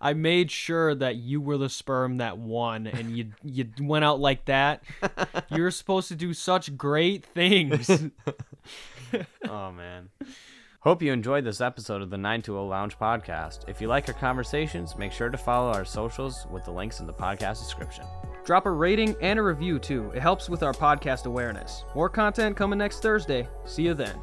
I 0.00 0.14
made 0.14 0.50
sure 0.50 0.94
that 0.96 1.14
you 1.16 1.40
were 1.40 1.56
the 1.56 1.68
sperm 1.68 2.16
that 2.16 2.38
won, 2.38 2.86
and 2.88 3.16
you 3.16 3.32
you 3.44 3.66
went 3.80 4.04
out 4.04 4.18
like 4.18 4.46
that. 4.46 4.82
You're 5.50 5.70
supposed 5.70 6.08
to 6.08 6.16
do 6.16 6.34
such 6.34 6.76
great 6.76 7.24
things. 7.24 7.88
oh 9.48 9.70
man. 9.72 10.08
Hope 10.82 11.02
you 11.02 11.12
enjoyed 11.12 11.44
this 11.44 11.60
episode 11.60 12.00
of 12.00 12.08
the 12.08 12.16
920 12.16 12.66
Lounge 12.66 12.98
podcast. 12.98 13.68
If 13.68 13.82
you 13.82 13.86
like 13.86 14.08
our 14.08 14.14
conversations, 14.14 14.96
make 14.96 15.12
sure 15.12 15.28
to 15.28 15.36
follow 15.36 15.70
our 15.74 15.84
socials 15.84 16.46
with 16.50 16.64
the 16.64 16.70
links 16.70 17.00
in 17.00 17.06
the 17.06 17.12
podcast 17.12 17.58
description. 17.58 18.06
Drop 18.46 18.64
a 18.64 18.70
rating 18.70 19.14
and 19.20 19.38
a 19.38 19.42
review 19.42 19.78
too. 19.78 20.10
It 20.14 20.22
helps 20.22 20.48
with 20.48 20.62
our 20.62 20.72
podcast 20.72 21.26
awareness. 21.26 21.84
More 21.94 22.08
content 22.08 22.56
coming 22.56 22.78
next 22.78 23.02
Thursday. 23.02 23.46
See 23.66 23.82
you 23.82 23.92
then. 23.92 24.18